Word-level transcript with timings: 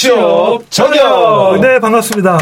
취업 0.00 0.62
저격! 0.70 1.60
네, 1.60 1.78
반갑습니다. 1.78 2.38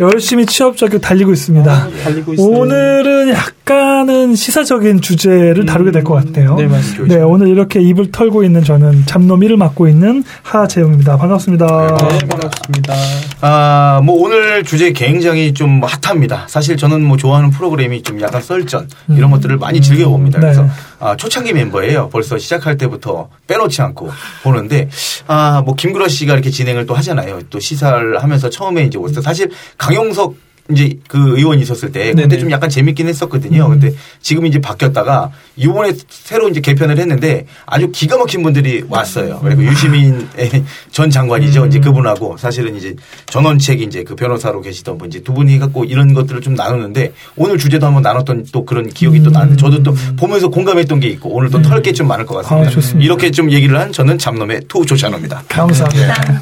열심히 0.00 0.46
취업 0.46 0.76
저격 0.76 1.00
달리고 1.00 1.32
있습니다. 1.32 1.70
아, 1.72 1.90
달리고. 2.04 2.34
오늘은 2.38 3.30
약간은 3.30 4.34
시사적인 4.36 5.00
주제를 5.00 5.66
다루게 5.66 5.90
될 5.90 6.04
것 6.04 6.14
같아요. 6.14 6.54
네, 6.56 6.66
맞습니다. 6.66 7.16
네, 7.16 7.20
오늘 7.22 7.48
이렇게 7.48 7.80
입을 7.80 8.12
털고 8.12 8.44
있는 8.44 8.62
저는 8.62 9.04
잡놈 9.06 9.42
일을 9.42 9.56
맡고 9.56 9.88
있는 9.88 10.22
하재웅입니다. 10.42 11.16
반갑습니다. 11.16 11.96
네, 12.08 12.18
반갑습니다. 12.28 12.94
아, 13.40 14.00
뭐 14.04 14.22
오늘 14.22 14.62
주제 14.64 14.92
굉장히 14.92 15.52
좀 15.52 15.82
핫합니다. 15.82 16.46
사실 16.48 16.76
저는 16.76 17.02
뭐 17.02 17.16
좋아하는 17.16 17.50
프로그램이 17.50 18.02
좀 18.02 18.20
약간 18.20 18.40
썰전 18.40 18.88
이런 19.16 19.30
것들을 19.32 19.56
많이 19.58 19.80
즐겨봅니다. 19.80 20.38
네. 20.38 20.46
그래서 20.46 20.66
아, 21.00 21.16
초창기 21.16 21.52
멤버예요. 21.52 22.08
벌써 22.10 22.38
시작할 22.38 22.76
때부터 22.76 23.28
빼놓지 23.46 23.82
않고 23.82 24.10
보는데 24.42 24.88
아, 25.26 25.62
뭐 25.64 25.74
김구라 25.74 26.08
씨가 26.08 26.34
이렇게 26.34 26.50
진행을 26.50 26.86
또 26.86 26.94
하잖아요. 26.94 27.40
또 27.50 27.58
시사를 27.60 28.22
하면서 28.22 28.48
처음에 28.48 28.84
이제 28.84 28.98
오셨어. 28.98 29.20
사실 29.22 29.50
강용석 29.94 30.48
이제 30.70 30.98
그 31.08 31.38
의원이 31.38 31.62
있었을 31.62 31.92
때 31.92 32.10
그때 32.10 32.28
네네. 32.28 32.38
좀 32.40 32.50
약간 32.50 32.68
재밌긴 32.68 33.08
했었거든요. 33.08 33.70
근데 33.70 33.90
지금 34.20 34.44
이제 34.44 34.60
바뀌었다가 34.60 35.30
이번에 35.56 35.94
새로 36.10 36.46
이제 36.50 36.60
개편을 36.60 36.98
했는데 36.98 37.46
아주 37.64 37.90
기가 37.90 38.18
막힌 38.18 38.42
분들이 38.42 38.84
왔어요. 38.86 39.40
그리고 39.42 39.64
유시민 39.64 40.28
전 40.92 41.08
장관이죠. 41.08 41.64
이제 41.64 41.80
그분하고 41.80 42.36
사실은 42.36 42.76
이제 42.76 42.94
전원책 43.24 43.80
이제 43.80 44.04
그 44.04 44.14
변호사로 44.14 44.60
계시던 44.60 44.98
분 44.98 45.08
이제 45.08 45.22
두 45.22 45.32
분이 45.32 45.58
갖고 45.58 45.84
이런 45.86 46.12
것들을 46.12 46.42
좀 46.42 46.52
나누는데 46.54 47.14
오늘 47.36 47.56
주제도 47.56 47.86
한번 47.86 48.02
나눴던 48.02 48.48
또 48.52 48.66
그런 48.66 48.90
기억이 48.90 49.22
또 49.22 49.30
나는데 49.30 49.56
저도 49.56 49.82
또 49.82 49.94
보면서 50.18 50.48
공감했던 50.48 51.00
게 51.00 51.08
있고 51.08 51.30
오늘 51.34 51.48
또 51.48 51.62
털 51.62 51.80
게 51.80 51.92
좀 51.92 52.06
많을 52.08 52.26
것 52.26 52.46
같습니다. 52.46 52.68
아. 52.78 53.00
이렇게 53.00 53.30
좀 53.30 53.50
얘기를 53.52 53.78
한 53.80 53.90
저는 53.90 54.18
잡놈의 54.18 54.60
투 54.68 54.84
조찬호입니다. 54.84 55.44
감사합니다. 55.48 56.14
네, 56.20 56.38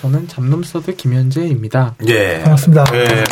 저는 0.00 0.28
잡놈서드 0.28 0.96
김현재입니다. 0.96 1.94
예. 2.06 2.38
반갑습니다. 2.40 2.86
예. 2.94 3.24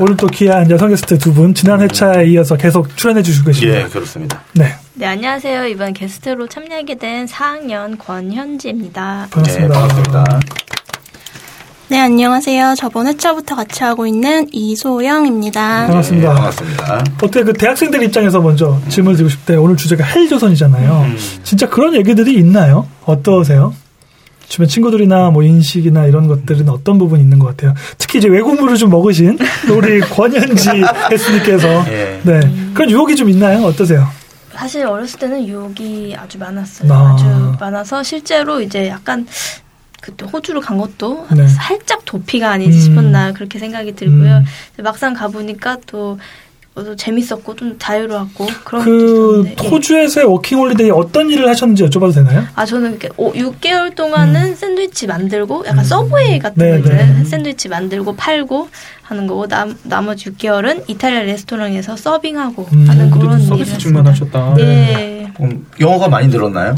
오늘 0.00 0.16
또 0.16 0.28
귀한 0.28 0.70
여성 0.70 0.88
게스트 0.90 1.18
두 1.18 1.32
분 1.32 1.52
지난 1.54 1.80
회차에 1.80 2.26
이어서 2.28 2.56
계속 2.56 2.96
출연해 2.96 3.22
주시고 3.22 3.46
계십니다. 3.46 3.80
예, 3.80 3.84
그렇습니다. 3.88 4.40
네, 4.52 4.72
네, 4.94 5.06
안녕하세요. 5.06 5.66
이번 5.66 5.94
게스트로 5.94 6.46
참여하게 6.46 6.96
된 6.96 7.26
4학년 7.26 7.98
권현지입니다. 7.98 9.22
네, 9.24 9.30
반갑습니다. 9.30 9.74
반갑습니다. 9.74 10.40
네, 11.88 11.98
안녕하세요. 12.00 12.74
저번 12.78 13.06
회차부터 13.08 13.56
같이 13.56 13.82
하고 13.82 14.06
있는 14.06 14.46
이소영입니다. 14.52 15.86
반갑습니다. 15.86 16.30
예, 16.30 16.34
반갑습니다. 16.34 17.04
어떻게 17.22 17.42
그 17.42 17.52
대학생들 17.52 18.02
입장에서 18.04 18.40
먼저 18.40 18.78
질문을 18.88 19.16
드리고 19.16 19.30
싶대. 19.30 19.56
오늘 19.56 19.76
주제가 19.76 20.04
헬조선이잖아요. 20.04 21.00
음. 21.00 21.18
진짜 21.42 21.68
그런 21.68 21.94
얘기들이 21.94 22.34
있나요? 22.34 22.86
어떠세요? 23.06 23.74
주변 24.52 24.68
친구들이나 24.68 25.30
뭐 25.30 25.42
인식이나 25.42 26.04
이런 26.04 26.28
것들은 26.28 26.68
어떤 26.68 26.98
부분이 26.98 27.22
있는 27.22 27.38
것 27.38 27.46
같아요. 27.46 27.72
특히 27.96 28.18
이제 28.18 28.28
외국물을 28.28 28.76
좀 28.76 28.90
먹으신 28.90 29.38
우리 29.70 29.98
권현지 30.12 30.68
게스트님께서 31.08 31.90
예. 31.90 32.20
네 32.22 32.40
그런 32.74 32.90
유혹이 32.90 33.16
좀 33.16 33.30
있나요? 33.30 33.64
어떠세요? 33.64 34.06
사실 34.52 34.84
어렸을 34.84 35.18
때는 35.18 35.48
유혹이 35.48 36.14
아주 36.18 36.36
많았어요. 36.36 36.92
아. 36.92 37.14
아주 37.14 37.56
많아서 37.58 38.02
실제로 38.02 38.60
이제 38.60 38.88
약간 38.88 39.26
그때 40.02 40.26
호주를 40.26 40.60
간 40.60 40.76
것도 40.76 41.28
네. 41.34 41.48
살짝 41.48 42.04
도피가 42.04 42.50
아니지 42.50 42.76
음. 42.76 42.82
싶었나 42.82 43.32
그렇게 43.32 43.58
생각이 43.58 43.94
들고요. 43.94 44.44
음. 44.78 44.82
막상 44.84 45.14
가보니까 45.14 45.78
또 45.86 46.18
재밌었고 46.96 47.54
좀 47.54 47.76
자유로웠고 47.78 48.46
그런 48.64 48.84
그 48.84 49.04
있었는데. 49.04 49.56
예. 49.64 49.68
호주에서의 49.68 50.26
워킹홀리데이 50.26 50.90
어떤 50.90 51.28
일을 51.28 51.46
하셨는지 51.48 51.84
여쭤봐도 51.84 52.14
되나요? 52.14 52.44
아 52.54 52.64
저는 52.64 52.90
이렇게 52.92 53.08
오, 53.18 53.30
6개월 53.32 53.94
동안은 53.94 54.54
샌드위치 54.54 55.06
만들고 55.06 55.64
약간 55.66 55.84
서브웨이 55.84 56.38
같은 56.38 56.62
네, 56.62 56.70
거 56.70 56.76
있잖아요. 56.78 57.18
네. 57.18 57.24
샌드위치 57.24 57.68
만들고 57.68 58.16
팔고 58.16 58.68
하는 59.02 59.26
거고 59.26 59.46
남, 59.48 59.76
나머지 59.82 60.30
6개월은 60.30 60.88
이탈리아 60.88 61.20
레스토랑에서 61.22 61.96
서빙하고 61.96 62.66
음, 62.72 62.88
하는 62.88 63.10
그런 63.10 63.34
일을 63.38 63.46
서비스직만 63.46 64.06
했습니다. 64.06 64.40
하셨다. 64.46 64.62
예. 64.64 65.30
음, 65.40 65.66
영어가 65.78 66.08
많이 66.08 66.28
늘었나요? 66.28 66.74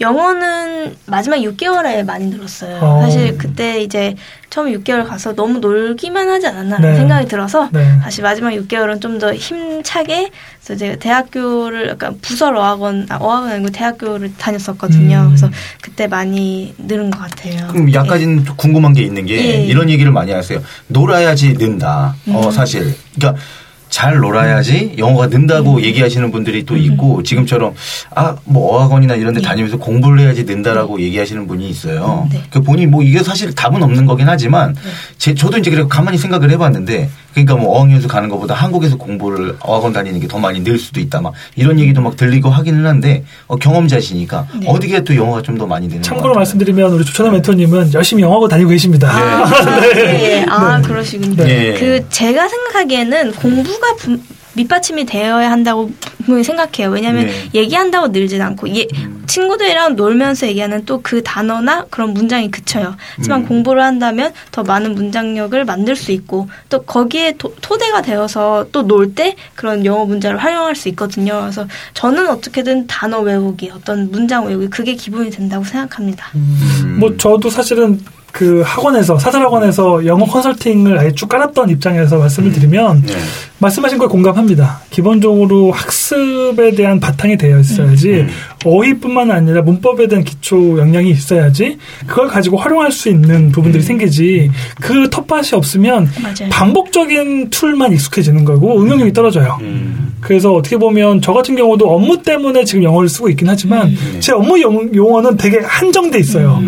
영어는 0.00 0.96
마지막 1.06 1.36
6개월에 1.38 2.04
많이 2.04 2.26
늘었어요. 2.26 2.78
어. 2.80 3.02
사실 3.02 3.36
그때 3.36 3.80
이제 3.82 4.14
처음 4.50 4.72
6개월 4.72 5.06
가서 5.06 5.34
너무 5.34 5.58
놀기만 5.58 6.28
하지 6.28 6.46
않았나 6.46 6.78
네. 6.78 6.94
생각이 6.94 7.28
들어서 7.28 7.68
네. 7.72 7.98
다시 8.00 8.22
마지막 8.22 8.50
6개월은 8.52 9.00
좀 9.00 9.18
더 9.18 9.34
힘차게 9.34 10.30
그래서 10.62 10.78
제가 10.78 10.96
대학교를 10.96 11.88
약간 11.88 12.16
부설 12.22 12.54
어학원 12.56 13.06
아, 13.08 13.16
어학원 13.16 13.50
아니고 13.50 13.70
대학교를 13.70 14.32
다녔었거든요. 14.36 15.22
음. 15.22 15.26
그래서 15.28 15.50
그때 15.82 16.06
많이 16.06 16.72
늘은 16.78 17.10
것 17.10 17.18
같아요. 17.18 17.66
그럼 17.72 17.92
약간 17.94 18.20
좀 18.20 18.44
궁금한 18.56 18.92
게 18.92 19.02
있는 19.02 19.26
게 19.26 19.34
예. 19.34 19.64
이런 19.64 19.90
얘기를 19.90 20.12
많이 20.12 20.30
하세요. 20.30 20.62
놀아야지 20.86 21.54
는다. 21.54 22.14
어, 22.28 22.50
사실. 22.52 22.94
그러니까 23.16 23.42
잘 23.88 24.18
놀아야지 24.18 24.94
영어가 24.98 25.28
는다고 25.28 25.82
얘기하시는 25.82 26.30
분들이 26.30 26.64
또 26.64 26.76
있고 26.76 27.22
지금처럼 27.22 27.74
아 28.14 28.36
뭐 28.44 28.76
어학원이나 28.76 29.14
이런 29.14 29.34
데 29.34 29.40
다니면서 29.40 29.78
공부를 29.78 30.20
해야지 30.20 30.44
는다라고 30.44 31.00
얘기하시는 31.00 31.46
분이 31.46 31.68
있어요. 31.68 32.28
네. 32.32 32.42
그 32.50 32.60
본인 32.62 32.90
뭐 32.90 33.02
이게 33.02 33.22
사실 33.22 33.54
답은 33.54 33.82
없는 33.82 34.06
거긴 34.06 34.28
하지만 34.28 34.74
제 35.18 35.34
저도 35.34 35.58
이제 35.58 35.70
그래 35.70 35.84
가만히 35.88 36.16
생각을 36.18 36.50
해봤는데 36.50 37.10
그러니까 37.44 37.56
뭐 37.56 37.78
어학연수 37.78 38.08
가는 38.08 38.28
것보다 38.28 38.54
한국에서 38.54 38.96
공부를 38.96 39.56
어학원 39.60 39.92
다니는 39.92 40.20
게 40.20 40.28
더 40.28 40.38
많이 40.38 40.62
늘 40.62 40.78
수도 40.78 41.00
있다 41.00 41.20
막 41.20 41.32
이런 41.56 41.78
얘기도 41.80 42.00
막 42.02 42.16
들리고 42.16 42.50
하기는 42.50 42.84
한데 42.86 43.24
어, 43.46 43.56
경험자시니까 43.56 44.46
네. 44.60 44.66
어디게 44.68 45.04
또 45.04 45.14
영어가 45.16 45.42
좀 45.42 45.58
더 45.58 45.66
많이 45.66 45.88
되는 45.88 46.02
참고로. 46.02 46.34
말씀드리면 46.34 46.92
우리 46.92 47.04
조천아 47.04 47.30
멘토님은 47.30 47.94
열심히 47.94 48.22
영어고 48.22 48.46
다니고 48.48 48.70
계십니다. 48.70 49.08
아, 49.10 49.80
예, 49.96 50.40
예. 50.40 50.46
아 50.48 50.80
그러시군요. 50.82 51.34
네. 51.42 51.74
그 51.74 52.08
제가 52.10 52.46
생각하기에는 52.48 53.32
공부가 53.32 53.94
분- 53.96 54.22
밑받침이 54.58 55.06
되어야 55.06 55.50
한다고 55.50 55.90
생각해요. 56.26 56.90
왜냐하면 56.90 57.26
네. 57.26 57.32
음. 57.32 57.48
얘기한다고 57.54 58.08
늘진 58.08 58.42
않고 58.42 58.68
예, 58.76 58.86
친구들이랑 59.26 59.94
놀면서 59.96 60.46
얘기하는 60.48 60.84
또 60.84 60.98
그 61.00 61.22
단어나 61.22 61.86
그런 61.90 62.12
문장이 62.12 62.50
그쳐요. 62.50 62.96
하지만 63.16 63.42
음. 63.42 63.46
공부를 63.46 63.82
한다면 63.82 64.32
더 64.50 64.62
많은 64.64 64.94
문장력을 64.94 65.64
만들 65.64 65.94
수 65.96 66.12
있고 66.12 66.48
또 66.68 66.82
거기에 66.82 67.34
도, 67.38 67.54
토대가 67.62 68.02
되어서 68.02 68.66
또 68.72 68.82
놀 68.82 69.14
때 69.14 69.36
그런 69.54 69.84
영어 69.86 70.04
문자를 70.04 70.38
활용할 70.38 70.74
수 70.74 70.88
있거든요. 70.90 71.40
그래서 71.42 71.66
저는 71.94 72.28
어떻게든 72.28 72.88
단어 72.88 73.20
외우기, 73.20 73.70
어떤 73.74 74.10
문장 74.10 74.46
외우기 74.46 74.68
그게 74.68 74.94
기본이 74.94 75.30
된다고 75.30 75.64
생각합니다. 75.64 76.26
음. 76.34 76.96
뭐 77.00 77.16
저도 77.16 77.48
사실은 77.48 78.00
그 78.32 78.62
학원에서 78.64 79.18
사설 79.18 79.42
학원에서 79.42 80.06
영어 80.06 80.26
컨설팅을 80.26 80.98
아예 80.98 81.12
쭉 81.12 81.28
깔았던 81.28 81.70
입장에서 81.70 82.18
말씀을 82.18 82.52
드리면 82.52 83.02
네. 83.06 83.14
말씀하신 83.58 83.98
거에 83.98 84.08
공감합니다. 84.08 84.80
기본적으로 84.90 85.72
학습에 85.72 86.72
대한 86.72 87.00
바탕이 87.00 87.36
되어 87.36 87.58
있어야지 87.58 88.10
음. 88.10 88.28
어휘뿐만 88.64 89.30
아니라 89.30 89.62
문법에 89.62 90.06
대한 90.06 90.24
기초 90.24 90.78
역량이 90.78 91.10
있어야지 91.10 91.78
그걸 92.06 92.28
가지고 92.28 92.58
활용할 92.58 92.92
수 92.92 93.08
있는 93.08 93.50
부분들이 93.50 93.82
생기지 93.82 94.50
그 94.80 95.08
텃밭이 95.10 95.50
없으면 95.54 96.08
맞아요. 96.22 96.50
반복적인 96.50 97.50
툴만 97.50 97.92
익숙해지는 97.94 98.44
거고 98.44 98.80
응용력이 98.80 99.12
떨어져요. 99.12 99.58
음. 99.62 100.12
그래서 100.20 100.52
어떻게 100.54 100.76
보면 100.76 101.20
저 101.22 101.32
같은 101.32 101.56
경우도 101.56 101.88
업무 101.88 102.22
때문에 102.22 102.64
지금 102.64 102.84
영어를 102.84 103.08
쓰고 103.08 103.28
있긴 103.30 103.48
하지만 103.48 103.94
제 104.20 104.32
업무 104.32 104.60
용, 104.60 104.94
용어는 104.94 105.36
되게 105.36 105.58
한정돼 105.58 106.18
있어요. 106.18 106.58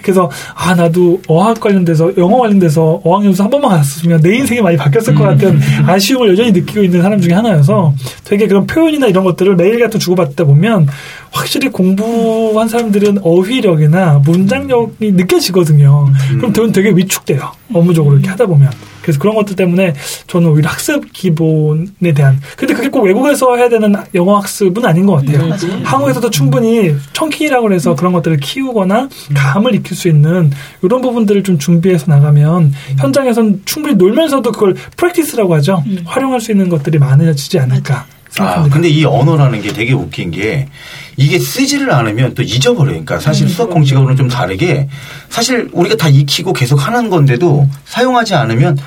음. 0.00 0.02
그래서 0.02 0.30
아 0.54 0.74
나도 0.74 1.20
어학 1.28 1.60
관련돼서 1.60 2.12
영어 2.16 2.38
관련돼서 2.38 3.00
어학연수 3.04 3.42
한 3.42 3.50
번만 3.50 3.70
갔으면 3.70 4.20
내 4.20 4.36
인생이 4.36 4.60
많이 4.60 4.76
바뀌었을 4.76 5.14
것 5.14 5.24
같은 5.24 5.60
아쉬움을 5.86 6.30
여전히 6.30 6.52
느끼고 6.52 6.82
있는 6.82 7.02
사람 7.02 7.20
중에 7.20 7.32
하나여서 7.34 7.94
되게 8.24 8.46
그런 8.46 8.66
표현이나 8.66 9.06
이런 9.06 9.24
것들을 9.24 9.56
매일 9.56 9.78
같은 9.78 10.00
주고받다 10.00 10.44
보면 10.44 10.88
확실히 11.30 11.68
공부한 11.68 12.68
사람들은 12.68 13.18
어휘력이나 13.22 14.22
문장력이 14.24 15.12
느껴지거든요. 15.12 16.06
그럼 16.38 16.52
그건 16.52 16.72
되게 16.72 16.90
위축돼요. 16.90 17.52
업무적으로 17.72 18.14
이렇게 18.16 18.30
하다 18.30 18.46
보면. 18.46 18.70
그래서 19.10 19.18
그런 19.18 19.34
것들 19.34 19.56
때문에 19.56 19.94
저는 20.26 20.48
오히려 20.48 20.68
학습 20.68 21.12
기본에 21.12 22.12
대한 22.14 22.40
근데 22.56 22.74
그게 22.74 22.88
꼭 22.88 23.02
외국에서 23.02 23.56
해야 23.56 23.68
되는 23.68 23.94
영어 24.14 24.36
학습은 24.38 24.84
아닌 24.84 25.06
것 25.06 25.16
같아요. 25.16 25.48
맞아요. 25.48 25.80
한국에서도 25.84 26.30
충분히 26.30 26.94
청킹이라고 27.12 27.72
해서 27.72 27.94
그런 27.94 28.12
것들을 28.12 28.36
키우거나 28.38 29.08
감을 29.34 29.74
익힐 29.74 29.96
수 29.96 30.08
있는 30.08 30.50
이런 30.82 31.00
부분들을 31.00 31.42
좀 31.42 31.58
준비해서 31.58 32.06
나가면 32.08 32.72
현장에선 32.98 33.62
충분히 33.64 33.96
놀면서도 33.96 34.52
그걸 34.52 34.74
프랙티스라고 34.96 35.54
하죠. 35.56 35.82
활용할 36.04 36.40
수 36.40 36.52
있는 36.52 36.68
것들이 36.68 36.98
많아지지 36.98 37.58
않을까 37.58 38.06
아. 38.38 38.68
근데 38.70 38.88
이 38.88 39.04
언어라는 39.04 39.60
게 39.60 39.72
되게 39.72 39.92
웃긴 39.92 40.30
게 40.30 40.68
이게 41.16 41.38
쓰지를 41.38 41.92
않으면 41.92 42.34
또 42.34 42.42
잊어버려요. 42.42 42.92
그러니까 42.92 43.18
사실 43.18 43.46
음. 43.46 43.48
수학 43.48 43.70
공식하고는 43.70 44.16
좀 44.16 44.28
다르게 44.28 44.88
사실 45.28 45.68
우리가 45.72 45.96
다 45.96 46.08
익히고 46.08 46.52
계속 46.52 46.76
하는 46.86 47.10
건데도 47.10 47.68
사용하지 47.84 48.34
않으면 48.34 48.78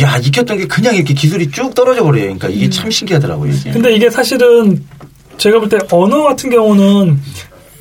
야, 0.00 0.16
익혔던 0.16 0.56
게 0.58 0.66
그냥 0.66 0.94
이렇게 0.94 1.12
기술이 1.14 1.50
쭉 1.50 1.74
떨어져 1.74 2.02
버려요. 2.02 2.24
그러니까 2.24 2.48
이게 2.48 2.70
참 2.70 2.90
신기하더라고요. 2.90 3.52
음. 3.52 3.70
근데 3.72 3.94
이게 3.94 4.08
사실은 4.08 4.84
제가 5.38 5.58
볼 5.58 5.68
때 5.68 5.78
언어 5.90 6.22
같은 6.22 6.50
경우는 6.50 7.18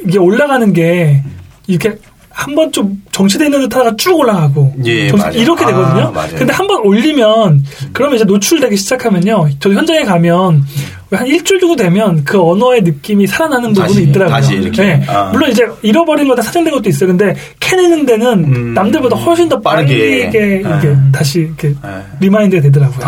이게 0.08 0.18
올라가는 0.18 0.74
게 0.74 1.24
이렇게 1.68 1.98
한 2.43 2.55
번 2.55 2.71
좀 2.71 3.01
정체돼 3.11 3.45
있는 3.45 3.61
듯 3.61 3.75
하다가 3.75 3.95
쭉 3.97 4.17
올라가고 4.17 4.73
예, 4.85 5.09
정- 5.09 5.19
맞아요. 5.19 5.33
이렇게 5.33 5.63
아, 5.63 5.67
되거든요. 5.67 6.11
맞아요. 6.11 6.35
근데 6.38 6.51
한 6.53 6.65
번 6.67 6.81
올리면 6.85 7.63
그러면 7.93 8.15
이제 8.15 8.23
노출되기 8.25 8.75
시작하면요. 8.77 9.49
저 9.59 9.69
현장에 9.71 10.03
가면 10.03 10.63
한 11.11 11.27
일주일 11.27 11.59
정도 11.59 11.75
되면 11.75 12.23
그 12.23 12.41
언어의 12.41 12.81
느낌이 12.83 13.27
살아나는 13.27 13.73
부분이 13.73 13.88
다시, 13.93 14.03
있더라고요. 14.03 14.35
다시 14.35 14.53
이렇게. 14.55 14.81
네. 14.83 15.03
아. 15.07 15.29
물론 15.33 15.51
이제 15.51 15.67
잃어버린 15.81 16.27
거다 16.29 16.41
사장된 16.41 16.73
것도 16.73 16.89
있어요. 16.89 17.07
근데 17.07 17.35
캐내는 17.59 18.05
데는 18.05 18.27
음. 18.45 18.73
남들보다 18.73 19.17
훨씬 19.17 19.47
더 19.49 19.59
빠르게. 19.59 20.21
빠르게 20.21 20.27
이게 20.27 20.63
아. 20.65 20.81
다시 21.11 21.39
이렇게 21.41 21.67
예. 21.69 21.75
remind가 22.21 22.62
되더라고요. 22.61 22.99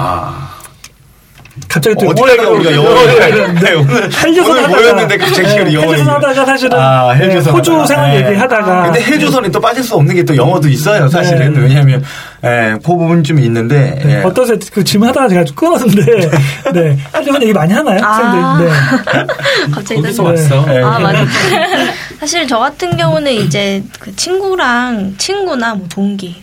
아. 1.56 1.66
갑자기 1.70 1.96
또 2.00 2.10
어떻게 2.10 2.32
하다 2.32 2.50
우리가 2.50 2.72
영어를 2.74 3.20
네, 3.62 3.74
오늘 3.74 4.04
헬조선 4.12 4.52
오늘 4.52 4.64
하다가 4.64 4.68
모였는데 4.68 5.18
갑자기 5.18 5.48
네, 5.50 5.62
우리 5.62 5.74
영어 5.76 5.86
헬조선 5.86 6.00
얘기. 6.00 6.10
하다가 6.10 6.46
사실은 6.46 6.80
아, 6.80 7.10
헬조선 7.12 7.44
네, 7.44 7.52
호주 7.52 7.72
하다가. 7.74 7.86
생활 7.88 8.12
네. 8.12 8.28
얘기하다가 8.30 8.84
근데 8.84 9.04
헬조선이 9.04 9.52
또 9.52 9.60
빠질 9.60 9.84
수 9.84 9.96
없는 9.96 10.16
게 10.16 10.24
또 10.24 10.36
영어도 10.36 10.68
있어요, 10.70 11.08
사실은. 11.10 11.54
네. 11.54 11.60
왜냐하면, 11.60 12.02
예, 12.46 12.76
그 12.84 12.96
부분 12.96 13.24
좀 13.24 13.40
있는데, 13.40 14.00
네, 14.04 14.20
예. 14.20 14.24
어떠세요? 14.24 14.58
그 14.72 14.84
질문 14.84 15.10
하다가 15.10 15.28
제가 15.28 15.44
좀 15.44 15.56
끊었는데, 15.56 16.30
네. 16.74 16.98
헬조선 17.14 17.42
얘기 17.44 17.54
많이 17.54 17.74
하나요? 17.74 18.00
아. 18.02 18.08
학생들. 18.14 18.66
네. 18.66 19.72
갑자기 19.72 20.02
거기서 20.02 20.24
네. 20.24 20.30
왔어. 20.30 20.66
네. 20.66 20.82
아, 20.82 21.00
맞아. 21.00 21.26
사실 22.20 22.48
저 22.48 22.58
같은 22.58 22.96
경우는 22.96 23.32
이제 23.34 23.84
그 24.00 24.16
친구랑 24.16 25.16
친구나 25.18 25.76
뭐 25.76 25.88
동기 25.90 26.42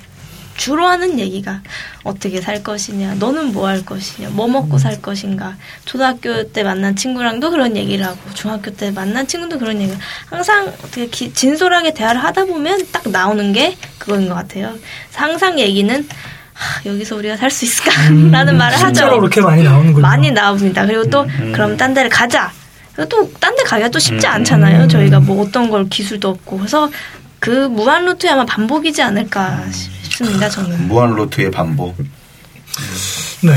주로 0.58 0.86
하는 0.86 1.18
얘기가 1.18 1.60
어떻게 2.02 2.40
살 2.40 2.62
것이냐, 2.62 3.16
너는 3.18 3.52
뭐 3.52 3.68
할 3.68 3.84
것이냐, 3.84 4.30
뭐 4.30 4.48
먹고 4.48 4.78
살 4.78 5.02
것인가. 5.02 5.56
초등학교 5.84 6.42
때 6.50 6.62
만난 6.62 6.96
친구랑도 6.96 7.50
그런 7.50 7.76
얘기를 7.76 8.06
하고, 8.06 8.16
중학교 8.34 8.70
때 8.70 8.90
만난 8.90 9.26
친구도 9.26 9.58
그런 9.58 9.80
얘기를 9.80 9.98
항상 10.26 10.66
어떻게 10.82 11.06
기- 11.08 11.32
진솔하게 11.34 11.92
대화를 11.94 12.22
하다 12.24 12.46
보면 12.46 12.86
딱 12.90 13.02
나오는 13.10 13.52
게 13.52 13.76
그거인 13.98 14.28
것 14.28 14.34
같아요. 14.34 14.74
항상 15.14 15.58
얘기는 15.58 16.08
하, 16.54 16.82
여기서 16.90 17.16
우리가 17.16 17.36
살 17.36 17.50
수 17.50 17.64
있을까라는 17.66 18.56
말을 18.58 18.76
하죠. 18.78 18.86
실제로 18.94 19.18
그렇게 19.20 19.40
많이 19.42 19.62
나오는군요. 19.62 20.02
많이 20.02 20.30
나옵니다. 20.30 20.86
그리고 20.86 21.04
또 21.10 21.22
음. 21.22 21.52
그럼 21.52 21.76
딴 21.76 21.92
데를 21.94 22.08
가자. 22.10 22.50
그리고 22.94 23.08
또딴 23.08 23.56
데 23.56 23.62
가기가 23.64 23.88
또 23.90 23.98
쉽지 23.98 24.26
음. 24.26 24.32
않잖아요. 24.32 24.88
저희가 24.88 25.20
뭐 25.20 25.42
어떤 25.46 25.68
걸 25.70 25.88
기술도 25.88 26.28
없고 26.30 26.58
그래서 26.58 26.90
그 27.38 27.50
무한 27.68 28.04
루트에 28.06 28.30
아마 28.30 28.44
반복이지 28.44 29.00
않을까 29.02 29.64
싶 29.70 29.90
습니다. 30.26 30.48
저는. 30.48 30.88
무한 30.88 31.14
로트의 31.14 31.50
반복. 31.50 31.96
네. 33.42 33.52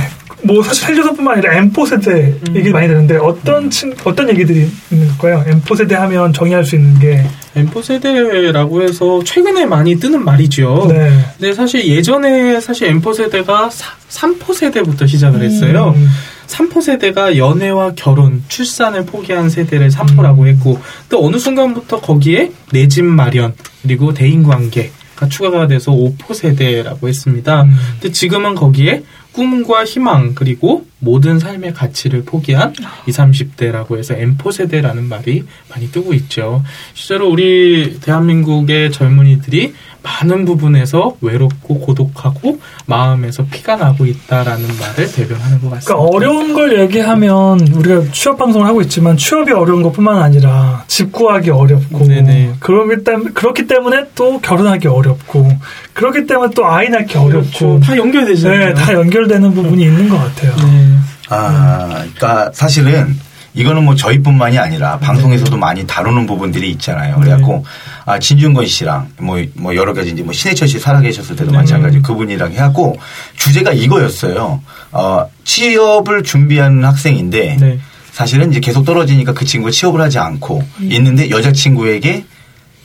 뭐 0.46 0.62
사실 0.62 0.90
헬조선뿐만 0.90 1.36
아니라 1.38 1.54
M4 1.62 1.88
세대 1.88 2.36
얘기 2.54 2.70
많이 2.72 2.86
되는데 2.88 3.16
어떤 3.16 3.70
친 3.70 3.96
어떤 4.04 4.28
얘기들이 4.30 4.70
있는 4.92 5.08
걸까요? 5.18 5.46
M4 5.48 5.78
세대 5.78 5.96
하면 5.96 6.34
정의할 6.34 6.66
수 6.66 6.76
있는 6.76 7.00
게 7.00 7.26
M4 7.56 7.82
세대라고 7.82 8.82
해서 8.82 9.22
최근에 9.24 9.66
많이 9.66 9.96
뜨는 9.96 10.24
말이죠. 10.26 10.88
네. 10.90 11.18
근데 11.38 11.54
사실 11.54 11.88
예전에 11.88 12.60
사실 12.60 12.94
M4 12.94 13.16
세대가 13.16 13.70
3포 14.10 14.54
세대부터 14.54 15.08
시작을 15.08 15.42
했어요. 15.44 15.94
음. 15.96 16.10
3포 16.48 16.82
세대가 16.82 17.38
연애와 17.38 17.94
결혼, 17.96 18.44
출산을 18.50 19.06
포기한 19.06 19.50
세대를 19.50 19.90
3포라고 19.92 20.46
했고 20.48 20.82
또 21.10 21.26
어느 21.26 21.38
순간부터 21.38 22.02
거기에 22.02 22.52
내 22.74 22.88
집 22.90 23.06
마련 23.06 23.54
그리고 23.82 24.14
대인 24.14 24.44
관계 24.44 24.92
가 25.16 25.28
추가가 25.28 25.68
돼서 25.68 25.92
5포 25.92 26.34
세대라고 26.34 27.08
했습니다. 27.08 27.64
음. 27.64 27.76
근데 28.00 28.12
지금은 28.12 28.56
거기에 28.56 29.04
꿈과 29.34 29.84
희망 29.86 30.36
그리고 30.36 30.86
모든 31.00 31.40
삶의 31.40 31.74
가치를 31.74 32.24
포기한 32.24 32.74
20, 33.08 33.20
30대라고 33.20 33.98
해서 33.98 34.16
M4 34.16 34.52
세대라는 34.52 35.04
말이 35.10 35.44
많이 35.70 35.92
뜨고 35.92 36.14
있죠. 36.14 36.64
실제로 36.94 37.30
우리 37.30 38.00
대한민국의 38.00 38.92
젊은이들이 38.92 39.74
많은 40.04 40.46
부분에서 40.46 41.16
외롭고 41.22 41.80
고독하고 41.80 42.60
마음에서 42.86 43.46
피가 43.46 43.78
나고 43.78 44.06
있다라는 44.06 44.68
말을 44.78 45.12
대변하는 45.12 45.62
것 45.62 45.70
같습니다. 45.72 45.96
그러니까 45.96 46.16
어려운 46.16 46.54
걸 46.54 46.80
얘기하면 46.80 47.62
우리가 47.70 48.12
취업 48.12 48.38
방송을 48.38 48.68
하고 48.68 48.82
있지만 48.82 49.18
취업이 49.18 49.52
어려운 49.54 49.82
것뿐만 49.82 50.22
아니라 50.22 50.84
집 50.88 51.12
구하기 51.12 51.50
어렵고 51.50 52.06
네네. 52.06 52.56
그렇기 52.60 53.04
때문에 53.04 53.32
그렇기 53.32 53.68
때문에 53.68 54.06
또 54.16 54.40
결혼하기 54.40 54.88
어렵고 54.88 55.50
그렇기 55.94 56.28
때문에 56.28 56.52
또 56.54 56.66
아이 56.66 56.90
낳기 56.90 57.18
어렵고 57.18 57.50
그렇죠. 57.58 57.80
다 57.80 57.98
연결되잖아요. 57.98 58.66
네, 58.66 58.74
다 58.74 58.94
연결되는 58.94 59.54
부분이 59.54 59.84
있는 59.84 60.10
것 60.10 60.18
같아요. 60.18 60.56
네. 60.58 60.98
아, 61.30 61.88
그러니까 61.88 62.52
사실은 62.54 63.18
이거는 63.54 63.84
뭐 63.84 63.96
저희뿐만이 63.96 64.58
아니라 64.58 64.98
방송에서도 64.98 65.56
많이 65.58 65.86
다루는 65.86 66.26
부분들이 66.26 66.72
있잖아요. 66.72 67.18
그래갖고 67.20 67.66
아, 68.06 68.20
진중권 68.20 68.66
씨랑 68.66 69.10
뭐, 69.20 69.44
뭐 69.54 69.76
여러 69.76 69.94
가지 69.94 70.12
이제 70.12 70.24
뭐 70.24 70.34
신해철 70.34 70.68
씨 70.68 70.80
살아계셨을 70.80 71.36
때도 71.36 71.52
네. 71.52 71.58
마찬가지 71.58 72.02
그분이랑 72.02 72.52
해갖고 72.54 72.98
주제가 73.38 73.74
이거였어요. 73.74 74.62
어, 74.92 75.26
취업을 75.44 76.24
준비하는 76.24 76.84
학생인데 76.84 77.58
네. 77.60 77.80
사실은 78.12 78.52
이제 78.52 78.60
계속 78.60 78.86
떨어지니까 78.86 79.34
그 79.34 79.46
친구가 79.46 79.72
취업을 79.72 80.02
하지 80.02 80.20
않고 80.20 80.64
있는데 80.82 81.30
여자친구에게 81.30 82.26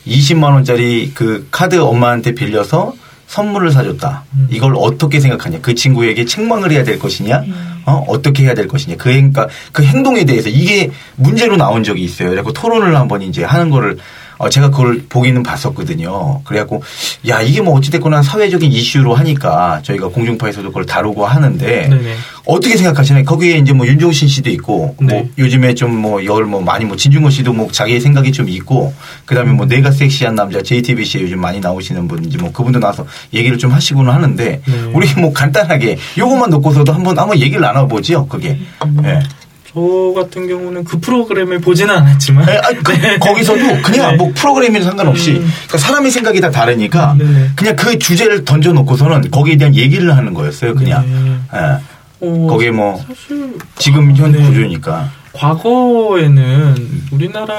20만 0.07 0.53
원짜리 0.53 1.11
그 1.13 1.47
카드 1.51 1.79
엄마한테 1.79 2.33
빌려서 2.33 2.93
선물을 3.27 3.71
사줬다. 3.71 4.23
이걸 4.49 4.73
어떻게 4.75 5.19
생각하냐? 5.19 5.59
그 5.61 5.75
친구에게 5.75 6.25
책망을 6.25 6.71
해야 6.71 6.83
될 6.83 6.97
것이냐? 6.97 7.43
어? 7.89 8.05
어떻게 8.07 8.43
해야 8.43 8.53
될 8.53 8.67
것이냐? 8.67 8.95
그, 8.97 9.09
행, 9.09 9.31
그러니까 9.31 9.47
그 9.71 9.83
행동에 9.83 10.25
대해서 10.25 10.49
이게 10.49 10.91
문제로 11.15 11.57
나온 11.57 11.83
적이 11.83 12.03
있어요. 12.03 12.29
그래갖고 12.29 12.53
토론을 12.53 12.95
한번 12.95 13.21
이제 13.21 13.43
하는 13.43 13.69
거를 13.69 13.97
어, 14.39 14.49
제가 14.49 14.69
그걸 14.69 15.03
보기는 15.09 15.43
봤었거든요. 15.43 16.41
그래갖고, 16.45 16.81
야, 17.27 17.41
이게 17.41 17.61
뭐 17.61 17.75
어찌됐거나 17.75 18.23
사회적인 18.23 18.71
이슈로 18.71 19.13
하니까 19.13 19.81
저희가 19.83 20.07
공중파에서도 20.07 20.65
그걸 20.69 20.85
다루고 20.85 21.25
하는데, 21.25 21.87
네네. 21.89 22.15
어떻게 22.45 22.77
생각하시나요? 22.77 23.25
거기에 23.25 23.57
이제 23.57 23.73
뭐 23.73 23.85
윤종신 23.85 24.29
씨도 24.29 24.49
있고, 24.51 24.95
뭐 24.97 25.11
네. 25.11 25.29
요즘에 25.37 25.73
좀뭐 25.73 26.21
이걸 26.21 26.45
뭐 26.45 26.61
많이 26.61 26.85
뭐 26.85 26.95
진중권 26.95 27.31
씨도 27.31 27.51
뭐 27.51 27.69
자기의 27.69 27.99
생각이 27.99 28.31
좀 28.31 28.47
있고, 28.47 28.93
그 29.25 29.35
다음에 29.35 29.51
뭐 29.51 29.65
내가 29.65 29.91
섹시한 29.91 30.35
남자 30.35 30.61
JTBC에 30.61 31.21
요즘 31.21 31.41
많이 31.41 31.59
나오시는 31.59 32.07
분인지 32.07 32.37
뭐 32.37 32.53
그분도 32.53 32.79
나와서 32.79 33.05
얘기를 33.33 33.57
좀 33.57 33.71
하시고는 33.71 34.11
하는데, 34.13 34.61
네. 34.65 34.91
우리 34.93 35.13
뭐 35.15 35.33
간단하게 35.33 35.97
요것만 36.17 36.49
놓고서도 36.49 36.93
한번 36.93 37.19
한번 37.19 37.37
얘기를 37.39 37.59
나눠보죠, 37.59 38.25
그게. 38.27 38.57
예. 39.03 39.19
저 39.71 40.13
같은 40.15 40.47
경우는 40.47 40.83
그 40.83 40.99
프로그램을 40.99 41.59
보지는 41.59 41.93
않았지만 41.95 42.47
예, 42.49 42.57
아니, 42.57 42.79
그- 42.79 43.19
거기서도 43.19 43.81
그냥 43.83 44.11
네. 44.11 44.17
뭐 44.17 44.31
프로그램에는 44.33 44.83
상관없이 44.83 45.31
음. 45.33 45.47
그러니까 45.67 45.77
사람의 45.77 46.09
생각이 46.11 46.41
다 46.41 46.49
다르니까 46.49 47.15
네네. 47.19 47.49
그냥 47.55 47.75
그 47.75 47.99
주제를 47.99 48.45
던져놓고서는 48.45 49.29
거기에 49.29 49.57
대한 49.57 49.75
얘기를 49.75 50.15
하는 50.17 50.33
거였어요, 50.33 50.73
그냥. 50.73 51.05
네. 51.51 51.57
예. 51.59 51.77
어, 52.21 52.47
거기에 52.47 52.71
뭐 52.71 52.97
사실 53.07 53.53
지금 53.77 54.15
현 54.15 54.31
네. 54.31 54.39
구조니까. 54.43 55.11
과거에는 55.33 56.75
우리나라 57.11 57.55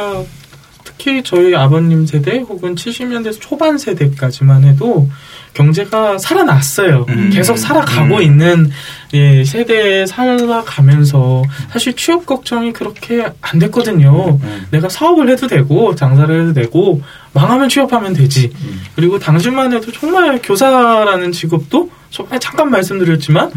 특히 0.85 1.23
저희 1.23 1.55
아버님 1.55 2.05
세대 2.07 2.38
혹은 2.40 2.75
70년대 2.75 3.40
초반 3.40 3.79
세대까지만 3.79 4.64
해도 4.64 5.09
경제가 5.55 6.19
살아났어요. 6.19 7.07
음. 7.09 7.31
계속 7.33 7.57
살아가고 7.57 8.17
음. 8.17 8.23
있는 8.23 8.71
예, 9.12 9.45
세대에 9.45 10.07
살아가면서 10.07 11.43
사실 11.73 11.95
취업 11.97 12.26
걱정이 12.26 12.73
그렇게 12.73 13.26
안 13.40 13.59
됐거든요. 13.59 14.38
음. 14.40 14.67
내가 14.71 14.88
사업을 14.88 15.29
해도 15.29 15.47
되고 15.49 15.95
장사를 15.95 16.40
해도 16.43 16.52
되고 16.52 17.02
망하면 17.33 17.69
취업하면 17.69 18.12
되지. 18.12 18.52
음. 18.62 18.83
그리고 18.95 19.19
당시만 19.19 19.73
해도 19.73 19.90
정말 19.93 20.40
교사라는 20.43 21.33
직업도 21.33 21.90
정말 22.11 22.38
잠깐 22.40 22.71
말씀드렸지만 22.71 23.50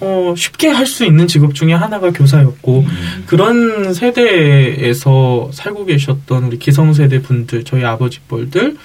어, 0.00 0.34
쉽게 0.36 0.68
할 0.68 0.86
수 0.86 1.04
있는 1.06 1.26
직업 1.26 1.54
중에 1.54 1.72
하나가 1.72 2.10
교사였고 2.10 2.80
음. 2.80 3.24
그런 3.26 3.94
세대에서 3.94 5.50
살고 5.52 5.86
계셨던 5.86 6.44
우리 6.44 6.58
기성세대 6.58 7.22
분들 7.22 7.64
저희 7.64 7.84
아버지 7.84 8.20
뻘들이 8.28 8.76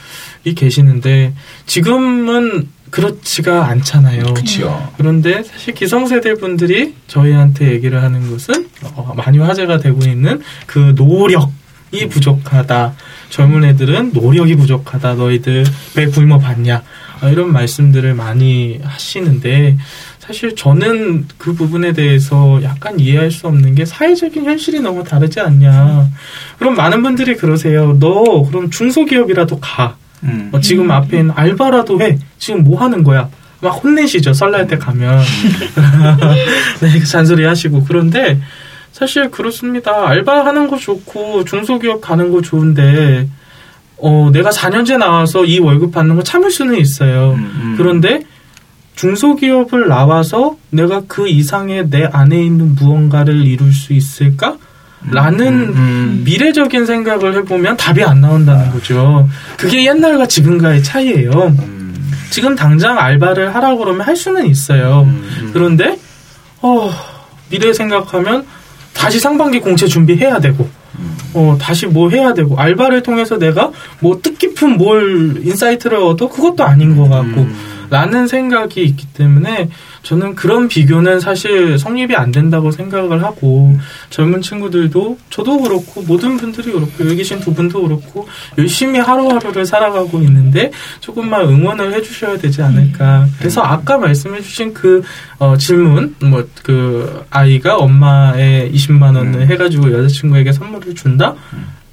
계시는데 0.56 1.34
지금은 1.66 2.68
그렇지가 2.90 3.68
않잖아요. 3.68 4.34
그치요. 4.34 4.92
그런데 4.98 5.44
사실 5.44 5.74
기성세대 5.74 6.36
분들이 6.36 6.96
저희한테 7.08 7.72
얘기를 7.72 8.02
하는 8.02 8.30
것은 8.32 8.68
어, 8.96 9.14
많이 9.16 9.38
화제가 9.38 9.80
되고 9.80 10.02
있는 10.06 10.42
그 10.66 10.94
노력이 10.96 12.08
부족하다. 12.10 12.94
젊은 13.30 13.64
애들은 13.64 14.12
노력이 14.14 14.56
부족하다. 14.56 15.16
너희들 15.16 15.66
왜 15.96 16.06
굶어 16.08 16.40
봤냐. 16.40 16.84
어, 17.22 17.30
이런 17.30 17.52
말씀들을 17.52 18.14
많이 18.14 18.80
하시는데 18.84 19.78
사실 20.20 20.56
저는 20.56 21.28
그 21.38 21.54
부분에 21.54 21.92
대해서 21.94 22.60
약간 22.64 23.00
이해할 23.00 23.32
수 23.32 23.48
없는 23.48 23.74
게 23.76 23.84
사회적인 23.86 24.46
현실이 24.46 24.80
너무 24.80 25.04
다르지 25.04 25.40
않냐. 25.40 26.08
그럼 26.60 26.76
많은 26.76 27.02
분들이 27.02 27.36
그러세요. 27.36 27.98
너 28.00 28.44
그럼 28.44 28.70
중소기업이라도 28.70 29.60
가. 29.60 29.98
음. 30.24 30.50
어, 30.52 30.60
지금 30.60 30.92
앞에 30.92 31.20
있는 31.20 31.34
알바라도 31.36 32.02
해. 32.02 32.18
지금 32.38 32.64
뭐 32.64 32.80
하는 32.82 33.04
거야? 33.04 33.30
막 33.62 33.70
혼내시죠. 33.70 34.34
설날 34.34 34.68
때 34.68 34.78
가면. 34.78 35.20
네, 36.82 37.00
잔소리 37.04 37.44
하시고. 37.46 37.84
그런데 37.86 38.40
사실 38.92 39.30
그렇습니다. 39.30 40.08
알바하는 40.08 40.68
거 40.68 40.78
좋고 40.78 41.46
중소기업 41.46 42.02
가는 42.02 42.32
거 42.32 42.42
좋은데 42.42 43.28
어, 43.98 44.30
내가 44.32 44.50
4년째 44.50 44.98
나와서 44.98 45.46
이 45.46 45.60
월급 45.60 45.92
받는 45.92 46.16
거 46.16 46.24
참을 46.24 46.52
수는 46.52 46.78
있어요. 46.78 47.34
음. 47.34 47.76
그런데 47.78 48.24
중소기업을 48.96 49.88
나와서 49.88 50.58
내가 50.70 51.04
그 51.08 51.28
이상의 51.30 51.90
내 51.90 52.06
안에 52.06 52.44
있는 52.44 52.76
무언가를 52.76 53.46
이룰 53.46 53.72
수 53.72 53.94
있을까? 53.94 54.58
라는 55.12 55.48
음, 55.48 55.74
음. 55.76 56.22
미래적인 56.26 56.86
생각을 56.86 57.36
해보면 57.38 57.78
답이 57.78 58.04
안 58.04 58.22
나온다는 58.22 58.70
거죠. 58.72 59.30
그게 59.58 59.86
옛날과 59.86 60.28
지금과의 60.28 60.84
차이예요. 60.84 61.32
음. 61.32 62.12
지금 62.30 62.56
당장 62.56 63.00
알바를 63.00 63.56
하라고 63.56 63.80
그러면 63.80 64.02
할 64.06 64.16
수는 64.16 64.46
있어요. 64.46 65.04
음. 65.08 65.52
그런데 65.54 65.98
어, 66.62 66.92
미래 67.50 67.72
생각하면 67.74 68.46
다시 68.94 69.20
상반기 69.20 69.60
공채 69.60 69.88
준비해야 69.88 70.40
되고 70.40 70.70
어, 71.34 71.58
다시 71.60 71.86
뭐 71.86 72.10
해야 72.10 72.34
되고 72.34 72.58
알바를 72.58 73.04
통해서 73.04 73.38
내가 73.38 73.72
뭐 74.00 74.20
뜻깊은 74.22 74.78
뭘 74.78 75.42
insight를 75.44 75.98
얻어 75.98 76.28
그것도 76.28 76.64
아닌 76.64 76.96
것 76.98 77.08
같고 77.08 77.42
음. 77.42 77.56
라는 77.90 78.28
생각이 78.28 78.84
있기 78.84 79.08
때문에 79.14 79.70
저는 80.04 80.36
그런 80.36 80.68
비교는 80.68 81.20
사실 81.20 81.78
성립이 81.78 82.16
안 82.16 82.32
된다고 82.32 82.72
생각을 82.72 83.24
하고 83.24 83.78
젊은 84.10 84.42
친구들도 84.42 85.18
저도 85.30 85.60
그렇고 85.62 86.02
모든 86.04 86.38
분들이 86.38 86.72
그렇고 86.72 86.92
여기 87.02 87.18
계신 87.18 87.40
두 87.40 87.54
분도 87.54 87.82
그렇고 87.84 88.28
열심히 88.58 89.00
하루하루를 89.00 89.66
살아가고 89.66 90.20
있는데 90.20 90.72
조금만 91.00 91.42
응원을 91.42 91.94
해주셔야 91.94 92.38
되지 92.38 92.62
않을까. 92.62 93.28
그래서 93.38 93.62
아까 93.62 93.98
말씀해주신 93.98 94.74
그 94.74 95.02
어, 95.40 95.58
질문 95.58 96.16
뭐 96.22 96.44
그 96.64 97.26
아이가 97.30 97.78
엄마의 97.78 98.72
20만 98.72 99.16
원을 99.16 99.42
음. 99.42 99.48
해가지고 99.48 99.92
여자친구에게 99.92 100.52
선물을 100.52 100.94
준다. 100.96 101.34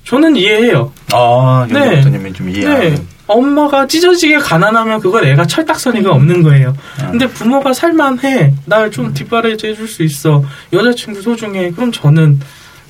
저는 0.05 0.37
이해해요. 0.37 0.93
아, 1.13 1.67
네. 1.69 1.79
연장부터님은 1.79 2.35
좀 2.35 2.51
이해하는. 2.51 2.95
네. 2.95 3.03
엄마가 3.27 3.87
찢어지게 3.87 4.39
가난하면 4.39 5.01
그건 5.01 5.25
애가 5.25 5.47
철딱서니가 5.47 6.13
없는 6.13 6.43
거예요. 6.43 6.77
아. 7.01 7.11
근데 7.11 7.27
부모가 7.27 7.73
살만해. 7.73 8.55
날 8.67 8.91
좀 8.91 9.13
뒷바라지 9.13 9.67
해줄 9.69 9.89
수 9.89 10.03
있어. 10.05 10.45
여자친구 10.73 11.21
소중해. 11.23 11.73
그럼 11.73 11.91
저는, 11.93 12.39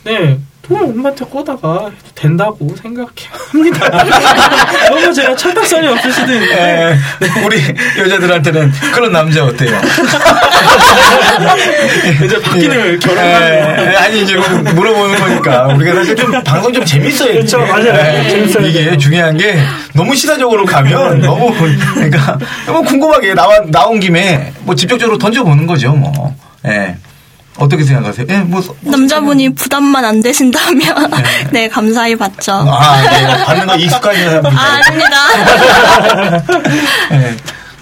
네, 0.04 0.38
돈 0.66 0.82
엄마한테 0.82 1.24
꺼다가 1.26 1.84
해도 1.86 1.94
된다고 2.14 2.74
생각합니다. 2.82 3.88
너무 4.90 5.12
제가 5.14 5.36
철딱선이 5.36 5.86
없을 5.86 6.12
수도 6.12 6.32
있는데. 6.32 6.56
예, 7.22 7.40
우리 7.44 7.60
여자들한테는 7.98 8.72
그런 8.92 9.12
남자 9.12 9.44
어때요? 9.44 9.78
이제 12.24 12.40
바뀌는 12.40 12.98
결혼하는 12.98 13.92
예, 13.92 13.96
아니 13.96 14.22
이제 14.22 14.34
뭐 14.34 14.48
물어보는 14.72 15.18
거니까 15.20 15.66
우리가 15.68 15.94
사실 15.94 16.16
좀 16.16 16.32
방송 16.42 16.72
좀 16.72 16.84
재밌어야 16.84 17.28
돼. 17.28 17.34
그렇죠, 17.34 17.58
맞아요. 17.60 18.28
재밌어야 18.28 18.66
이게. 18.66 18.96
중요한 18.96 19.36
게 19.36 19.56
너무 19.92 20.16
시사적으로 20.16 20.64
가면 20.64 21.20
너무 21.20 21.54
그러니까 21.94 22.38
너무 22.66 22.82
궁금하게 22.82 23.34
나와 23.34 23.60
나온 23.66 24.00
김에 24.00 24.52
뭐 24.60 24.74
직접적으로 24.74 25.16
던져보는 25.18 25.66
거죠, 25.66 25.92
뭐. 25.92 26.34
예. 26.66 26.96
어떻게 27.58 27.84
생각하세요? 27.84 28.26
예, 28.28 28.38
뭐 28.38 28.62
남자분이 28.80 29.54
부담만 29.54 30.04
안 30.04 30.20
되신다면 30.22 31.10
네 31.52 31.68
감사히 31.68 32.16
받죠. 32.16 32.52
아, 32.52 33.02
네. 33.02 33.44
받는 33.44 33.66
거 33.66 33.76
익숙하신 33.76 34.24
사람들. 34.24 34.50
아, 34.50 34.80
아닙니다. 34.86 35.16
예. 37.12 37.36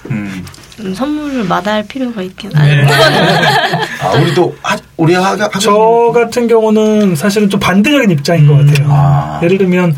음. 0.11 0.45
음, 0.81 0.93
선물을 0.93 1.45
마다할 1.45 1.85
필요가 1.87 2.21
있긴 2.21 2.49
네. 2.49 2.85
아, 4.01 4.09
우리도 4.19 4.55
하, 4.61 4.77
우리 4.97 5.13
하, 5.13 5.31
하, 5.31 5.49
저 5.59 6.11
같은 6.13 6.47
경우는 6.47 7.15
사실은 7.15 7.49
좀 7.49 7.59
반대적인 7.59 8.11
입장인 8.11 8.47
것 8.47 8.57
같아요. 8.57 8.87
아. 8.89 9.39
예를 9.41 9.57
들면 9.57 9.95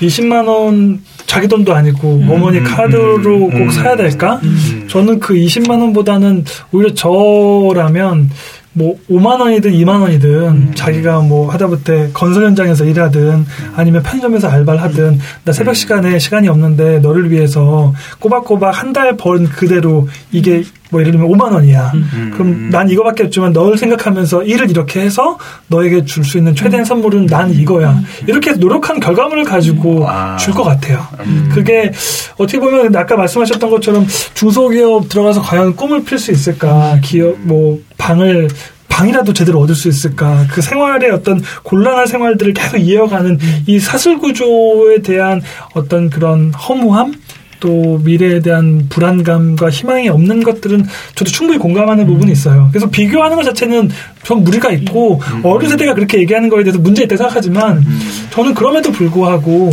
20만 0.00 0.48
원 0.48 1.00
자기 1.26 1.48
돈도 1.48 1.74
아니고 1.74 2.24
어머니 2.28 2.62
카드로 2.62 3.46
음, 3.48 3.66
꼭 3.66 3.72
사야 3.72 3.96
될까? 3.96 4.40
음. 4.42 4.86
저는 4.90 5.18
그 5.20 5.34
20만 5.34 5.70
원보다는 5.70 6.44
오히려 6.72 6.92
저라면 6.94 8.30
뭐 8.78 8.94
5만 9.10 9.40
원이든 9.40 9.70
2만 9.72 10.02
원이든 10.02 10.30
음. 10.48 10.72
자기가 10.74 11.20
뭐 11.20 11.50
하다못해 11.50 12.10
건설 12.12 12.44
현장에서 12.44 12.84
일하든 12.84 13.46
아니면 13.74 14.02
편의점에서 14.02 14.48
알바를 14.48 14.82
하든 14.82 15.18
나 15.44 15.52
새벽 15.52 15.70
음. 15.70 15.74
시간에 15.74 16.18
시간이 16.18 16.46
없는데 16.48 16.98
너를 16.98 17.30
위해서 17.30 17.94
꼬박꼬박 18.20 18.78
한 18.82 18.92
달 18.92 19.16
번 19.16 19.44
그대로 19.48 20.08
이게 20.30 20.62
뭐 20.90 21.00
예를 21.00 21.12
들면 21.12 21.28
5만 21.30 21.52
원이야. 21.52 21.92
음. 21.94 22.30
그럼 22.34 22.70
난 22.70 22.88
이거밖에 22.88 23.24
없지만 23.24 23.52
너를 23.52 23.76
생각하면서 23.78 24.44
일을 24.44 24.70
이렇게 24.70 25.00
해서 25.00 25.38
너에게 25.68 26.04
줄 26.04 26.24
수 26.24 26.38
있는 26.38 26.54
최대한 26.54 26.84
선물은 26.84 27.26
난 27.26 27.50
이거야. 27.52 28.00
이렇게 28.26 28.52
노력한 28.52 28.98
결과물을 29.00 29.44
가지고 29.44 30.08
아. 30.08 30.36
줄것 30.36 30.64
같아요. 30.64 31.06
음. 31.20 31.50
그게 31.52 31.92
어떻게 32.36 32.58
보면 32.58 32.94
아까 32.96 33.16
말씀하셨던 33.16 33.70
것처럼 33.70 34.06
중소기업 34.34 35.08
들어가서 35.08 35.40
과연 35.42 35.76
꿈을 35.76 36.04
필 36.04 36.18
수 36.18 36.32
있을까? 36.32 36.98
기업 37.02 37.36
뭐 37.42 37.78
방을 37.98 38.48
방이라도 38.88 39.32
제대로 39.34 39.60
얻을 39.60 39.74
수 39.74 39.88
있을까? 39.88 40.46
그 40.50 40.62
생활의 40.62 41.10
어떤 41.10 41.42
곤란한 41.64 42.06
생활들을 42.06 42.54
계속 42.54 42.78
이어가는 42.78 43.38
이 43.66 43.78
사슬 43.78 44.18
구조에 44.18 45.02
대한 45.02 45.42
어떤 45.74 46.08
그런 46.08 46.52
허무함? 46.54 47.12
또 47.60 47.98
미래에 48.04 48.40
대한 48.40 48.86
불안감과 48.88 49.70
희망이 49.70 50.08
없는 50.08 50.42
것들은 50.42 50.84
저도 51.14 51.30
충분히 51.30 51.58
공감하는 51.58 52.06
부분이 52.06 52.32
있어요. 52.32 52.68
그래서 52.70 52.88
비교하는 52.90 53.36
것 53.36 53.44
자체는 53.44 53.90
좀 54.22 54.42
무리가 54.42 54.70
있고 54.72 55.20
어른 55.44 55.68
세대가 55.68 55.94
그렇게 55.94 56.18
얘기하는 56.18 56.48
거에 56.48 56.64
대해서 56.64 56.78
문제 56.80 57.04
있다고 57.04 57.18
생각하지만 57.18 57.84
저는 58.30 58.54
그럼에도 58.54 58.90
불구하고 58.90 59.70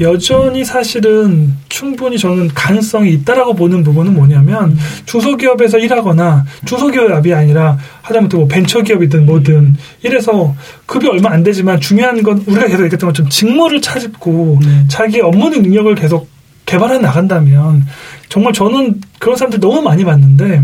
여전히 0.00 0.64
사실은 0.64 1.52
충분히 1.68 2.18
저는 2.18 2.48
가능성이 2.54 3.12
있다라고 3.12 3.54
보는 3.54 3.84
부분은 3.84 4.14
뭐냐면 4.14 4.76
중소기업에서 5.04 5.78
일하거나 5.78 6.46
중소기업이 6.64 7.34
아니라 7.34 7.76
하다못해 8.02 8.38
뭐 8.38 8.46
벤처기업이든 8.48 9.26
뭐든 9.26 9.76
이래서 10.02 10.54
급이 10.86 11.06
얼마 11.06 11.30
안 11.30 11.42
되지만 11.42 11.78
중요한 11.80 12.22
건 12.22 12.42
우리가 12.46 12.66
계속 12.66 12.84
얘기했던 12.84 13.10
것처럼 13.10 13.28
직무를 13.28 13.82
찾고 13.82 14.60
자기 14.88 15.20
업무 15.20 15.50
능력을 15.50 15.94
계속 15.94 16.29
개발해 16.70 16.98
나간다면 16.98 17.84
정말 18.28 18.52
저는 18.52 19.00
그런 19.18 19.36
사람들 19.36 19.58
너무 19.58 19.82
많이 19.82 20.04
봤는데 20.04 20.62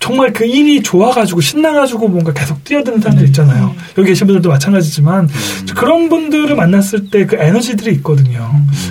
정말 0.00 0.32
그 0.32 0.44
일이 0.44 0.82
좋아가지고 0.82 1.40
신나가지고 1.40 2.08
뭔가 2.08 2.32
계속 2.32 2.64
뛰어드는 2.64 3.00
사람들 3.00 3.24
있잖아요. 3.26 3.72
여기 3.96 4.08
계신 4.08 4.26
분들도 4.26 4.48
마찬가지지만 4.48 5.28
그런 5.76 6.08
분들을 6.08 6.56
만났을 6.56 7.08
때 7.08 7.24
그 7.24 7.36
에너지들이 7.36 7.94
있거든요. 7.98 8.50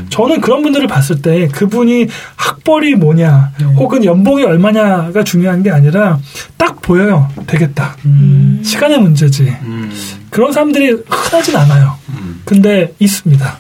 저는 0.09 0.39
그런 0.39 0.61
분들을 0.61 0.87
봤을 0.87 1.21
때 1.21 1.49
그분이 1.49 2.07
학벌이 2.37 2.95
뭐냐 2.95 3.51
혹은 3.75 4.05
연봉이 4.05 4.45
얼마냐가 4.45 5.21
중요한 5.25 5.63
게 5.63 5.69
아니라 5.69 6.17
딱 6.55 6.81
보여요. 6.81 7.27
되겠다. 7.45 7.97
시간의 8.63 8.99
문제지. 8.99 9.43
음. 9.63 9.91
그런 10.29 10.53
사람들이 10.53 10.91
흔하진 11.09 11.57
않아요. 11.57 11.97
음. 12.07 12.41
근데 12.45 12.93
있습니다. 12.99 13.59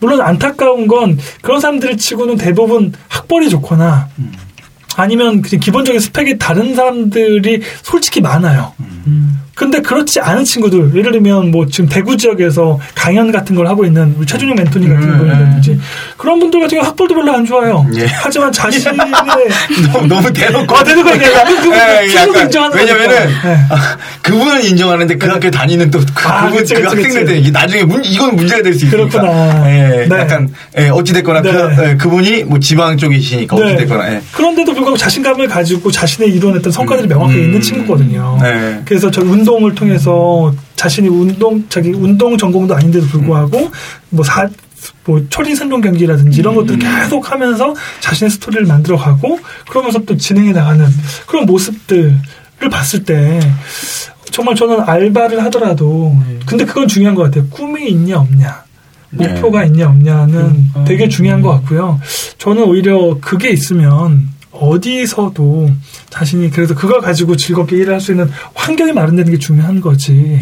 물론 0.00 0.20
안타까운 0.20 0.86
건 0.86 1.18
그런 1.42 1.60
사람들을 1.60 1.96
치고는 1.96 2.36
대부분 2.36 2.92
학벌이 3.08 3.48
좋거나 3.50 4.08
아니면 4.96 5.42
그냥 5.42 5.60
기본적인 5.60 6.00
스펙이 6.00 6.38
다른 6.38 6.74
사람들이 6.74 7.62
솔직히 7.82 8.20
많아요. 8.20 8.72
근데 9.54 9.80
그렇지 9.80 10.20
않은 10.20 10.44
친구들, 10.44 10.90
예를 10.96 11.12
들면 11.12 11.50
뭐 11.50 11.66
지금 11.66 11.88
대구 11.88 12.16
지역에서 12.16 12.78
강연 12.94 13.30
같은 13.30 13.54
걸 13.54 13.66
하고 13.68 13.84
있는 13.84 14.14
우리 14.18 14.26
최준영 14.26 14.56
멘토님 14.56 14.92
같은 14.94 15.08
음, 15.08 15.18
분이라든지 15.18 15.78
그런 16.16 16.38
분들 16.40 16.60
같은 16.60 16.76
경우 16.78 16.88
학벌도 16.88 17.14
별로 17.14 17.32
안 17.32 17.44
좋아요. 17.46 17.86
예. 17.96 18.06
하지만 18.06 18.50
자신의 18.50 18.98
너무, 19.92 20.06
너무 20.08 20.32
대놓고. 20.32 20.74
어, 20.74 20.82
대놓고 20.84 21.10
얘기해요. 21.12 21.44
그- 21.46 21.60
그- 21.62 21.74
예, 21.74 22.06
그 22.08 22.14
약간 22.16 22.42
인정하는 22.46 22.76
왜냐면은. 22.76 23.16
네. 23.44 23.56
아, 23.70 23.96
그분은 24.22 24.64
인정하는데 24.64 25.16
그 25.16 25.26
학교 25.28 25.50
다니는 25.50 25.90
또 25.90 26.00
그, 26.14 26.28
아, 26.28 26.46
그분 26.46 26.58
그치, 26.58 26.74
그 26.74 26.82
그치, 26.82 26.96
학생들. 26.96 27.42
때 27.42 27.50
나중에 27.50 27.84
문, 27.84 28.04
이건 28.04 28.36
문제가 28.36 28.62
될 28.62 28.74
수 28.74 28.86
있으니까. 28.86 29.08
그렇구나. 29.20 29.70
예, 29.70 30.06
네. 30.08 30.18
약간 30.18 30.48
예, 30.78 30.88
어찌 30.88 31.12
됐거나 31.12 31.42
네. 31.42 31.52
그, 31.52 31.84
예, 31.90 31.94
그분이 31.96 32.44
뭐 32.44 32.58
지방 32.58 32.96
쪽이시니까 32.96 33.54
어찌 33.54 33.76
됐거나. 33.76 34.12
예. 34.14 34.20
그런데도 34.32 34.72
불구하고 34.72 34.96
자신감을 34.96 35.46
가지고 35.46 35.90
자신의 35.92 36.30
이뤄냈던 36.34 36.72
성과들이 36.72 37.06
명확하게 37.08 37.38
음. 37.38 37.44
있는 37.44 37.60
친구거든요. 37.60 38.38
네. 38.42 38.80
그래서 38.84 39.10
저운 39.10 39.43
동을 39.44 39.74
통해서 39.74 40.54
자신이 40.76 41.08
운동 41.08 41.64
자기 41.68 41.90
운동 41.90 42.36
전공도 42.36 42.74
아닌데도 42.74 43.06
불구하고 43.06 43.70
뭐 44.10 44.24
사, 44.24 44.48
뭐 45.04 45.24
초린 45.28 45.54
생존 45.54 45.80
경기라든지 45.80 46.40
이런 46.40 46.54
것들 46.54 46.74
을 46.74 46.78
계속 46.78 47.30
하면서 47.30 47.74
자신의 48.00 48.30
스토리를 48.30 48.66
만들어가고 48.66 49.38
그러면서 49.68 49.98
또 50.00 50.16
진행해 50.16 50.52
나가는 50.52 50.86
그런 51.26 51.46
모습들을 51.46 52.18
봤을 52.70 53.04
때 53.04 53.40
정말 54.30 54.54
저는 54.54 54.80
알바를 54.80 55.42
하더라도 55.44 56.16
근데 56.46 56.64
그건 56.64 56.88
중요한 56.88 57.14
것 57.14 57.22
같아요. 57.22 57.46
꿈이 57.48 57.88
있냐 57.88 58.18
없냐. 58.18 58.64
목표가 59.10 59.64
있냐 59.64 59.88
없냐는 59.88 60.36
음. 60.76 60.84
되게 60.86 61.08
중요한 61.08 61.40
것 61.40 61.50
같고요. 61.50 62.00
저는 62.38 62.64
오히려 62.64 63.16
그게 63.20 63.50
있으면 63.50 64.28
어디서도 64.54 65.70
자신이 66.10 66.50
그래서 66.50 66.74
그걸 66.74 67.00
가지고 67.00 67.36
즐겁게 67.36 67.76
일을 67.76 67.94
할 67.94 68.00
수 68.00 68.12
있는 68.12 68.30
환경이 68.54 68.92
마련되는 68.92 69.32
게 69.32 69.38
중요한 69.38 69.80
거지. 69.80 70.40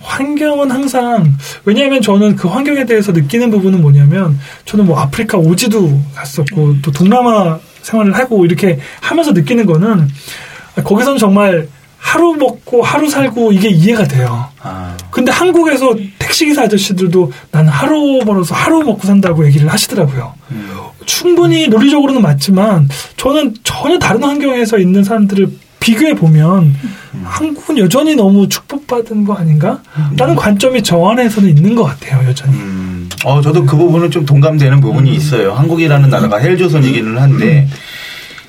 환경은 0.00 0.70
항상 0.70 1.36
왜냐하면 1.64 2.00
저는 2.00 2.36
그 2.36 2.48
환경에 2.48 2.86
대해서 2.86 3.12
느끼는 3.12 3.50
부분은 3.50 3.82
뭐냐면 3.82 4.38
저는 4.64 4.86
뭐 4.86 4.98
아프리카 5.00 5.36
오지도 5.36 6.00
갔었고 6.14 6.76
또 6.80 6.90
동남아 6.92 7.58
생활을 7.82 8.14
하고 8.14 8.44
이렇게 8.44 8.78
하면서 9.00 9.32
느끼는 9.32 9.66
거는 9.66 10.08
거기서는 10.84 11.18
정말 11.18 11.68
하루 11.98 12.34
먹고 12.34 12.82
하루 12.82 13.08
살고 13.10 13.52
이게 13.52 13.68
이해가 13.68 14.04
돼요. 14.04 14.46
아, 14.62 14.96
근데 15.10 15.32
한국에서 15.32 15.92
택시기사 16.20 16.62
아저씨들도 16.62 17.32
나는 17.50 17.68
하루 17.68 18.20
벌어서 18.24 18.54
하루 18.54 18.82
먹고 18.84 19.06
산다고 19.06 19.44
얘기를 19.46 19.68
하시더라고요. 19.68 20.32
음. 20.52 20.70
충분히 21.06 21.68
논리적으로는 21.68 22.20
맞지만 22.22 22.88
저는 23.16 23.54
전혀 23.62 23.98
다른 23.98 24.22
환경에서 24.22 24.78
있는 24.78 25.02
사람들을 25.04 25.48
비교해 25.80 26.14
보면 26.14 26.74
한국은 27.24 27.78
여전히 27.78 28.14
너무 28.14 28.48
축복받은 28.48 29.24
거 29.24 29.34
아닌가? 29.34 29.80
라는 30.16 30.34
관점이 30.34 30.82
저 30.82 31.02
안에서는 31.06 31.48
있는 31.48 31.74
것 31.74 31.84
같아요, 31.84 32.26
여전히. 32.28 32.56
음. 32.56 33.08
어, 33.24 33.40
저도 33.40 33.64
그 33.64 33.76
부분은 33.76 34.10
좀 34.10 34.26
동감되는 34.26 34.80
부분이 34.80 35.12
있어요. 35.14 35.52
한국이라는 35.52 36.10
나라가 36.10 36.38
헬조선이기는 36.38 37.18
한데, 37.18 37.68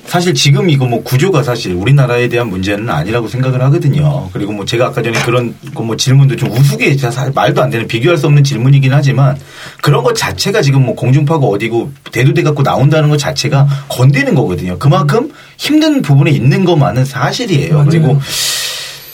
사실 0.08 0.34
지금 0.34 0.70
이거 0.70 0.86
뭐 0.86 1.04
구조가 1.04 1.44
사실 1.44 1.74
우리나라에 1.74 2.30
대한 2.30 2.48
문제는 2.50 2.90
아니라고 2.90 3.28
생각을 3.28 3.62
하거든요. 3.64 4.30
그리고 4.32 4.54
뭐 4.54 4.66
제가 4.66 4.88
아까 4.88 5.02
전에 5.02 5.20
그런 5.22 5.54
그뭐 5.76 5.98
질문도 5.98 6.38
좀 6.38 6.50
우스개 6.50 6.98
사실 6.98 7.34
말도 7.36 7.62
안 7.62 7.70
되는 7.70 7.88
비교할 7.88 8.18
수 8.18 8.26
없는 8.28 8.44
질문이긴 8.44 8.94
하지만 8.94 9.38
그런 9.82 10.04
것 10.04 10.16
자체가 10.16 10.62
지금 10.62 10.86
뭐 10.86 10.96
공중파가 10.96 11.46
어디고 11.46 11.92
대두대 12.12 12.42
갖고 12.42 12.64
나온다는 12.64 13.10
것 13.10 13.18
자체가 13.18 13.68
건드는 13.90 14.34
거거든요. 14.34 14.80
그만큼 14.80 15.32
힘든 15.58 16.02
부분에 16.02 16.32
있는 16.32 16.64
것만은 16.64 17.04
사실이에요. 17.04 17.74
맞아요. 17.74 17.90
그리고 17.90 18.20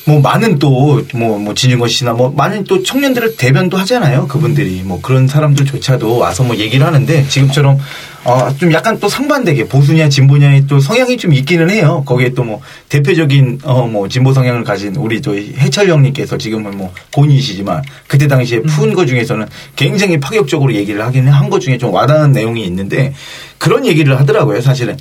뭐 0.06 0.20
많은 0.20 0.60
또뭐뭐 0.60 1.54
진중권 1.54 1.88
씨나 1.88 2.14
뭐 2.14 2.30
많은 2.30 2.66
또 2.66 2.84
청년들을 2.84 3.38
대변도 3.38 3.78
하잖아요. 3.78 4.28
그분들이 4.28 4.82
뭐 4.84 5.00
그런 5.02 5.28
사람들조차도 5.28 6.18
와서 6.18 6.44
뭐 6.44 6.58
얘기를 6.58 6.86
하는데 6.86 7.28
지금처럼 7.28 7.80
어 8.26 8.54
좀 8.58 8.72
약간 8.72 9.00
또 9.00 9.10
상반되게 9.10 9.68
보수냐 9.68 10.08
진보냐의 10.08 10.66
또 10.68 10.80
성향이 10.80 11.18
좀 11.18 11.34
있기는 11.34 11.70
해요. 11.70 12.04
거기에 12.06 12.30
또 12.34 12.44
뭐 12.44 12.62
대표적인 12.90 13.60
어 13.64 13.86
뭐 13.88 14.08
진보 14.08 14.34
성향을 14.34 14.64
가진 14.64 14.96
우리 14.96 15.22
저 15.22 15.34
해철 15.36 15.90
형님께서 15.90 16.38
지금은 16.38 16.78
뭐 16.78 16.94
고인이시지만 17.12 17.82
그때 18.08 18.28
당시에 18.28 18.62
푼 18.62 18.94
거 18.94 19.06
중에서는 19.06 19.46
굉장히 19.76 20.20
파격적으로 20.20 20.74
얘기를 20.74 21.04
하기는 21.06 21.32
한 21.32 21.50
것 21.50 21.60
중에 21.60 21.78
좀 21.78 21.94
와닿는 21.94 22.32
내용이 22.32 22.66
있는데 22.66 23.14
그런 23.58 23.86
얘기를 23.86 24.18
하더라고요. 24.20 24.62
사실은 24.62 24.98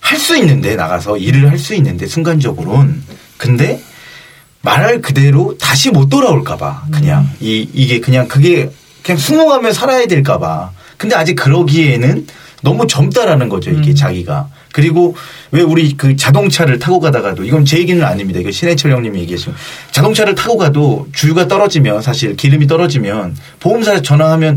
할 0.00 0.18
수 0.18 0.36
있는데 0.36 0.76
나가서 0.76 1.16
일을 1.18 1.50
할 1.50 1.58
수 1.58 1.74
있는데 1.74 2.06
순간적으로는 2.06 3.02
근데 3.38 3.80
말할 4.62 5.00
그대로 5.02 5.56
다시 5.58 5.90
못 5.90 6.08
돌아올까봐 6.08 6.84
그냥 6.92 7.28
이 7.40 7.68
이게 7.74 7.98
그냥 8.00 8.28
그게 8.28 8.70
그냥 9.02 9.18
숨어가며 9.18 9.72
살아야 9.72 10.06
될까봐 10.06 10.70
근데 10.96 11.14
아직 11.16 11.34
그러기에는 11.34 12.26
너무 12.62 12.86
젊다라는 12.86 13.48
거죠 13.48 13.70
이게 13.70 13.94
자기가 13.94 14.48
그리고 14.72 15.14
왜 15.52 15.62
우리 15.62 15.96
그 15.96 16.16
자동차를 16.16 16.78
타고 16.78 17.00
가다가도 17.00 17.44
이건 17.44 17.64
제 17.64 17.78
얘기는 17.78 18.02
아닙니다 18.04 18.40
이거 18.40 18.50
신해철 18.50 18.90
형님이 18.92 19.20
얘기하신 19.20 19.54
자동차를 19.92 20.34
타고 20.34 20.56
가도 20.56 21.06
주유가 21.14 21.46
떨어지면 21.48 22.02
사실 22.02 22.34
기름이 22.36 22.66
떨어지면 22.66 23.36
보험사에 23.60 24.02
전화하면 24.02 24.56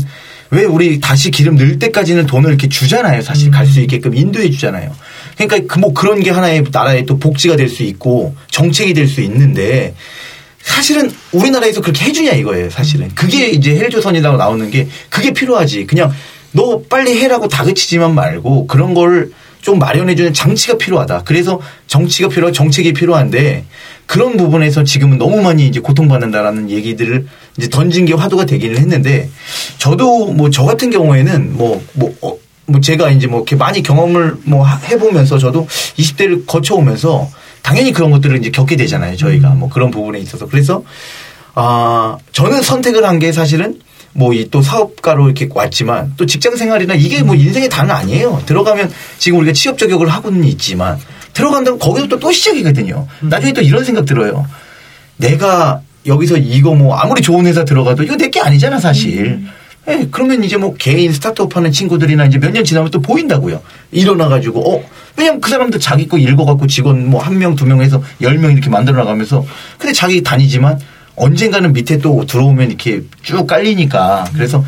왜 0.52 0.64
우리 0.64 0.98
다시 0.98 1.30
기름 1.30 1.54
넣을 1.54 1.78
때까지는 1.78 2.26
돈을 2.26 2.50
이렇게 2.50 2.68
주잖아요. 2.68 3.22
사실 3.22 3.52
갈수 3.52 3.78
있게끔 3.80 4.16
인도해 4.16 4.50
주잖아요. 4.50 4.92
그러니까 5.36 5.72
그 5.72 5.78
뭐 5.78 5.92
그런 5.92 6.20
게 6.20 6.30
하나의 6.30 6.64
나라의 6.72 7.06
또 7.06 7.20
복지가 7.20 7.54
될 7.54 7.68
수 7.68 7.84
있고 7.84 8.34
정책이 8.50 8.92
될 8.92 9.06
수 9.06 9.20
있는데 9.20 9.94
사실은 10.60 11.10
우리나라에서 11.30 11.80
그렇게 11.80 12.04
해주냐 12.06 12.32
이거예요. 12.32 12.68
사실은 12.68 13.08
그게 13.14 13.48
이제 13.50 13.76
헬조선이라고 13.76 14.36
나오는 14.36 14.68
게 14.72 14.88
그게 15.08 15.32
필요하지. 15.32 15.86
그냥 15.86 16.12
너 16.52 16.82
빨리 16.88 17.18
해라고 17.20 17.48
다그치지만 17.48 18.14
말고 18.14 18.66
그런 18.66 18.94
걸 18.94 19.30
좀 19.62 19.78
마련해주는 19.78 20.32
장치가 20.32 20.78
필요하다. 20.78 21.24
그래서 21.26 21.60
정치가 21.86 22.30
필요하고 22.30 22.50
정책이 22.50 22.94
필요한데 22.94 23.66
그런 24.06 24.38
부분에서 24.38 24.84
지금은 24.84 25.18
너무 25.18 25.42
많이 25.42 25.66
이제 25.66 25.80
고통받는다라는 25.80 26.70
얘기들을 26.70 27.26
이제 27.58 27.68
던진 27.68 28.06
게 28.06 28.14
화두가 28.14 28.46
되기는 28.46 28.78
했는데 28.78 29.28
저도 29.76 30.28
뭐 30.32 30.48
저 30.48 30.64
같은 30.64 30.88
경우에는 30.88 31.58
뭐, 31.58 31.82
뭐, 31.92 32.14
어, 32.22 32.38
뭐 32.64 32.80
제가 32.80 33.10
이제 33.10 33.26
뭐 33.26 33.40
이렇게 33.40 33.54
많이 33.54 33.82
경험을 33.82 34.36
뭐 34.44 34.64
하- 34.64 34.78
해보면서 34.78 35.36
저도 35.36 35.66
20대를 35.98 36.46
거쳐오면서 36.46 37.28
당연히 37.60 37.92
그런 37.92 38.10
것들을 38.12 38.38
이제 38.38 38.48
겪게 38.50 38.76
되잖아요. 38.76 39.14
저희가 39.18 39.50
뭐 39.50 39.68
그런 39.68 39.90
부분에 39.90 40.18
있어서. 40.20 40.46
그래서 40.48 40.82
아, 41.54 42.16
저는 42.32 42.62
선택을 42.62 43.04
한 43.04 43.18
게 43.18 43.30
사실은 43.32 43.78
뭐 44.12 44.34
이 44.34 44.48
또 44.50 44.60
사업가로 44.62 45.26
이렇게 45.26 45.48
왔지만 45.52 46.14
또 46.16 46.26
직장 46.26 46.56
생활이나 46.56 46.94
이게 46.94 47.22
뭐 47.22 47.34
인생의 47.36 47.68
다는 47.68 47.94
아니에요. 47.94 48.42
들어가면 48.46 48.90
지금 49.18 49.38
우리가 49.38 49.52
취업 49.52 49.78
저격을 49.78 50.08
하고는 50.08 50.42
있지만 50.44 50.98
들어간다면 51.32 51.78
거기서 51.78 52.08
또, 52.08 52.18
또 52.18 52.32
시작이거든요. 52.32 53.06
나중에 53.20 53.52
또 53.52 53.60
이런 53.62 53.84
생각 53.84 54.04
들어요. 54.06 54.44
내가 55.16 55.80
여기서 56.06 56.36
이거 56.38 56.74
뭐 56.74 56.96
아무리 56.96 57.22
좋은 57.22 57.46
회사 57.46 57.64
들어가도 57.64 58.02
이거 58.02 58.16
내 58.16 58.30
게 58.30 58.40
아니잖아 58.40 58.78
사실. 58.80 59.40
예, 59.88 60.06
그러면 60.10 60.44
이제 60.44 60.56
뭐 60.56 60.74
개인 60.74 61.12
스타트업 61.12 61.56
하는 61.56 61.72
친구들이나 61.72 62.26
이제 62.26 62.38
몇 62.38 62.52
년 62.52 62.64
지나면 62.64 62.90
또 62.90 63.00
보인다고요. 63.00 63.62
일어나가지고, 63.92 64.74
어, 64.76 64.84
왜냐면 65.16 65.40
그 65.40 65.48
사람도 65.50 65.78
자기 65.78 66.06
거 66.06 66.18
읽어갖고 66.18 66.66
직원 66.66 67.08
뭐 67.08 67.20
한 67.22 67.38
명, 67.38 67.56
두 67.56 67.64
명 67.66 67.80
해서 67.80 68.02
열 68.20 68.38
명 68.38 68.52
이렇게 68.52 68.68
만들어 68.70 68.98
나가면서 68.98 69.44
근데 69.78 69.92
자기 69.92 70.22
다니지만 70.22 70.78
언젠가는 71.20 71.72
밑에 71.72 71.98
또 71.98 72.24
들어오면 72.26 72.68
이렇게 72.68 73.02
쭉 73.22 73.46
깔리니까. 73.46 74.24
그래서 74.34 74.64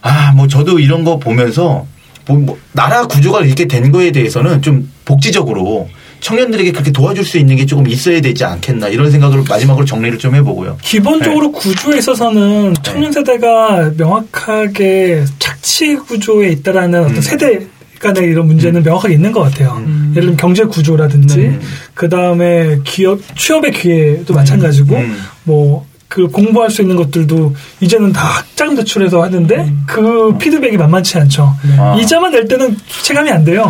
아, 0.00 0.32
뭐 0.32 0.48
저도 0.48 0.78
이런 0.80 1.04
거 1.04 1.18
보면서 1.18 1.86
뭐, 2.26 2.38
뭐 2.38 2.58
나라 2.72 3.06
구조가 3.06 3.42
이렇게 3.42 3.66
된 3.66 3.92
거에 3.92 4.10
대해서는 4.10 4.62
좀 4.62 4.90
복지적으로 5.04 5.88
청년들에게 6.20 6.72
그렇게 6.72 6.90
도와줄 6.90 7.22
수 7.22 7.36
있는 7.36 7.56
게 7.56 7.66
조금 7.66 7.86
있어야 7.86 8.22
되지 8.22 8.44
않겠나 8.44 8.88
이런 8.88 9.10
생각을 9.10 9.44
마지막으로 9.46 9.84
정리를 9.84 10.18
좀 10.18 10.34
해보고요. 10.34 10.78
기본적으로 10.80 11.52
구조에 11.52 11.98
있어서는 11.98 12.74
청년 12.82 13.12
세대가 13.12 13.90
명확하게 13.94 15.24
착취 15.38 15.96
구조에 15.96 16.48
있다라는 16.48 17.00
어떤 17.02 17.16
음. 17.16 17.20
세대 17.20 17.66
간의 18.04 18.24
이런 18.24 18.46
문제는 18.46 18.82
명확하게 18.82 19.14
있는 19.14 19.32
것 19.32 19.40
같아요. 19.40 19.82
예를 20.10 20.14
들면 20.14 20.36
경제 20.36 20.64
구조라든지 20.64 21.38
네. 21.38 21.58
그 21.94 22.10
다음에 22.10 22.78
기업 22.84 23.18
취업의 23.34 23.72
기회도 23.72 24.34
마찬가지고 24.34 24.96
음. 24.96 25.16
뭐그 25.44 26.28
공부할 26.28 26.70
수 26.70 26.82
있는 26.82 26.96
것들도 26.96 27.54
이제는 27.80 28.12
다 28.12 28.26
학자금 28.26 28.76
대출해서 28.76 29.22
하는데 29.22 29.72
그 29.86 30.36
피드백이 30.38 30.76
만만치 30.76 31.16
않죠. 31.18 31.54
아. 31.78 31.96
이자만 31.98 32.32
낼 32.32 32.46
때는 32.46 32.76
체감이 33.02 33.30
안 33.30 33.42
돼요. 33.42 33.64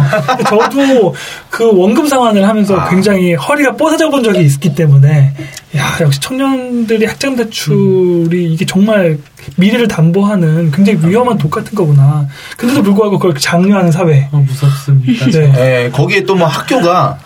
저도 0.49 1.15
그 1.49 1.71
원금 1.73 2.09
상환을 2.09 2.47
하면서 2.47 2.77
아. 2.77 2.91
굉장히 2.91 3.35
허리가 3.35 3.77
뽀사져 3.77 4.11
본 4.11 4.25
적이 4.25 4.41
있기 4.43 4.75
때문에 4.75 5.33
야 5.77 5.99
역시 6.01 6.21
청년들이 6.21 7.07
학자금 7.07 7.37
대출이 7.37 8.53
이게 8.53 8.67
정말 8.67 9.17
미래를 9.57 9.89
담보하는 9.89 10.71
굉장히 10.71 10.99
위험한 11.07 11.39
독 11.39 11.51
같은 11.51 11.75
거구나. 11.75 12.27
근데도 12.57 12.83
불구하고 12.83 13.19
그걸 13.19 13.39
장려하는 13.39 13.91
사회. 13.93 14.29
어, 14.33 14.39
무섭습니다. 14.39 15.27
네. 15.27 15.85
예, 15.87 15.91
거기에 15.91 16.23
또 16.25 16.35
뭐 16.35 16.47
학교가 16.49 17.19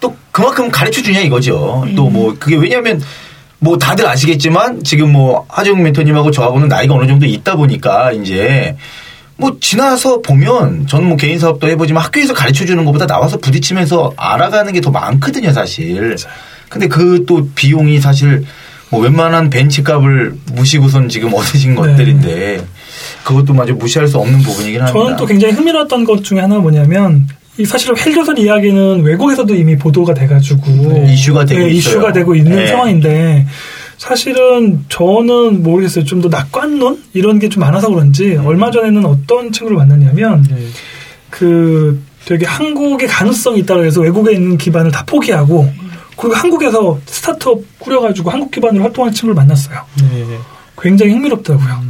또 0.00 0.14
그만큼 0.32 0.70
가르쳐 0.70 1.02
주냐 1.02 1.20
이거죠. 1.20 1.84
또뭐 1.96 2.36
그게 2.38 2.56
왜냐하면 2.56 3.00
뭐 3.58 3.76
다들 3.78 4.06
아시겠지만 4.06 4.82
지금 4.84 5.12
뭐 5.12 5.44
하정 5.48 5.82
멘토님하고 5.82 6.30
저하고는 6.30 6.68
나이가 6.68 6.94
어느 6.94 7.06
정도 7.06 7.26
있다 7.26 7.56
보니까 7.56 8.12
이제 8.12 8.76
뭐 9.36 9.56
지나서 9.60 10.20
보면 10.20 10.86
저는 10.86 11.08
뭐 11.08 11.16
개인 11.16 11.38
사업도 11.38 11.68
해보지만 11.68 12.02
학교에서 12.04 12.34
가르쳐 12.34 12.64
주는 12.66 12.84
것보다 12.84 13.06
나와서 13.06 13.38
부딪히면서 13.38 14.12
알아가는 14.16 14.72
게 14.74 14.80
더 14.80 14.90
많거든요, 14.90 15.52
사실. 15.52 16.16
근데 16.68 16.86
그 16.88 17.24
또 17.26 17.48
비용이 17.54 18.00
사실 18.00 18.44
뭐 18.90 19.00
웬만한 19.00 19.50
벤치값을 19.50 20.34
무시고선 20.52 21.08
지금 21.08 21.32
얻으신 21.34 21.74
것들인데 21.74 22.64
그것도 23.24 23.54
마저 23.54 23.72
무시할 23.74 24.08
수 24.08 24.18
없는 24.18 24.40
부분이긴 24.42 24.80
합니다. 24.80 24.98
저는 24.98 25.16
또 25.16 25.26
굉장히 25.26 25.54
흥미로웠던 25.54 26.04
것 26.04 26.24
중에 26.24 26.40
하나가 26.40 26.60
뭐냐면 26.60 27.28
이 27.58 27.64
사실은 27.64 27.96
헬조선 27.96 28.38
이야기는 28.38 29.02
외국에서도 29.02 29.54
이미 29.54 29.76
보도가 29.76 30.14
돼가지고 30.14 30.62
네, 30.94 31.12
이슈가 31.12 31.44
되고 31.44 31.60
있어요. 31.62 31.74
이슈가 31.74 32.12
되고 32.12 32.34
있는 32.34 32.56
네. 32.56 32.66
상황인데 32.68 33.46
사실은 33.98 34.84
저는 34.88 35.62
모르겠어요. 35.62 36.04
좀 36.04 36.22
더 36.22 36.28
낙관론 36.28 37.02
이런 37.12 37.38
게 37.38 37.48
좀 37.48 37.60
많아서 37.60 37.88
그런지 37.90 38.36
음. 38.36 38.46
얼마 38.46 38.70
전에는 38.70 39.04
어떤 39.04 39.52
친구를 39.52 39.76
만났냐면 39.76 40.42
네. 40.48 40.56
그 41.28 42.02
되게 42.24 42.46
한국의 42.46 43.08
가능성이 43.08 43.60
있다고 43.60 43.84
해서 43.84 44.00
외국에 44.00 44.32
있는 44.32 44.56
기반을 44.58 44.90
다 44.90 45.04
포기하고 45.06 45.70
그리고 46.20 46.34
한국에서 46.36 46.98
startup 47.06 47.60
꾸려가지고 47.78 48.30
한국 48.30 48.50
기반으로 48.50 48.84
활동하는 48.84 49.14
친구를 49.14 49.34
만났어요. 49.34 49.80
네. 50.02 50.38
굉장히 50.80 51.12
흥미롭더라고요. 51.12 51.80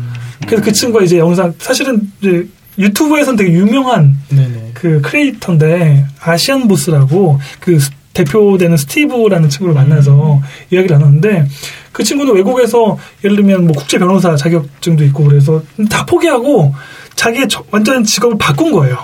그래서 0.46 0.62
그 0.64 0.72
친구가 0.72 1.04
이제 1.04 1.18
영상 1.18 1.52
사실은 1.58 2.10
이제 2.20 2.46
유튜브에서는 2.78 3.36
되게 3.36 3.52
유명한 3.52 4.16
네네. 4.28 4.70
그 4.74 5.00
creator인데 5.02 6.06
Asian 6.20 6.66
Boss라고 6.68 7.38
그 7.60 7.78
스- 7.78 7.90
대표되는 8.14 8.76
스티브라는 8.76 9.48
친구를 9.48 9.74
만나서 9.74 10.40
이야기를 10.72 10.98
나눴는데 10.98 11.46
그 11.92 12.02
친구는 12.02 12.34
외국에서 12.34 12.98
예를 13.24 13.36
들면 13.36 13.66
뭐 13.66 13.72
국제 13.76 13.98
변호사 13.98 14.34
자격증도 14.34 15.04
있고 15.04 15.24
그래서 15.24 15.62
다 15.88 16.04
포기하고 16.06 16.74
자기의 17.14 17.48
저- 17.48 17.64
완전 17.70 18.02
직업을 18.04 18.36
바꾼 18.38 18.72
거예요. 18.72 18.98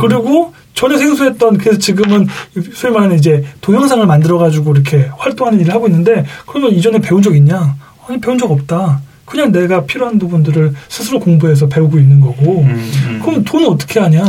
그리고 0.00 0.54
전혀 0.76 0.98
생소했던 0.98 1.58
그래서 1.58 1.78
지금은 1.78 2.28
소위 2.74 2.92
말하는 2.92 3.16
이제 3.16 3.42
동영상을 3.62 4.06
만들어 4.06 4.38
가지고 4.38 4.72
이렇게 4.72 5.10
활동하는 5.16 5.58
일을 5.60 5.74
하고 5.74 5.88
있는데 5.88 6.24
그러면 6.46 6.72
이전에 6.72 7.00
배운 7.00 7.22
적 7.22 7.34
있냐? 7.34 7.74
아니 8.06 8.20
배운 8.20 8.38
적 8.38 8.50
없다. 8.50 9.00
그냥 9.24 9.50
내가 9.50 9.84
필요한 9.84 10.18
부분들을 10.18 10.74
스스로 10.88 11.18
공부해서 11.18 11.66
배우고 11.66 11.98
있는 11.98 12.20
거고. 12.20 12.60
음. 12.60 13.20
그럼 13.24 13.42
돈은 13.42 13.66
어떻게 13.68 13.98
하냐? 13.98 14.22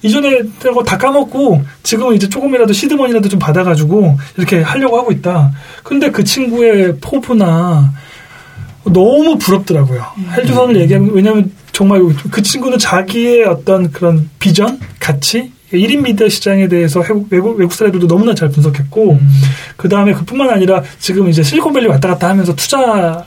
이전에 0.00 0.42
내가 0.60 0.82
다 0.84 0.96
까먹고 0.96 1.62
지금은 1.82 2.14
이제 2.14 2.28
조금이라도 2.28 2.72
시드머니라도 2.72 3.28
좀 3.28 3.40
받아가지고 3.40 4.16
이렇게 4.36 4.62
하려고 4.62 4.96
하고 4.96 5.10
있다. 5.10 5.50
근데 5.82 6.12
그 6.12 6.22
친구의 6.22 6.98
포부나 7.00 7.92
너무 8.84 9.36
부럽더라고요. 9.36 10.02
헬조선을 10.36 10.80
얘기하면 10.82 11.10
왜냐하면 11.12 11.50
정말 11.72 12.00
그 12.30 12.40
친구는 12.40 12.78
자기의 12.78 13.44
어떤 13.44 13.90
그런 13.90 14.30
비전, 14.38 14.78
가치, 15.00 15.50
1인 15.72 16.00
미디어 16.02 16.28
시장에 16.28 16.66
대해서 16.68 17.00
외국, 17.00 17.26
외국, 17.30 17.58
외국 17.58 17.72
사례들도 17.74 18.06
너무나 18.06 18.34
잘 18.34 18.48
분석했고 18.48 19.18
그 19.76 19.88
다음에 19.88 20.12
그뿐만 20.14 20.48
아니라 20.50 20.82
지금 20.98 21.28
이제 21.28 21.42
실리콘밸리 21.42 21.86
왔다 21.86 22.08
갔다 22.08 22.28
하면서 22.30 22.54
투자를 22.54 23.22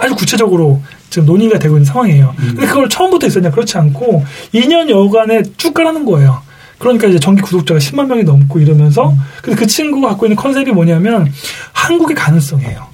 아주 0.00 0.14
구체적으로 0.16 0.82
지금 1.10 1.26
논의가 1.26 1.58
되고 1.58 1.76
있는 1.76 1.84
상황이에요. 1.84 2.34
근데 2.36 2.66
그걸 2.66 2.88
처음부터 2.88 3.26
있었냐? 3.28 3.50
그렇지 3.50 3.78
않고 3.78 4.24
2년 4.52 4.90
여간에 4.90 5.42
쭉 5.56 5.72
가라는 5.72 6.04
거예요. 6.04 6.42
그러니까 6.78 7.06
이제 7.06 7.18
정기 7.18 7.40
구독자가 7.40 7.78
10만 7.80 8.08
명이 8.08 8.24
넘고 8.24 8.58
이러면서 8.58 9.14
근데 9.42 9.56
그 9.58 9.66
친구가 9.66 10.08
갖고 10.08 10.26
있는 10.26 10.36
컨셉이 10.36 10.72
뭐냐면 10.72 11.32
한국의 11.72 12.16
가능성이에요. 12.16 12.84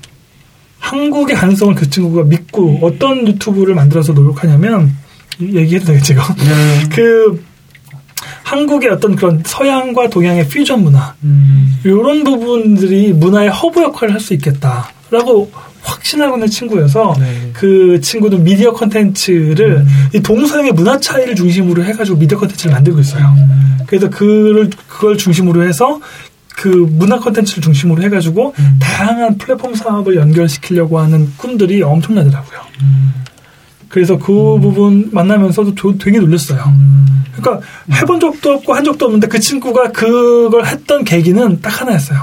한국의 0.78 1.34
가능성을 1.34 1.74
그 1.74 1.88
친구가 1.90 2.24
믿고 2.24 2.78
어떤 2.82 3.26
유튜브를 3.26 3.74
만들어서 3.74 4.12
노력하냐면 4.12 4.94
이- 5.40 5.56
얘기해도 5.56 5.86
되겠지 5.86 6.12
이거 6.12 6.22
그 6.92 7.42
한국의 8.50 8.90
어떤 8.90 9.14
그런 9.14 9.40
서양과 9.46 10.10
동양의 10.10 10.48
퓨전 10.48 10.82
문화 10.82 11.14
음. 11.22 11.78
이런 11.84 12.24
부분들이 12.24 13.12
문화의 13.12 13.48
허브 13.48 13.80
역할을 13.80 14.14
할 14.14 14.20
수 14.20 14.34
있겠다라고 14.34 15.50
확신하고 15.82 16.36
있는 16.36 16.48
친구여서 16.48 17.14
네. 17.18 17.50
그 17.54 18.00
친구도 18.02 18.38
미디어 18.38 18.72
컨텐츠를 18.72 19.86
이 20.14 20.20
동서양의 20.20 20.72
문화 20.72 20.98
차이를 20.98 21.34
중심으로 21.36 21.84
해가지고 21.84 22.18
미디어 22.18 22.38
컨텐츠를 22.38 22.72
만들고 22.74 23.00
있어요. 23.00 23.34
그래서 23.86 24.10
그를 24.10 24.68
그걸 24.88 25.16
중심으로 25.16 25.62
해서 25.66 26.00
그 26.56 26.68
문화 26.68 27.18
컨텐츠를 27.18 27.62
중심으로 27.62 28.02
해가지고 28.02 28.54
다양한 28.80 29.38
플랫폼 29.38 29.74
사업을 29.74 30.16
연결시키려고 30.16 30.98
하는 30.98 31.32
꿈들이 31.38 31.82
엄청나더라고요. 31.82 32.60
그래서 33.90 34.16
그 34.18 34.32
부분 34.60 35.10
만나면서도 35.12 35.74
저- 35.74 35.94
되게 35.98 36.18
놀랐어요. 36.20 36.62
그러니까 37.36 37.66
해본 37.92 38.20
적도 38.20 38.52
없고 38.52 38.72
한 38.72 38.84
적도 38.84 39.04
없는데 39.06 39.26
그 39.26 39.38
친구가 39.40 39.90
그걸 39.92 40.64
했던 40.64 41.04
계기는 41.04 41.60
딱 41.60 41.80
하나였어요. 41.82 42.22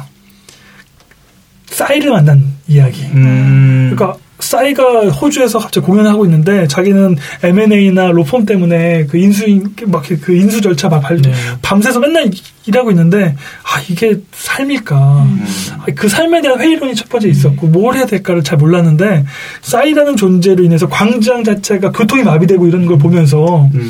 싸이를 1.68 2.10
만난 2.12 2.42
이야기. 2.68 3.04
음. 3.14 3.92
그러니까 3.94 4.18
싸이가 4.40 5.10
호주에서 5.10 5.60
갑자기 5.60 5.86
공연을 5.86 6.12
하고 6.12 6.26
있는데 6.26 6.68
자기는 6.68 7.18
M&A나 7.44 8.12
로펌 8.12 8.46
때문에 8.46 9.06
그 9.08 9.18
인수 9.18 9.46
막그 9.86 10.36
인수 10.36 10.62
절차 10.62 10.90
막 10.90 11.00
발, 11.02 11.22
네. 11.22 11.34
밤새서 11.62 12.00
맨날 12.00 12.30
일하고 12.66 12.92
있는데 12.92 13.36
아 13.64 13.82
이게 13.90 14.20
삶일까 14.32 14.96
음. 15.24 15.46
아, 15.80 15.86
그 15.96 16.08
삶에 16.08 16.42
대한 16.42 16.60
회의론이 16.60 16.96
첫 16.96 17.10
번째 17.10 17.30
있었고 17.30 17.68
뭘 17.68 17.96
해야 17.96 18.06
될까를 18.06 18.44
잘 18.44 18.58
몰랐는데 18.58 19.26
싸이라는 19.62 20.16
존재로 20.16 20.64
인해서 20.64 20.88
광장 20.88 21.44
자체가 21.44 21.92
교통이 21.92 22.24
마비되고 22.24 22.68
이런 22.68 22.86
걸 22.86 22.98
보면서 22.98 23.70
음. 23.74 23.90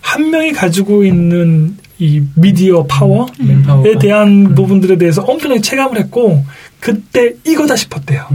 한 0.00 0.30
명이 0.30 0.52
가지고 0.52 1.04
있는 1.04 1.76
이 1.98 2.22
미디어 2.34 2.84
파워에 2.84 3.26
맨파워가. 3.38 3.98
대한 3.98 4.54
부분들에 4.54 4.98
대해서 4.98 5.22
엄청나게 5.22 5.62
체감을 5.62 5.98
했고 5.98 6.44
그때 6.78 7.32
이거다 7.44 7.74
싶었대요. 7.74 8.26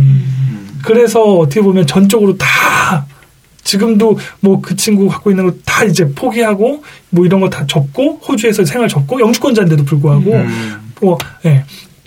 음. 0.82 0.86
그래서 0.86 1.22
어떻게 1.38 1.62
보면 1.62 1.88
전적으로 1.88 2.38
다 2.38 3.06
지금도 3.63 4.17
뭐 4.41 4.60
그 4.62 4.76
친구 4.76 5.08
갖고 5.08 5.30
있는 5.32 5.46
거 5.46 5.54
다 5.65 5.84
이제 5.86 6.08
포기하고 6.13 6.84
뭐 7.10 7.26
이런 7.26 7.39
거 7.41 7.50
다 7.50 7.65
접고 7.67 8.20
호주에서 8.28 8.65
생활 8.65 8.88
접고 8.89 9.20
영주권자인데도 9.20 9.84
불구하고 9.86 10.34
음. 10.34 10.94
뭐 11.02 11.17
예, 11.46 11.63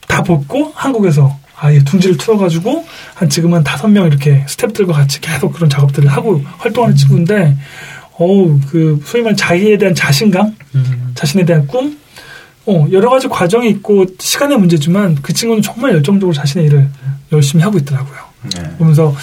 다 0.07 0.23
벗고 0.23 0.73
한국에서 0.75 1.37
아예 1.57 1.79
둥지를 1.85 2.17
틀어가지고 2.17 2.85
한 3.15 3.29
지금 3.29 3.55
한 3.55 3.65
다섯 3.65 3.89
명 3.89 4.07
이렇게 4.07 4.45
스탭들과 4.47 4.93
같이 4.93 5.21
계속 5.21 5.53
그런 5.53 5.71
작업들을 5.71 6.09
하고 6.09 6.43
활동하는 6.59 6.97
친구인데 6.97 7.57
어우 8.19 8.61
그 8.71 9.01
소위 9.05 9.23
말하는 9.23 9.37
자기에 9.37 9.79
대한 9.79 9.95
자신감 9.95 10.55
음. 10.75 11.13
자신에 11.15 11.45
대한 11.45 11.67
꿈, 11.67 11.97
어, 12.67 12.87
여러 12.93 13.09
가지 13.11 13.29
과정이 13.29 13.69
있고 13.71 14.07
시간의 14.19 14.59
문제지만 14.59 15.19
그 15.23 15.33
친구는 15.33 15.63
정말 15.63 15.93
열정적으로 15.93 16.33
자신의 16.35 16.67
일을 16.67 16.89
열심히 17.33 17.63
하고 17.65 17.79
있더라고요. 17.79 18.19
네. 18.55 18.63
보면서 18.79 19.15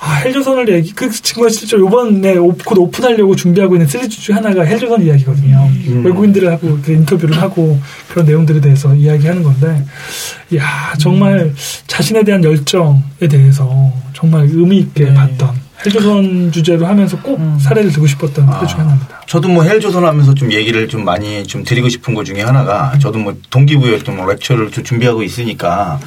아 0.00 0.14
헬조선을 0.16 0.68
얘기 0.74 0.92
그 0.92 1.10
친구가 1.10 1.48
실제 1.48 1.76
이번에 1.76 2.36
오- 2.36 2.52
곧 2.64 2.78
오픈하려고 2.78 3.34
준비하고 3.34 3.76
있는 3.76 3.88
시리즈 3.88 4.20
중에 4.20 4.34
하나가 4.36 4.62
헬조선 4.62 5.02
이야기거든요. 5.02 5.68
음. 5.88 6.02
외국인들을 6.04 6.50
하고 6.52 6.78
그 6.84 6.92
인터뷰를 6.92 7.40
하고 7.40 7.78
그런 8.08 8.26
내용들에 8.26 8.60
대해서 8.60 8.94
이야기하는 8.94 9.42
건데, 9.42 9.82
야 10.56 10.92
정말 10.98 11.52
자신에 11.86 12.22
대한 12.22 12.44
열정에 12.44 13.26
대해서 13.28 13.92
정말 14.12 14.44
의미 14.50 14.78
있게 14.78 15.06
네. 15.06 15.14
봤던 15.14 15.65
헬조선 15.84 16.50
주제로 16.52 16.86
하면서 16.86 17.18
꼭 17.20 17.38
음. 17.38 17.58
사례를 17.60 17.90
들고 17.92 18.06
싶었던 18.06 18.46
그 18.58 18.66
중에 18.66 18.78
하나입니다. 18.78 19.20
저도 19.26 19.48
뭐 19.48 19.62
헬조선 19.64 20.04
하면서 20.04 20.34
좀 20.34 20.52
얘기를 20.52 20.88
좀 20.88 21.04
많이 21.04 21.44
좀 21.44 21.64
드리고 21.64 21.88
싶은 21.88 22.14
것 22.14 22.24
중에 22.24 22.42
하나가 22.42 22.96
저도 22.98 23.18
뭐 23.18 23.36
동기부여했던 23.50 24.16
뭐 24.16 24.26
렉처를 24.26 24.70
좀 24.70 24.84
준비하고 24.84 25.22
있으니까 25.22 25.98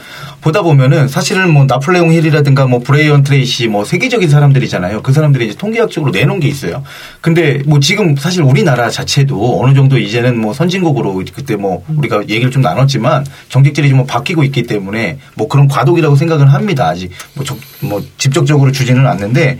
보다 0.42 0.62
보면은 0.62 1.08
사실은 1.10 1.52
뭐 1.54 1.66
나폴레옹 1.66 2.14
힐이라든가 2.14 2.66
뭐 2.66 2.80
브라이언 2.80 3.24
트레이시 3.24 3.68
뭐 3.68 3.84
세계적인 3.84 4.30
사람들이잖아요. 4.30 5.02
그 5.02 5.12
사람들이 5.12 5.48
이제 5.48 5.58
통계학적으로 5.58 6.12
내놓은 6.12 6.40
게 6.40 6.48
있어요. 6.48 6.82
근데 7.20 7.62
뭐 7.66 7.80
지금 7.82 8.16
사실 8.16 8.42
우리나라 8.42 8.90
자체도 8.90 9.62
어느 9.62 9.74
정도 9.76 9.98
이제는 9.98 10.40
뭐 10.40 10.54
선진국으로 10.54 11.22
그때 11.36 11.58
뭐 11.58 11.84
우리가 11.90 12.22
얘기를 12.30 12.52
좀 12.52 12.62
나눴지만 12.62 13.26
정책들이 13.50 13.90
좀 13.90 14.06
바뀌고 14.08 14.44
있기 14.46 14.64
때문에 14.64 15.20
뭐 15.36 15.48
그런 15.50 15.68
과도기라고 15.68 16.16
생각을 16.16 16.52
합니다. 16.54 16.88
아직 16.88 17.12
뭐, 17.34 17.44
적- 17.44 17.60
뭐 17.82 18.02
직접적으로 18.18 18.72
주지는 18.72 19.06
않는데 19.06 19.59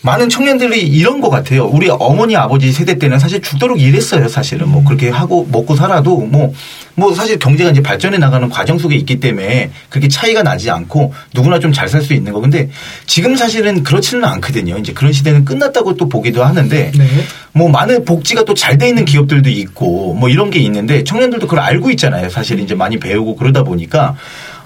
많은 0.00 0.28
청년들이 0.28 0.80
이런 0.80 1.20
것 1.20 1.28
같아요. 1.28 1.64
우리 1.66 1.88
어머니 1.90 2.36
아버지 2.36 2.70
세대 2.70 2.98
때는 2.98 3.18
사실 3.18 3.42
죽도록 3.42 3.80
일했어요. 3.80 4.28
사실은 4.28 4.68
뭐 4.68 4.84
그렇게 4.84 5.10
하고 5.10 5.46
먹고 5.50 5.74
살아도 5.74 6.18
뭐뭐 6.18 7.14
사실 7.16 7.36
경제가 7.40 7.70
이제 7.70 7.82
발전해 7.82 8.16
나가는 8.16 8.48
과정 8.48 8.78
속에 8.78 8.94
있기 8.94 9.18
때문에 9.18 9.70
그렇게 9.88 10.06
차이가 10.08 10.44
나지 10.44 10.70
않고 10.70 11.12
누구나 11.34 11.58
좀 11.58 11.72
잘 11.72 11.88
살 11.88 12.00
수 12.00 12.14
있는 12.14 12.32
거. 12.32 12.40
근데 12.40 12.70
지금 13.06 13.34
사실은 13.34 13.82
그렇지는 13.82 14.24
않거든요. 14.24 14.78
이제 14.78 14.92
그런 14.92 15.12
시대는 15.12 15.44
끝났다고 15.44 15.96
또 15.96 16.08
보기도 16.08 16.44
하는데 16.44 16.92
네. 16.96 17.08
뭐 17.52 17.68
많은 17.68 18.04
복지가 18.04 18.44
또 18.44 18.54
잘 18.54 18.78
돼 18.78 18.88
있는 18.88 19.04
기업들도 19.04 19.50
있고 19.50 20.14
뭐 20.14 20.28
이런 20.28 20.50
게 20.50 20.60
있는데 20.60 21.02
청년들도 21.02 21.48
그걸 21.48 21.58
알고 21.64 21.90
있잖아요. 21.90 22.30
사실 22.30 22.60
이제 22.60 22.76
많이 22.76 23.00
배우고 23.00 23.34
그러다 23.34 23.64
보니까 23.64 24.14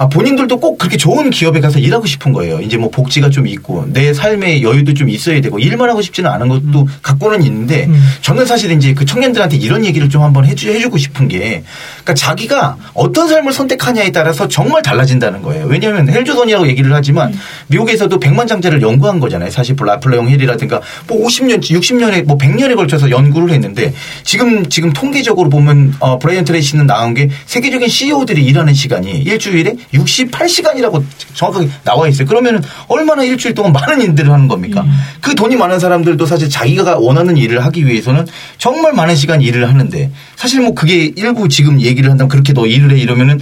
아, 0.03 0.09
본인들도 0.09 0.59
꼭 0.59 0.79
그렇게 0.79 0.97
좋은 0.97 1.31
기업에 1.31 1.61
가서 1.61 1.79
일하고 1.79 2.07
싶은 2.07 2.33
거예요. 2.33 2.61
이제 2.61 2.77
뭐 2.77 2.91
복지가 2.91 3.31
좀 3.31 3.47
있고 3.47 3.85
내 3.87 4.13
삶의 4.13 4.65
여유도 4.65 4.95
좀 4.95 5.09
있어야 5.09 5.41
되고 5.41 5.61
일만 5.61 5.89
하고 5.89 6.03
싶지는 6.03 6.29
않은 6.29 6.49
것도 6.49 6.89
갖고는 7.03 7.45
있는데 7.45 7.85
음. 7.85 8.03
저는 8.21 8.45
사실 8.45 8.73
이제 8.73 8.95
그 8.95 9.05
청년들한테 9.05 9.57
이런 9.59 9.85
얘기를 9.85 10.09
좀 10.09 10.23
한번 10.23 10.45
해주, 10.45 10.71
해주고 10.73 10.99
싶은 10.99 11.29
게 11.29 11.63
그러니까 12.05 12.15
자기가 12.15 12.77
어떤 12.95 13.29
삶을 13.29 13.53
선택하냐에 13.53 14.11
따라서 14.11 14.49
정말 14.49 14.83
달라진다는 14.83 15.43
거예요. 15.43 15.67
왜냐하면 15.67 16.09
헬조선이라고 16.09 16.67
얘기를 16.69 16.93
하지만 16.93 17.33
미국에서도 17.69 18.19
백만 18.19 18.47
장자를 18.47 18.83
연구한 18.83 19.21
거잖아요. 19.21 19.51
사실 19.51 19.77
라플레용 19.79 20.29
힐이라든가 20.29 20.81
뭐 21.09 21.27
50년, 21.27 21.61
60년에 21.61 22.25
뭐 22.25 22.37
100년에 22.39 22.77
걸쳐서 22.77 23.11
연구를 23.11 23.51
했는데 23.51 23.93
지금 24.23 24.69
지금 24.69 24.93
통계적으로 24.93 25.49
보면 25.49 25.95
어, 25.99 26.19
브라이언 26.19 26.45
트레이시는 26.45 26.87
나온 26.87 27.15
게 27.15 27.29
세계적인 27.47 27.89
CEO들이 27.89 28.45
일하는 28.45 28.75
시간이 28.75 29.11
일주일에 29.19 29.75
68시간이라고 29.95 31.03
정확하게 31.35 31.69
나와 31.85 32.09
있어요. 32.09 32.27
그러면 32.27 32.63
얼마나 32.89 33.23
일주일 33.23 33.55
동안 33.55 33.73
많은 33.73 34.01
일들을 34.03 34.31
하는 34.31 34.49
겁니까? 34.49 34.85
그 35.21 35.35
돈이 35.35 35.57
많은 35.57 35.79
사람들도 35.79 36.27
사실 36.27 36.49
자기가 36.49 36.99
원하는 36.99 37.37
일을 37.37 37.65
하기 37.67 37.87
위해서는 37.87 38.27
정말 38.59 38.93
많은 38.93 39.17
시간 39.17 39.43
일을 39.43 39.69
하는데 39.69 40.11
사실 40.37 40.61
뭐 40.61 40.75
그게 40.75 41.13
일부 41.17 41.49
지금 41.49 41.81
얘기 41.81 41.92
를 42.01 42.11
한다면 42.11 42.29
그렇게 42.29 42.53
너 42.53 42.67
일을 42.67 42.93
해 42.93 42.99
이러면은 42.99 43.39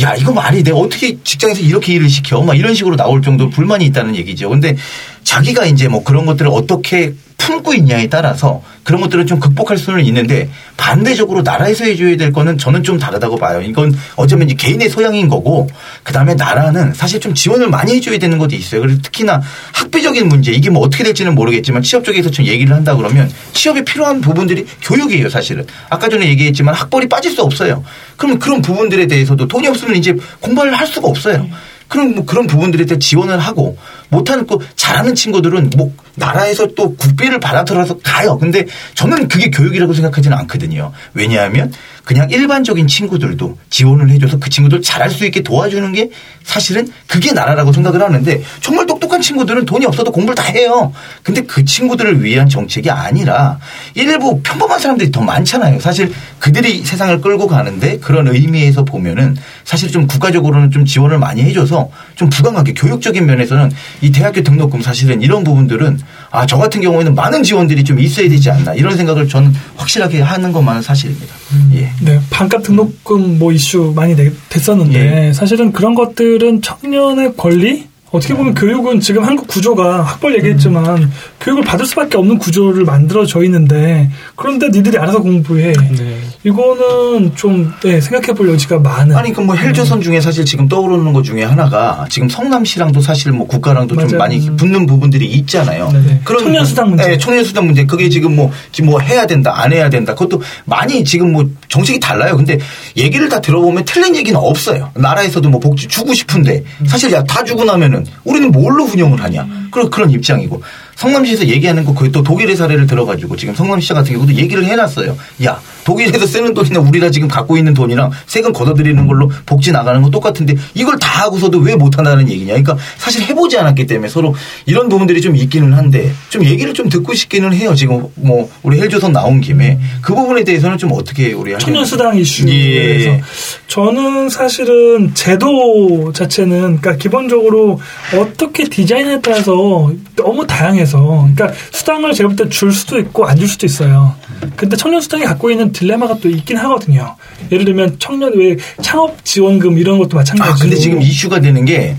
야 0.00 0.14
이거 0.14 0.32
말이 0.32 0.62
돼 0.62 0.72
어떻게 0.72 1.16
직장에서 1.22 1.60
이렇게 1.60 1.94
일을 1.94 2.08
시켜 2.08 2.42
막 2.42 2.58
이런 2.58 2.74
식으로 2.74 2.96
나올 2.96 3.22
정도로 3.22 3.50
불만이 3.50 3.84
있다는 3.86 4.16
얘기죠. 4.16 4.48
근데 4.48 4.76
자기가 5.24 5.66
이제 5.66 5.88
뭐 5.88 6.02
그런 6.02 6.26
것들을 6.26 6.50
어떻게 6.52 7.14
품고 7.42 7.74
있냐에 7.74 8.08
따라서 8.08 8.62
그런 8.84 9.00
것들을 9.00 9.26
좀 9.26 9.40
극복할 9.40 9.76
수는 9.76 10.04
있는데 10.06 10.48
반대적으로 10.76 11.42
나라에서 11.42 11.84
해줘야 11.84 12.16
될 12.16 12.32
거는 12.32 12.56
저는 12.56 12.84
좀 12.84 12.98
다르다고 12.98 13.36
봐요. 13.36 13.60
이건 13.60 13.96
어쩌면 14.14 14.48
이제 14.48 14.56
개인의 14.56 14.88
소양인 14.88 15.28
거고 15.28 15.68
그 16.04 16.12
다음에 16.12 16.34
나라는 16.34 16.94
사실 16.94 17.20
좀 17.20 17.34
지원을 17.34 17.68
많이 17.68 17.96
해줘야 17.96 18.18
되는 18.18 18.38
것도 18.38 18.54
있어요. 18.54 18.80
그래서 18.80 19.00
특히나 19.02 19.42
학비적인 19.72 20.28
문제 20.28 20.52
이게 20.52 20.70
뭐 20.70 20.82
어떻게 20.82 21.02
될지는 21.02 21.34
모르겠지만 21.34 21.82
취업 21.82 22.04
쪽에서 22.04 22.30
좀 22.30 22.44
얘기를 22.46 22.74
한다 22.74 22.94
그러면 22.96 23.30
취업에 23.52 23.84
필요한 23.84 24.20
부분들이 24.20 24.64
교육이에요 24.82 25.28
사실은. 25.28 25.66
아까 25.90 26.08
전에 26.08 26.28
얘기했지만 26.28 26.74
학벌이 26.74 27.08
빠질 27.08 27.32
수 27.32 27.42
없어요. 27.42 27.82
그러면 28.16 28.38
그런 28.38 28.62
부분들에 28.62 29.06
대해서도 29.06 29.48
돈이 29.48 29.66
없으면 29.66 29.96
이제 29.96 30.14
공부를 30.40 30.74
할 30.74 30.86
수가 30.86 31.08
없어요. 31.08 31.48
그럼 31.92 32.14
뭐 32.14 32.24
그런 32.24 32.46
부분들에 32.46 32.86
대해 32.86 32.98
지원을 32.98 33.38
하고 33.38 33.76
못하는 34.08 34.46
거 34.46 34.58
잘하는 34.76 35.14
친구들은 35.14 35.72
뭐 35.76 35.92
나라에서 36.14 36.68
또 36.74 36.96
국비를 36.96 37.38
받아들여서 37.38 37.98
가요. 38.02 38.38
근데 38.38 38.66
저는 38.94 39.28
그게 39.28 39.50
교육이라고 39.50 39.92
생각하지는 39.92 40.34
않거든요. 40.38 40.90
왜냐하면 41.12 41.70
그냥 42.04 42.28
일반적인 42.30 42.86
친구들도 42.86 43.58
지원을 43.70 44.10
해줘서 44.10 44.38
그 44.38 44.50
친구들 44.50 44.82
잘할 44.82 45.10
수 45.10 45.24
있게 45.24 45.42
도와주는 45.42 45.92
게 45.92 46.10
사실은 46.42 46.88
그게 47.06 47.32
나라라고 47.32 47.72
생각을 47.72 48.02
하는데 48.02 48.42
정말 48.60 48.86
똑똑한 48.86 49.20
친구들은 49.20 49.64
돈이 49.64 49.86
없어도 49.86 50.10
공부를 50.10 50.34
다 50.34 50.44
해요. 50.44 50.92
근데 51.22 51.42
그 51.42 51.64
친구들을 51.64 52.24
위한 52.24 52.48
정책이 52.48 52.90
아니라 52.90 53.58
일부 53.94 54.40
평범한 54.42 54.78
사람들이 54.80 55.12
더 55.12 55.20
많잖아요. 55.22 55.78
사실 55.80 56.12
그들이 56.38 56.84
세상을 56.84 57.20
끌고 57.20 57.46
가는데 57.46 57.98
그런 57.98 58.26
의미에서 58.26 58.84
보면은 58.84 59.36
사실 59.64 59.90
좀 59.90 60.06
국가적으로는 60.06 60.70
좀 60.70 60.84
지원을 60.84 61.18
많이 61.18 61.42
해줘서 61.42 61.88
좀 62.16 62.28
부강하게 62.28 62.74
교육적인 62.74 63.24
면에서는 63.24 63.70
이 64.00 64.10
대학교 64.10 64.42
등록금 64.42 64.82
사실은 64.82 65.22
이런 65.22 65.44
부분들은 65.44 66.00
아, 66.30 66.46
저 66.46 66.56
같은 66.56 66.80
경우에는 66.80 67.14
많은 67.14 67.42
지원들이 67.42 67.84
좀 67.84 68.00
있어야 68.00 68.28
되지 68.28 68.50
않나 68.50 68.74
이런 68.74 68.96
생각을 68.96 69.28
저는 69.28 69.54
확실하게 69.76 70.20
하는 70.20 70.52
것만은 70.52 70.82
사실입니다. 70.82 71.34
예. 71.74 71.91
네, 72.00 72.18
반값 72.30 72.62
등록금 72.62 73.38
뭐 73.38 73.52
이슈 73.52 73.92
많이 73.94 74.14
내- 74.16 74.32
됐었는데 74.48 75.32
사실은 75.32 75.72
그런 75.72 75.94
것들은 75.94 76.62
청년의 76.62 77.34
권리? 77.36 77.84
어떻게 78.10 78.34
보면 78.34 78.52
교육은 78.54 79.00
지금 79.00 79.24
한국 79.24 79.46
구조가 79.48 80.02
학벌 80.02 80.34
얘기했지만 80.36 81.10
교육을 81.40 81.64
받을 81.64 81.86
수밖에 81.86 82.18
없는 82.18 82.36
구조를 82.38 82.84
만들어져 82.84 83.42
있는데 83.44 84.10
그런데 84.36 84.68
니들이 84.68 84.98
알아서 84.98 85.22
공부해. 85.22 85.72
네. 85.72 86.16
이거는 86.44 87.34
좀 87.36 87.72
네, 87.82 88.00
생각해 88.00 88.32
볼 88.34 88.48
여지가 88.50 88.80
많은 88.80 89.14
아니 89.16 89.32
그 89.32 89.42
뭐 89.42 89.54
헬조선 89.56 90.00
중에 90.00 90.20
사실 90.20 90.44
지금 90.44 90.68
떠오르는 90.68 91.12
것 91.12 91.24
중에 91.24 91.42
하나가 91.42 92.06
지금 92.08 92.28
성남시랑도 92.28 93.00
사실 93.00 93.32
뭐 93.32 93.46
국가랑도 93.48 93.96
좀 93.96 94.04
맞아요. 94.04 94.18
많이 94.18 94.48
음. 94.48 94.56
붙는 94.56 94.86
부분들이 94.86 95.26
있잖아요. 95.26 95.88
네네. 95.90 96.20
그런 96.24 96.44
청년 96.44 96.62
부- 96.62 96.68
수당 96.68 96.88
문제. 96.90 97.06
네, 97.08 97.18
청년 97.18 97.44
수당 97.44 97.66
문제. 97.66 97.84
그게 97.84 98.08
지금 98.08 98.36
뭐 98.36 98.50
지금 98.70 98.90
뭐 98.90 99.00
해야 99.00 99.26
된다, 99.26 99.52
안 99.60 99.72
해야 99.72 99.90
된다. 99.90 100.14
그것도 100.14 100.42
많이 100.64 101.02
지금 101.04 101.32
뭐 101.32 101.44
정책이 101.68 101.98
달라요. 101.98 102.36
근데 102.36 102.58
얘기를 102.96 103.28
다 103.28 103.40
들어보면 103.40 103.84
틀린 103.84 104.14
얘기는 104.14 104.38
없어요. 104.38 104.90
나라에서도 104.94 105.48
뭐 105.48 105.58
복지 105.60 105.88
주고 105.88 106.14
싶은데 106.14 106.62
사실 106.86 107.10
야 107.12 107.22
다 107.24 107.42
주고 107.44 107.64
나면은 107.64 108.04
우리는 108.24 108.50
뭘로 108.52 108.84
운영을 108.84 109.20
하냐. 109.22 109.46
그런 109.72 109.90
그런 109.90 110.10
입장이고. 110.10 110.62
성남시에서 110.96 111.46
얘기하는 111.46 111.84
거 111.84 111.94
그게 111.94 112.12
또 112.12 112.22
독일의 112.22 112.54
사례를 112.54 112.86
들어가지고 112.86 113.36
지금 113.36 113.54
성남시 113.54 113.92
같은 113.92 114.12
경우도 114.12 114.34
얘기를 114.34 114.64
해놨어요. 114.64 115.16
야 115.44 115.60
독일에서 115.84 116.26
쓰는 116.26 116.54
돈이나 116.54 116.80
우리가 116.80 117.10
지금 117.10 117.28
갖고 117.28 117.56
있는 117.56 117.74
돈이랑 117.74 118.10
세금 118.26 118.52
걷어들이는 118.52 119.06
걸로 119.06 119.30
복지 119.46 119.72
나가는 119.72 120.00
거 120.02 120.10
똑같은데 120.10 120.54
이걸 120.74 120.98
다 120.98 121.24
하고서도 121.24 121.58
왜 121.58 121.74
못한다는 121.76 122.28
얘기냐. 122.28 122.52
그러니까 122.52 122.76
사실 122.98 123.22
해보지 123.22 123.58
않았기 123.58 123.86
때문에 123.86 124.08
서로 124.08 124.34
이런 124.66 124.88
부분들이 124.88 125.20
좀 125.20 125.36
있기는 125.36 125.72
한데 125.72 126.12
좀 126.28 126.44
얘기를 126.44 126.72
좀 126.74 126.88
듣고 126.88 127.14
싶기는 127.14 127.52
해요. 127.52 127.74
지금 127.74 128.06
뭐 128.16 128.50
우리 128.62 128.80
헬조선 128.80 129.12
나온 129.12 129.40
김에 129.40 129.78
그 130.00 130.14
부분에 130.14 130.44
대해서는 130.44 130.78
좀 130.78 130.92
어떻게 130.92 131.32
우리 131.32 131.56
청년 131.58 131.84
수당 131.84 132.16
이슈에서 132.16 133.10
예. 133.10 133.20
저는 133.66 134.28
사실은 134.28 135.14
제도 135.14 136.12
자체는 136.12 136.60
그러니까 136.80 136.96
기본적으로 136.96 137.80
어떻게 138.16 138.64
디자인에 138.64 139.20
따라서 139.20 139.90
너무 140.16 140.46
다양해서 140.46 141.28
그러니까 141.34 141.52
수당을 141.72 142.12
제가 142.14 142.28
볼 142.28 142.36
때 142.36 142.48
줄 142.48 142.72
수도 142.72 142.98
있고 142.98 143.26
안 143.26 143.36
줄 143.36 143.48
수도 143.48 143.66
있어요. 143.66 144.14
근데 144.56 144.76
청년 144.76 145.00
수당이 145.00 145.24
갖고 145.24 145.50
있는 145.50 145.71
딜레마가 145.72 146.18
또 146.18 146.28
있긴 146.28 146.56
하거든요. 146.58 147.16
예를 147.50 147.64
들면 147.64 147.96
청년 147.98 148.32
왜 148.36 148.56
창업 148.80 149.24
지원금 149.24 149.78
이런 149.78 149.98
것도 149.98 150.16
마찬가지로 150.16 150.54
아, 150.54 150.56
근데 150.56 150.76
지금 150.76 151.00
이슈가 151.02 151.40
되는 151.40 151.64
게, 151.64 151.96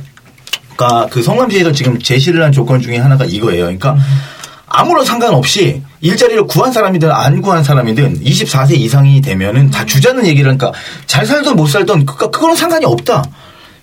그러니까 0.75 1.07
그 1.11 1.21
성남시에서 1.21 1.71
지금 1.71 1.99
제시를 1.99 2.43
한 2.43 2.51
조건 2.51 2.81
중에 2.81 2.97
하나가 2.97 3.25
이거예요. 3.25 3.63
그러니까 3.65 3.97
아무런 4.65 5.05
상관없이 5.05 5.81
일자리를 6.01 6.45
구한 6.47 6.71
사람이든 6.71 7.11
안 7.11 7.41
구한 7.41 7.63
사람이든 7.63 8.23
24세 8.23 8.71
이상이 8.71 9.21
되면은 9.21 9.69
다 9.69 9.85
주자는 9.85 10.25
얘기를 10.25 10.49
하니까 10.49 10.71
잘 11.05 11.25
살던 11.25 11.55
못 11.55 11.67
살던 11.67 12.05
그니까 12.05 12.29
그거는 12.29 12.55
상관이 12.55 12.85
없다. 12.85 13.23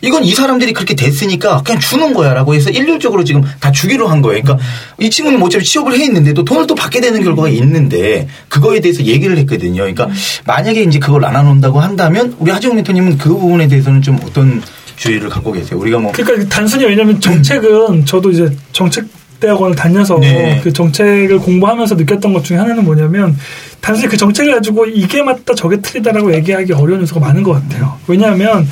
이건 0.00 0.24
이 0.24 0.34
사람들이 0.34 0.72
그렇게 0.72 0.94
됐으니까 0.94 1.62
그냥 1.62 1.80
주는 1.80 2.14
거야라고 2.14 2.54
해서 2.54 2.70
일률적으로 2.70 3.24
지금 3.24 3.42
다 3.60 3.70
주기로 3.70 4.08
한 4.08 4.22
거예요. 4.22 4.42
그러니까 4.42 4.64
이 4.98 5.10
친구는 5.10 5.38
뭐 5.38 5.46
어차피 5.46 5.64
취업을 5.64 5.98
해 5.98 6.04
있는데도 6.04 6.44
돈을 6.44 6.66
또 6.66 6.74
받게 6.74 7.00
되는 7.00 7.22
결과가 7.22 7.48
있는데 7.50 8.28
그거에 8.48 8.80
대해서 8.80 9.04
얘기를 9.04 9.36
했거든요. 9.38 9.82
그러니까 9.82 10.08
만약에 10.46 10.82
이제 10.82 10.98
그걸 10.98 11.20
나눠놓는다고 11.22 11.80
한다면 11.80 12.34
우리 12.38 12.50
하지영 12.50 12.76
멘토님은 12.76 13.18
그 13.18 13.28
부분에 13.30 13.68
대해서는 13.68 14.02
좀 14.02 14.18
어떤 14.24 14.62
주의를 14.96 15.28
갖고 15.28 15.52
계세요? 15.52 15.78
우리가 15.78 15.98
뭐 15.98 16.12
그러니까 16.12 16.48
단순히 16.48 16.84
왜냐면 16.84 17.20
정책은 17.20 18.04
저도 18.04 18.30
이제 18.30 18.50
정책 18.72 19.06
대학원을 19.40 19.74
다녀서 19.74 20.18
네. 20.18 20.60
그 20.62 20.72
정책을 20.72 21.38
공부하면서 21.38 21.94
느꼈던 21.94 22.32
것 22.34 22.44
중에 22.44 22.58
하나는 22.58 22.84
뭐냐면 22.84 23.36
단순히 23.80 24.08
그 24.08 24.16
정책을 24.16 24.52
가지고 24.52 24.86
이게 24.86 25.22
맞다 25.22 25.54
저게 25.54 25.80
틀리다라고 25.80 26.34
얘기하기 26.34 26.72
어려운 26.72 27.00
요소가 27.02 27.20
많은 27.20 27.42
것 27.42 27.52
같아요. 27.52 27.98
왜냐하면 28.06 28.66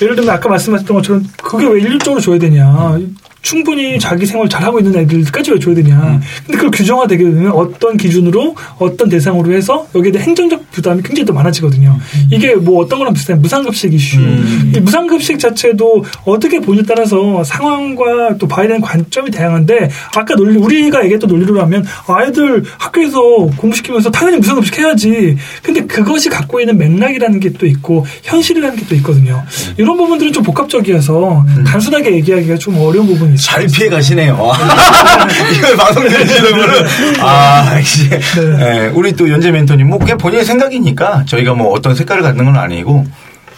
예를 0.00 0.16
들면 0.16 0.34
아까 0.34 0.48
말씀하셨던 0.48 0.96
것처럼 0.96 1.24
그게 1.42 1.66
왜 1.66 1.80
일률적으로 1.80 2.20
줘야 2.20 2.38
되냐. 2.38 2.98
충분히 3.42 3.98
자기 3.98 4.24
생활 4.24 4.48
잘하고 4.48 4.78
있는 4.78 5.00
애들까지 5.00 5.50
왜 5.50 5.58
줘야 5.58 5.74
되냐. 5.74 6.20
근데 6.46 6.56
그걸 6.56 6.70
규정화되게 6.70 7.24
되면 7.24 7.50
어떤 7.50 7.96
기준으로 7.96 8.54
어떤 8.78 9.08
대상으로 9.08 9.52
해서 9.52 9.86
여기에 9.94 10.12
대한 10.12 10.28
행정적 10.28 10.70
부담이 10.70 11.02
굉장히 11.02 11.26
더 11.26 11.32
많아지거든요. 11.32 11.98
이게 12.30 12.54
뭐 12.54 12.82
어떤 12.84 13.00
거랑 13.00 13.12
비슷한 13.12 13.42
무상급식 13.42 13.92
이슈. 13.92 14.18
음. 14.18 14.72
이 14.74 14.80
무상급식 14.80 15.40
자체도 15.40 16.04
어떻게 16.24 16.60
보냐에 16.60 16.84
따라서 16.86 17.42
상황과 17.42 18.36
또 18.38 18.46
봐야 18.46 18.68
되는 18.68 18.80
관점이 18.80 19.30
다양한데 19.32 19.90
아까 20.16 20.36
논리 20.36 20.56
우리가 20.58 21.02
얘기했던 21.02 21.28
논리로 21.28 21.60
하면 21.62 21.84
아이들 22.06 22.62
학교에서 22.78 23.20
공부시키면서 23.56 24.10
당연히 24.12 24.40
무상급식 24.42 24.78
해야지. 24.78 25.36
근데 25.62 25.84
그것이 25.86 26.28
갖고 26.28 26.60
있는 26.60 26.76
맥락이라는 26.78 27.40
게 27.40 27.52
또 27.58 27.66
있고 27.66 28.04
현실이라는 28.24 28.76
게 28.76 28.82
또 28.88 28.94
있거든요. 28.96 29.42
이런 29.76 29.96
부분들은 29.96 30.32
좀 30.32 30.42
복합적이어서 30.42 31.46
단순하게 31.66 32.12
얘기하기가 32.16 32.56
좀 32.56 32.76
어려운 32.78 33.06
부분이 33.06 33.34
있어요. 33.34 33.52
잘 33.60 33.66
피해 33.66 33.88
가시네요. 33.88 34.34
이걸 35.56 35.76
방송 35.76 36.08
들으시는 36.08 36.50
분은 36.50 36.84
아 37.20 37.78
이제 37.78 38.20
예, 38.60 38.90
우리 38.94 39.12
또 39.12 39.28
연재 39.30 39.50
멘토님 39.50 39.88
뭐 39.88 39.98
그냥 39.98 40.18
본인의 40.18 40.44
생각이니까 40.44 41.24
저희가 41.26 41.54
뭐 41.54 41.72
어떤 41.72 41.94
색깔을 41.94 42.22
갖는 42.22 42.44
건 42.46 42.56
아니고 42.56 43.06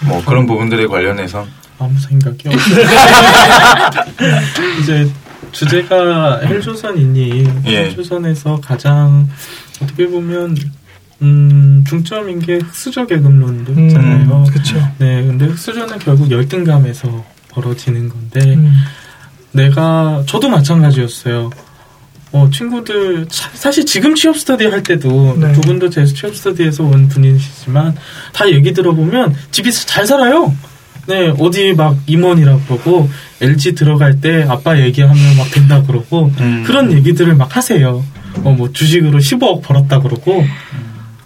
뭐 0.00 0.22
그런 0.26 0.46
부분들에 0.46 0.86
관련해서 0.86 1.46
아무 1.78 1.98
생각이 1.98 2.48
없어요. 2.48 2.84
이제 4.82 5.08
주제가 5.52 6.40
헬조선이니 6.40 7.46
예. 7.66 7.76
헬조선에서 7.84 8.60
가장 8.62 9.28
어떻게 9.82 10.06
보면 10.06 10.56
음, 11.22 11.84
중점인 11.88 12.40
게 12.40 12.56
흑수저 12.56 13.06
계급론도 13.06 13.72
있잖아요. 13.86 14.44
그렇죠. 14.50 14.76
네, 14.98 15.22
근데 15.24 15.46
흑수저는 15.46 15.98
결국 16.00 16.30
열등감에서 16.30 17.24
벌어지는 17.50 18.08
건데 18.08 18.54
음. 18.54 18.74
내가 19.52 20.24
저도 20.26 20.48
마찬가지였어요. 20.48 21.50
어, 22.32 22.50
친구들 22.52 23.26
차- 23.28 23.48
사실 23.54 23.86
지금 23.86 24.14
취업 24.16 24.36
스터디 24.36 24.66
할 24.66 24.82
때도 24.82 25.36
네. 25.38 25.52
두 25.52 25.60
분도 25.60 25.88
제 25.88 26.04
취업 26.04 26.34
스터디에서 26.34 26.82
온 26.82 27.08
분이시지만 27.08 27.94
다 28.32 28.50
얘기 28.50 28.72
들어보면 28.72 29.34
집이 29.52 29.70
잘 29.72 30.04
살아요. 30.04 30.52
네, 31.06 31.32
어디 31.38 31.74
막 31.74 31.96
임원이라 32.06 32.58
그러고 32.66 33.08
LG 33.40 33.76
들어갈 33.76 34.20
때 34.20 34.44
아빠 34.48 34.80
얘기하면 34.80 35.36
막 35.36 35.48
된다 35.52 35.82
그러고 35.86 36.32
음. 36.40 36.64
그런 36.66 36.90
얘기들을 36.92 37.36
막 37.36 37.56
하세요. 37.56 38.02
어, 38.42 38.50
뭐 38.52 38.72
주식으로 38.72 39.18
15억 39.18 39.62
벌었다 39.62 40.00
그러고. 40.00 40.44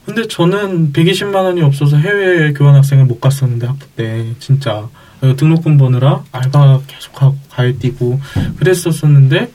근데 0.05 0.27
저는 0.27 0.93
120만 0.93 1.35
원이 1.35 1.61
없어서 1.63 1.97
해외 1.99 2.53
교환 2.53 2.75
학생을 2.75 3.05
못 3.05 3.21
갔었는데 3.21 3.67
학부 3.67 3.87
때 3.97 4.27
진짜 4.39 4.89
어, 5.21 5.37
등록금 5.37 5.77
버느라 5.77 6.23
알바 6.33 6.81
계속하고 6.87 7.37
가입 7.51 7.79
뛰고 7.81 8.21
그랬었었는데 8.59 9.51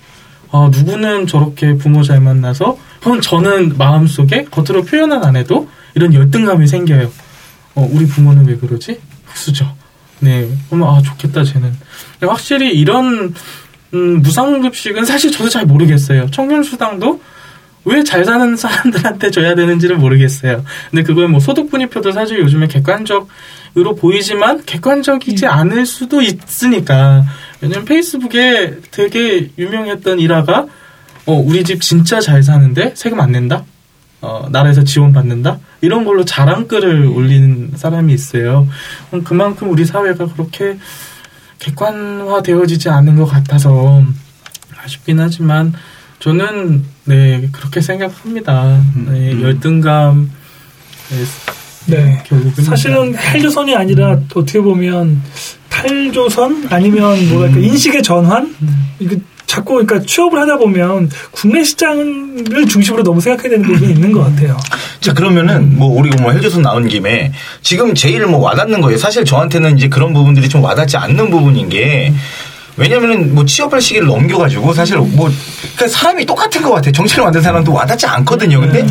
아, 0.52 0.70
누구는 0.72 1.26
저렇게 1.26 1.74
부모 1.76 2.04
잘 2.04 2.22
만나서 2.22 2.78
그럼 3.02 3.22
저는 3.22 3.78
마음속에 3.78 4.46
겉으로 4.46 4.84
표현은 4.84 5.24
안 5.24 5.36
해도 5.36 5.68
이런 5.96 6.14
열등감이 6.14 6.68
생겨요. 6.68 7.12
어, 7.76 7.90
우리 7.92 8.06
부모는 8.06 8.48
왜 8.48 8.56
그러지? 8.58 9.00
흑수저. 9.26 9.66
네. 10.20 10.48
그러면 10.70 10.90
아 10.90 11.02
좋겠다 11.02 11.44
쟤는. 11.44 11.74
확실히 12.22 12.72
이런 12.72 13.34
음, 13.94 14.22
무상급식은 14.22 15.06
사실 15.06 15.32
저도 15.32 15.50
잘 15.50 15.66
모르겠어요. 15.66 16.30
청년 16.32 16.64
수당도 16.64 17.22
왜 17.86 18.04
잘 18.04 18.24
사는 18.24 18.56
사람들한테 18.56 19.32
줘야 19.32 19.56
되는지를 19.56 19.98
모르겠어요. 19.98 20.64
근데 20.90 21.04
그걸 21.04 21.28
뭐 21.28 21.40
소득분위표도 21.40 22.12
사실 22.12 22.40
요즘에 22.40 22.68
객관적으로 22.68 23.96
보이지만 23.98 24.64
객관적이지 24.66 25.48
않을 25.48 25.86
수도 25.86 26.22
있으니까. 26.22 27.24
왜냐면 27.62 27.86
페이스북에 27.86 28.78
되게 28.92 29.50
유명했던 29.58 30.20
일화가 30.20 30.68
어, 31.26 31.34
우리 31.34 31.64
집 31.64 31.82
진짜 31.82 32.20
잘 32.20 32.44
사는데 32.44 32.94
세금 32.96 33.20
안 33.20 33.32
낸다? 33.32 33.64
어, 34.22 34.48
나라에서 34.52 34.84
지원 34.84 35.12
받는다? 35.12 35.60
이런 35.82 36.06
걸로 36.06 36.24
자랑글을 36.24 37.06
올리는 37.08 37.72
사람이 37.76 38.14
있어요. 38.14 38.68
그럼 39.10 39.24
그만큼 39.24 39.70
우리 39.70 39.86
사회가 39.86 40.28
그렇게 40.28 40.78
객관화되어지지 41.60 42.90
않는 42.90 43.18
것 43.18 43.26
같아서 43.26 44.04
아쉽긴 44.78 45.20
하지만 45.20 45.74
저는 46.20 46.86
네 47.06 47.50
그렇게 47.52 47.82
생각합니다. 47.82 48.82
네, 49.08 49.42
열등감 49.42 50.32
네. 51.86 52.24
결국은 52.26 52.64
사실은 52.64 53.16
헬조선이 53.16 53.76
아니라 53.76 54.12
어떻게 54.34 54.60
보면 54.62 55.22
탈조선 55.70 56.68
아니면 56.70 57.30
뭐랄까 57.30 57.60
인식의 57.60 58.04
전환 58.04 58.56
이거 59.00 59.18
자꾸 59.46 59.74
그러니까 59.74 60.02
취업을 60.02 60.40
하다 60.40 60.58
보면 60.58 61.12
국내 61.32 61.64
시장을 61.64 62.68
중심으로 62.70 63.04
너무 63.04 63.22
생각해야 63.22 63.52
되는 63.52 63.66
부분이 63.66 63.92
있는 63.92 64.12
것 64.12 64.22
같아요. 64.22 64.58
자 65.00 65.14
그러면은 65.14 65.78
뭐 65.78 66.00
우리가 66.00 66.24
뭐 66.24 66.32
헬조선 66.32 66.62
나온 66.62 66.88
김에 66.88 67.34
지금 67.62 67.94
제일 67.94 68.26
뭐 68.26 68.40
와닿는 68.40 68.82
거예요. 68.82 68.98
사실 68.98 69.26
저한테는 69.26 69.78
이제 69.78 69.90
그런 69.90 70.14
부분들이 70.14 70.48
좀 70.48 70.64
와닿지 70.64 70.98
않는 70.98 71.30
부분인 71.30 71.70
게 71.70 72.14
왜냐면은 72.78 73.36
뭐 73.36 73.46
취업할 73.46 73.82
시기를 73.82 74.08
넘겨가지고 74.08 74.74
사실 74.74 74.98
뭐 74.98 75.30
그러니까 75.76 75.88
사람이 75.88 76.26
똑같은 76.26 76.62
것 76.62 76.72
같아요. 76.72 76.92
정책을 76.92 77.24
만든 77.24 77.42
사람도 77.42 77.72
와닿지 77.74 78.06
않거든요. 78.08 78.60
근데 78.60 78.86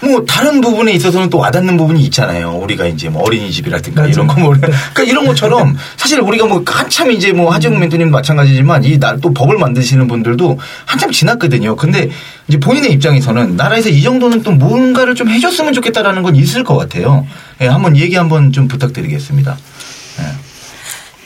뭐 0.00 0.22
다른 0.26 0.60
부분에 0.60 0.92
있어서는 0.92 1.30
또 1.30 1.38
와닿는 1.38 1.78
부분이 1.78 2.02
있잖아요. 2.04 2.50
우리가 2.62 2.86
이제 2.86 3.08
뭐 3.08 3.22
어린이집이라든가 3.22 4.02
맞아요. 4.02 4.12
이런 4.12 4.26
거 4.26 4.38
뭐 4.40 4.50
그러니까 4.52 5.02
이런 5.02 5.26
것처럼 5.26 5.74
사실 5.96 6.20
우리가 6.20 6.44
뭐 6.46 6.62
한참 6.66 7.10
이제 7.10 7.32
뭐 7.32 7.50
하재국 7.54 7.78
멘토님 7.78 8.10
마찬가지지만 8.10 8.84
이 8.84 8.98
날 8.98 9.18
또 9.22 9.32
법을 9.32 9.56
만드시는 9.56 10.06
분들도 10.08 10.58
한참 10.84 11.10
지났거든요. 11.10 11.76
근데 11.76 12.10
이제 12.48 12.58
본인의 12.60 12.92
입장에서는 12.92 13.56
나라에서 13.56 13.88
이 13.88 14.02
정도는 14.02 14.42
또 14.42 14.50
뭔가를 14.52 15.14
좀 15.14 15.28
해줬으면 15.30 15.72
좋겠다라는 15.72 16.22
건 16.22 16.36
있을 16.36 16.64
것 16.64 16.76
같아요. 16.76 17.26
예, 17.62 17.68
한번 17.68 17.96
얘기 17.96 18.16
한번 18.16 18.52
좀 18.52 18.68
부탁드리겠습니다. 18.68 19.56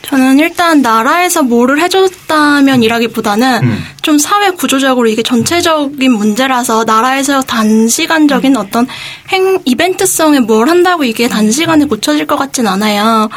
저는 0.08 0.38
일단 0.38 0.80
나라에서 0.80 1.42
뭐를 1.42 1.80
해줬다면 1.82 2.82
이라기보다는 2.82 3.60
음. 3.62 3.84
좀 4.00 4.16
사회 4.16 4.48
구조적으로 4.50 5.06
이게 5.06 5.22
전체적인 5.22 6.10
문제라서 6.12 6.84
나라에서 6.84 7.42
단시간적인 7.42 8.56
어떤 8.56 8.86
행 9.28 9.58
이벤트성에 9.66 10.40
뭘 10.40 10.70
한다고 10.70 11.04
이게 11.04 11.28
단시간에 11.28 11.84
고쳐질 11.84 12.26
것 12.26 12.36
같진 12.36 12.66
않아요. 12.66 13.28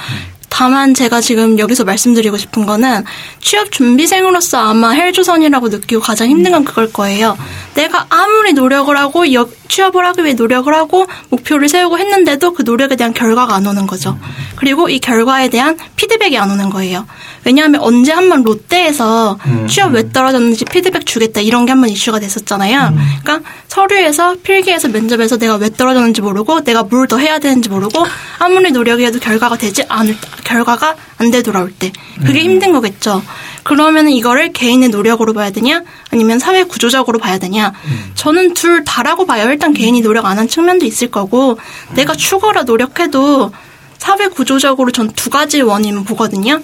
다만 0.48 0.94
제가 0.94 1.20
지금 1.20 1.60
여기서 1.60 1.84
말씀드리고 1.84 2.38
싶은 2.38 2.66
거는 2.66 3.04
취업 3.42 3.70
준비생으로서 3.72 4.58
아마 4.60 4.92
헬조선이라고 4.92 5.68
느끼고 5.70 6.02
가장 6.02 6.30
힘든 6.30 6.52
건 6.54 6.64
그걸 6.64 6.92
거예요. 6.94 7.38
내가 7.74 8.06
아무리 8.10 8.54
노력을 8.54 8.96
하고 8.98 9.34
여- 9.34 9.48
취업을 9.72 10.06
하기 10.08 10.24
위해 10.26 10.34
노력을 10.34 10.72
하고 10.76 11.08
목표를 11.30 11.70
세우고 11.70 11.98
했는데도 11.98 12.52
그 12.54 12.64
노력에 12.64 12.98
대한 12.98 13.14
결과가 13.14 13.56
안 13.56 13.66
오는 13.66 13.88
거죠. 13.88 14.18
그리고 14.58 14.90
이 14.90 15.00
결과에 15.00 15.48
대한 15.50 15.78
피드백이 15.96 16.38
안 16.38 16.52
오는 16.52 16.70
거예요. 16.70 17.08
왜냐하면 17.46 17.82
언제 17.82 18.12
한 18.12 18.30
번 18.30 18.44
롯데에서 18.44 19.38
취업 19.68 19.94
왜 19.94 20.10
떨어졌는지 20.12 20.66
피드백 20.66 21.06
주겠다 21.06 21.42
이런 21.42 21.66
게 21.66 21.72
한 21.72 21.80
번 21.82 21.90
이슈가 21.90 22.20
됐었잖아요. 22.20 22.94
그러니까 23.24 23.50
서류에서 23.70 24.36
필기에서 24.44 24.90
면접에서 24.90 25.38
내가 25.38 25.56
왜 25.56 25.70
떨어졌는지 25.70 26.22
모르고 26.22 26.64
내가 26.64 26.84
뭘 26.84 27.08
더 27.08 27.18
해야 27.18 27.40
되는지 27.40 27.70
모르고 27.70 28.06
아무리 28.40 28.72
노력해도 28.72 29.20
결과가 29.20 29.58
되지 29.58 29.84
않을 29.90 30.16
결과가 30.44 30.96
안돼 31.18 31.42
돌아올 31.44 31.72
때 31.72 31.92
그게 32.26 32.40
힘든 32.42 32.72
거겠죠. 32.74 33.22
그러면 33.64 34.10
이거를 34.10 34.52
개인의 34.54 34.90
노력으로 34.90 35.34
봐야 35.34 35.50
되냐 35.52 35.84
아니면 36.12 36.40
사회 36.40 36.64
구조적으로 36.64 37.20
봐야 37.20 37.38
되냐 37.38 37.74
저는 38.16 38.54
둘 38.54 38.84
다라고 38.84 39.26
봐요. 39.26 39.50
일단 39.50 39.74
개인이 39.74 40.02
노력 40.02 40.26
안 40.26 40.38
한 40.38 40.48
측면도 40.48 40.86
있을 40.86 41.12
거고 41.12 41.60
내가 41.94 42.14
추구라 42.16 42.64
노력해도 42.64 43.52
사회 43.98 44.28
구조적으로 44.28 44.92
전 44.92 45.10
두 45.16 45.30
가지 45.30 45.62
원인 45.62 46.04
보거든요. 46.04 46.60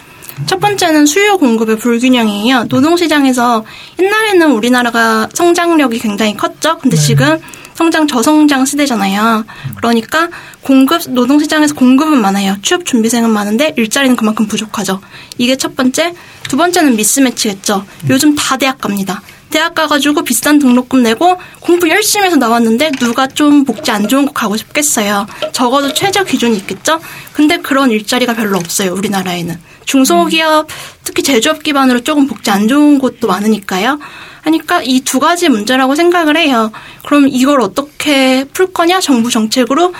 첫 0.45 0.59
번째는 0.59 1.05
수요 1.05 1.37
공급의 1.37 1.77
불균형이에요. 1.77 2.65
노동시장에서 2.69 3.63
옛날에는 3.99 4.51
우리나라가 4.51 5.27
성장력이 5.33 5.99
굉장히 5.99 6.35
컸죠. 6.37 6.77
근데 6.79 6.95
지금 6.97 7.39
성장 7.77 8.07
저성장 8.07 8.65
시대잖아요. 8.65 9.45
그러니까 9.75 10.29
공급 10.61 10.99
노동 11.09 11.39
시장에서 11.39 11.75
공급은 11.75 12.19
많아요. 12.19 12.57
취업 12.63 12.83
준비생은 12.85 13.29
많은데 13.29 13.75
일자리는 13.77 14.15
그만큼 14.15 14.47
부족하죠. 14.47 14.99
이게 15.37 15.55
첫 15.55 15.75
번째. 15.75 16.15
두 16.49 16.57
번째는 16.57 16.95
미스매치겠죠. 16.95 17.85
요즘 18.09 18.33
다 18.33 18.57
대학 18.57 18.79
갑니다. 18.79 19.21
대학 19.51 19.75
가가지고 19.75 20.23
비싼 20.23 20.57
등록금 20.57 21.03
내고 21.03 21.37
공부 21.59 21.87
열심히 21.87 22.25
해서 22.25 22.35
나왔는데 22.35 22.93
누가 22.99 23.27
좀 23.27 23.63
복지 23.63 23.91
안 23.91 24.07
좋은 24.07 24.25
곳 24.25 24.33
가고 24.33 24.57
싶겠어요. 24.57 25.27
적어도 25.53 25.93
최저 25.93 26.23
기준이 26.23 26.57
있겠죠? 26.57 26.99
근데 27.31 27.57
그런 27.57 27.91
일자리가 27.91 28.33
별로 28.33 28.57
없어요, 28.57 28.93
우리나라에는. 28.93 29.55
중소기업, 29.87 30.67
특히 31.03 31.23
제조업 31.23 31.63
기반으로 31.63 32.01
조금 32.01 32.27
복지 32.27 32.51
안 32.51 32.67
좋은 32.67 32.99
곳도 32.99 33.27
많으니까요. 33.27 33.99
하니까 34.41 34.81
이 34.83 35.01
두 35.01 35.19
가지 35.19 35.49
문제라고 35.49 35.95
생각을 35.95 36.37
해요. 36.37 36.71
그럼 37.05 37.27
이걸 37.29 37.61
어떻게 37.61 38.45
풀 38.53 38.71
거냐? 38.71 38.99
정부 38.99 39.31
정책으로? 39.31 39.93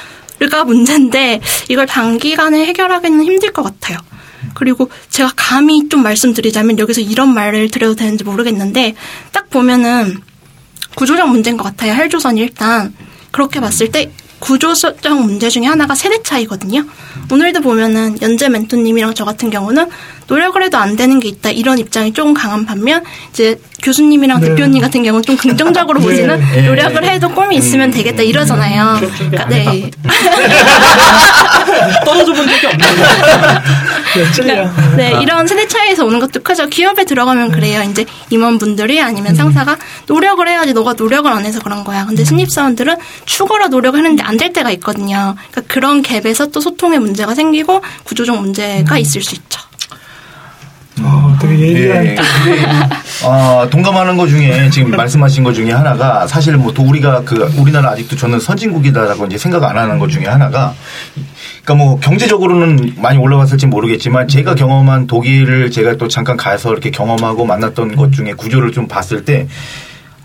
가 0.52 0.63
문제인데 0.63 1.41
이걸 1.67 1.88
단기간에 1.88 2.67
해결하기는 2.67 3.23
힘들 3.23 3.52
것 3.52 3.63
같아요. 3.63 3.97
그리고 4.54 4.89
제가 5.10 5.32
감히 5.36 5.89
좀 5.89 6.04
말씀드리자면 6.04 6.78
여기서 6.78 7.02
이런 7.02 7.34
말을 7.34 7.71
드려도 7.71 7.95
되는지 7.95 8.23
모르겠는데 8.23 8.93
딱 9.32 9.50
보면은 9.50 10.19
구조적 10.95 11.30
문제인 11.30 11.58
것 11.58 11.63
같아요. 11.63 11.93
헬조선이 11.93 12.39
일단 12.39 12.93
그렇게 13.32 13.60
봤을 13.60 13.91
때 13.91 14.12
구조적 14.39 15.21
문제 15.21 15.50
중에 15.50 15.65
하나가 15.65 15.95
세대 15.95 16.21
차이거든요. 16.21 16.86
오늘도 17.32 17.62
보면은 17.62 18.21
연재 18.21 18.50
멘토님이랑 18.50 19.13
저 19.13 19.26
같은 19.26 19.50
경우는 19.50 19.89
노력을 20.28 20.62
해도 20.63 20.78
안 20.78 20.96
되는 20.96 21.20
게 21.20 21.28
있다 21.28 21.50
이런 21.52 21.78
입장이 21.78 22.13
조금 22.13 22.34
강한 22.34 22.66
반면 22.66 23.04
이제 23.32 23.60
교수님이랑 23.84 24.40
네. 24.42 24.50
대표님 24.50 24.82
같은 24.82 25.04
경우는 25.04 25.24
좀 25.24 25.38
긍정적으로 25.38 26.00
네. 26.00 26.06
보시는 26.06 26.42
예. 26.56 26.62
노력을 26.62 27.04
해도 27.04 27.30
꿈이 27.30 27.58
있으면 27.58 27.92
되겠다 27.92 28.24
이러잖아요. 28.24 29.00
그러니까 29.00 29.46
네. 29.46 29.92
떨어져 32.06 32.34
본 32.34 32.48
적이 32.48 32.68
없는 32.68 32.80
거 32.80 32.96
네, 34.16 34.32
찔려. 34.34 34.70
네, 34.96 35.20
이런 35.22 35.46
세대 35.46 35.68
차이에서 35.68 36.06
오는 36.06 36.20
것도 36.20 36.42
크죠. 36.42 36.68
기업에 36.68 37.04
들어가면 37.06 37.52
그래요. 37.52 37.84
이제 37.84 38.06
임원분들이 38.30 39.00
아니면 39.02 39.36
상사가 39.36 39.78
노력을 40.08 40.48
해야지 40.48 40.74
너가 40.74 40.94
노력을 40.94 41.32
안 41.32 41.46
해서 41.46 41.60
그런 41.60 41.84
거야. 41.84 42.06
근데 42.06 42.24
신입사원들은 42.24 42.96
추가로 43.26 43.68
노력을 43.68 44.00
했는데 44.00 44.24
안 44.24 44.38
될 44.38 44.54
때가 44.54 44.70
있거든요. 44.74 45.34
그러니까 45.50 45.74
그런 45.74 46.04
갭에서 46.04 46.52
또 46.52 46.62
소통의 46.62 47.00
문제가 47.00 47.34
생기고 47.34 47.82
구조적 48.04 48.40
문제가 48.40 49.00
있을 49.00 49.24
수 49.24 49.34
있죠. 49.34 49.60
어, 51.04 51.36
되게 51.40 51.60
예리한. 51.60 52.06
예, 52.06 52.16
어, 53.26 53.68
동감하는 53.70 54.18
것 54.18 54.28
중에 54.28 54.70
지금 54.70 54.92
말씀하신 54.92 55.44
것 55.44 55.54
중에 55.54 55.72
하나가 55.72 56.28
사실 56.28 56.56
뭐또 56.58 56.84
우리가 56.84 57.22
그 57.24 57.52
우리나라 57.58 57.92
아직도 57.92 58.16
저는 58.16 58.40
선진국이다라고 58.40 59.26
이제 59.26 59.38
생각 59.38 59.64
안 59.64 59.78
하는 59.78 60.00
것 60.00 60.10
중에 60.10 60.26
하나가 60.26 60.74
그러니까 61.64 61.86
뭐 61.86 62.00
경제적으로는 62.00 62.94
많이 62.98 63.18
올라갔을지 63.18 63.68
모르겠지만 63.68 64.28
제가 64.28 64.56
경험한 64.56 65.08
독일을 65.08 65.72
제가 65.72 65.95
또 65.98 66.08
잠깐 66.08 66.38
가서 66.38 66.72
이렇게 66.72 66.91
경험하고 66.91 67.45
만났던 67.45 67.95
것 67.95 68.12
중에 68.14 68.34
구조를 68.34 68.72
좀 68.72 68.88
봤을 68.88 69.26
때 69.26 69.48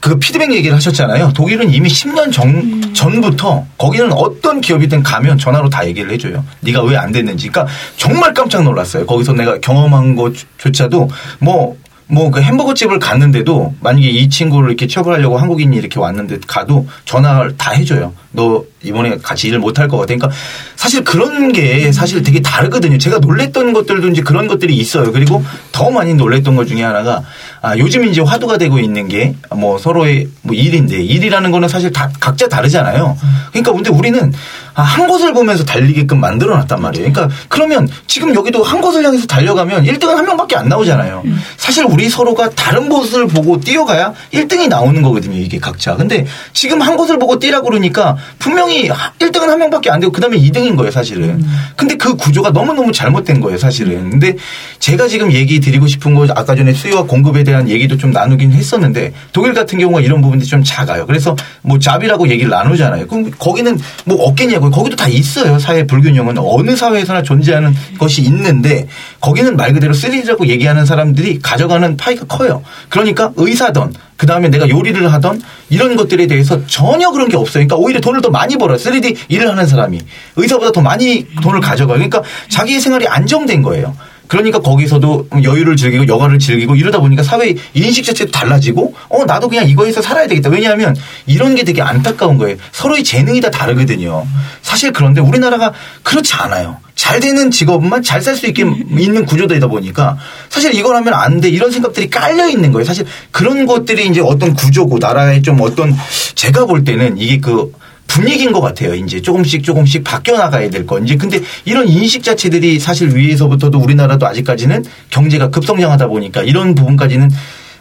그 0.02 0.18
피드백 0.18 0.52
얘기를 0.52 0.74
하셨잖아요. 0.76 1.32
독일은 1.32 1.72
이미 1.72 1.88
10년 1.88 2.32
전, 2.32 2.92
전부터 2.92 3.64
거기는 3.78 4.12
어떤 4.12 4.60
기업이든 4.60 5.04
가면 5.04 5.38
전화로 5.38 5.68
다 5.70 5.86
얘기를 5.86 6.10
해줘요. 6.10 6.44
네가 6.60 6.82
왜 6.82 6.96
안 6.96 7.12
됐는지. 7.12 7.48
그러니까 7.48 7.72
정말 7.96 8.34
깜짝 8.34 8.64
놀랐어요. 8.64 9.06
거기서 9.06 9.32
내가 9.34 9.58
경험한 9.60 10.16
것조차도 10.16 11.08
뭐, 11.38 11.76
뭐그 12.08 12.40
햄버거 12.42 12.74
집을 12.74 12.98
갔는데도 12.98 13.74
만약에 13.80 14.08
이 14.08 14.28
친구를 14.28 14.70
이렇게 14.70 14.88
취업을 14.88 15.12
하려고 15.14 15.38
한국인이 15.38 15.76
이렇게 15.76 16.00
왔는데 16.00 16.38
가도 16.48 16.86
전화를 17.04 17.56
다 17.56 17.70
해줘요. 17.70 18.12
너 18.32 18.64
이번에 18.82 19.18
같이 19.22 19.48
일을 19.48 19.58
못할 19.58 19.88
것 19.88 19.96
같아. 19.98 20.14
그러니까 20.14 20.30
사실 20.76 21.04
그런 21.04 21.52
게 21.52 21.92
사실 21.92 22.22
되게 22.22 22.40
다르거든요. 22.40 22.98
제가 22.98 23.18
놀랬던 23.18 23.72
것들도 23.72 24.08
이제 24.08 24.22
그런 24.22 24.48
것들이 24.48 24.74
있어요. 24.76 25.12
그리고 25.12 25.44
더 25.72 25.90
많이 25.90 26.14
놀랬던 26.14 26.56
것 26.56 26.66
중에 26.66 26.82
하나가 26.82 27.22
아, 27.60 27.76
요즘 27.78 28.04
이제 28.04 28.20
화두가 28.20 28.58
되고 28.58 28.78
있는 28.78 29.08
게 29.08 29.34
뭐 29.54 29.78
서로의 29.78 30.28
뭐 30.42 30.54
일인데 30.54 31.02
일이라는 31.02 31.50
거는 31.50 31.68
사실 31.68 31.92
다 31.92 32.10
각자 32.20 32.48
다르잖아요. 32.48 33.16
그러니까 33.50 33.72
근데 33.72 33.90
우리는 33.90 34.32
아, 34.74 34.82
한 34.82 35.06
곳을 35.06 35.32
보면서 35.32 35.64
달리게끔 35.64 36.18
만들어 36.20 36.56
놨단 36.56 36.80
말이에요. 36.80 37.12
그러니까 37.12 37.34
그러면 37.48 37.88
지금 38.06 38.34
여기도 38.34 38.62
한 38.62 38.80
곳을 38.80 39.04
향해서 39.04 39.26
달려가면 39.26 39.84
1등은 39.84 40.14
한 40.14 40.24
명밖에 40.24 40.56
안 40.56 40.68
나오잖아요. 40.68 41.22
사실 41.56 41.84
우리 41.84 42.08
서로가 42.08 42.50
다른 42.50 42.88
곳을 42.88 43.26
보고 43.26 43.60
뛰어가야 43.60 44.14
1등이 44.32 44.68
나오는 44.68 45.00
거거든요. 45.02 45.36
이게 45.36 45.58
각자. 45.58 45.94
근데 45.96 46.26
지금 46.52 46.80
한 46.80 46.96
곳을 46.96 47.18
보고 47.18 47.38
뛰라고 47.38 47.68
그러니까 47.68 48.16
분명히 48.38 48.71
1등은 48.80 49.46
한 49.46 49.58
명밖에 49.58 49.90
안 49.90 50.00
되고 50.00 50.12
그다음에 50.12 50.38
2등인 50.38 50.76
거예요, 50.76 50.90
사실은. 50.90 51.44
근데 51.76 51.96
그 51.96 52.16
구조가 52.16 52.52
너무 52.52 52.72
너무 52.72 52.92
잘못된 52.92 53.40
거예요, 53.40 53.58
사실은. 53.58 54.10
근데 54.10 54.36
제가 54.78 55.08
지금 55.08 55.32
얘기 55.32 55.60
드리고 55.60 55.86
싶은 55.86 56.14
거 56.14 56.26
아까 56.30 56.54
전에 56.54 56.72
수요와 56.72 57.04
공급에 57.04 57.44
대한 57.44 57.68
얘기도 57.68 57.96
좀 57.96 58.10
나누긴 58.10 58.52
했었는데 58.52 59.12
독일 59.32 59.54
같은 59.54 59.78
경우가 59.78 60.00
이런 60.00 60.20
부분들이 60.20 60.48
좀 60.48 60.62
작아요. 60.64 61.06
그래서 61.06 61.36
뭐 61.62 61.78
잡이라고 61.78 62.28
얘기를 62.28 62.50
나누잖아요. 62.50 63.06
그럼 63.06 63.30
거기는 63.38 63.78
뭐 64.04 64.24
없겠냐고요. 64.24 64.70
거기도 64.70 64.96
다 64.96 65.08
있어요. 65.08 65.58
사회 65.58 65.86
불균형은 65.86 66.38
어느 66.38 66.76
사회에서나 66.76 67.22
존재하는 67.22 67.74
것이 67.98 68.22
있는데 68.22 68.86
거기는 69.20 69.56
말 69.56 69.72
그대로 69.72 69.92
3D라고 69.92 70.48
얘기하는 70.48 70.86
사람들이 70.86 71.40
가져가는 71.40 71.96
파이가 71.96 72.26
커요. 72.26 72.62
그러니까 72.88 73.32
의사던 73.36 73.94
그 74.22 74.26
다음에 74.26 74.48
내가 74.50 74.68
요리를 74.68 75.12
하던 75.14 75.42
이런 75.68 75.96
것들에 75.96 76.28
대해서 76.28 76.64
전혀 76.68 77.10
그런 77.10 77.28
게 77.28 77.36
없어요. 77.36 77.66
그러니까 77.66 77.74
오히려 77.74 78.00
돈을 78.00 78.20
더 78.20 78.30
많이 78.30 78.56
벌어요. 78.56 78.78
3D 78.78 79.16
일을 79.26 79.50
하는 79.50 79.66
사람이. 79.66 79.98
의사보다 80.36 80.70
더 80.70 80.80
많이 80.80 81.26
돈을 81.42 81.60
가져가요. 81.60 81.96
그러니까 81.96 82.22
자기의 82.48 82.78
생활이 82.78 83.08
안정된 83.08 83.62
거예요. 83.62 83.96
그러니까 84.32 84.60
거기서도 84.60 85.28
여유를 85.42 85.76
즐기고 85.76 86.06
여가를 86.08 86.38
즐기고 86.38 86.74
이러다 86.74 87.00
보니까 87.00 87.22
사회 87.22 87.54
인식 87.74 88.02
자체도 88.02 88.30
달라지고 88.30 88.94
어 89.10 89.26
나도 89.26 89.50
그냥 89.50 89.68
이거에서 89.68 90.00
살아야 90.00 90.26
되겠다. 90.26 90.48
왜냐하면 90.48 90.96
이런 91.26 91.54
게 91.54 91.64
되게 91.64 91.82
안타까운 91.82 92.38
거예요. 92.38 92.56
서로의 92.72 93.04
재능이 93.04 93.42
다 93.42 93.50
다르거든요. 93.50 94.26
사실 94.62 94.90
그런데 94.90 95.20
우리나라가 95.20 95.74
그렇지 96.02 96.32
않아요. 96.32 96.78
잘 96.94 97.20
되는 97.20 97.50
직업만 97.50 98.02
잘 98.02 98.22
살 98.22 98.34
수 98.34 98.46
있게 98.46 98.62
있는 98.62 99.26
구조되다 99.26 99.66
보니까 99.66 100.16
사실 100.48 100.74
이걸 100.74 100.96
하면 100.96 101.12
안 101.12 101.42
돼 101.42 101.50
이런 101.50 101.70
생각들이 101.70 102.08
깔려 102.08 102.48
있는 102.48 102.72
거예요. 102.72 102.86
사실 102.86 103.04
그런 103.32 103.66
것들이 103.66 104.06
이제 104.06 104.22
어떤 104.22 104.54
구조고 104.54 104.96
나라의 104.98 105.42
좀 105.42 105.60
어떤 105.60 105.94
제가 106.36 106.64
볼 106.64 106.84
때는 106.84 107.18
이게 107.18 107.38
그 107.38 107.70
분위기인 108.06 108.52
것 108.52 108.60
같아요. 108.60 108.94
이제 108.94 109.22
조금씩 109.22 109.64
조금씩 109.64 110.04
바뀌어 110.04 110.36
나가야 110.36 110.68
될 110.70 110.86
거. 110.86 110.98
이제 110.98 111.16
근데 111.16 111.40
이런 111.64 111.88
인식 111.88 112.22
자체들이 112.22 112.78
사실 112.78 113.16
위에서부터도 113.16 113.78
우리나라도 113.78 114.26
아직까지는 114.26 114.84
경제가 115.10 115.48
급성장하다 115.48 116.08
보니까 116.08 116.42
이런 116.42 116.74
부분까지는 116.74 117.30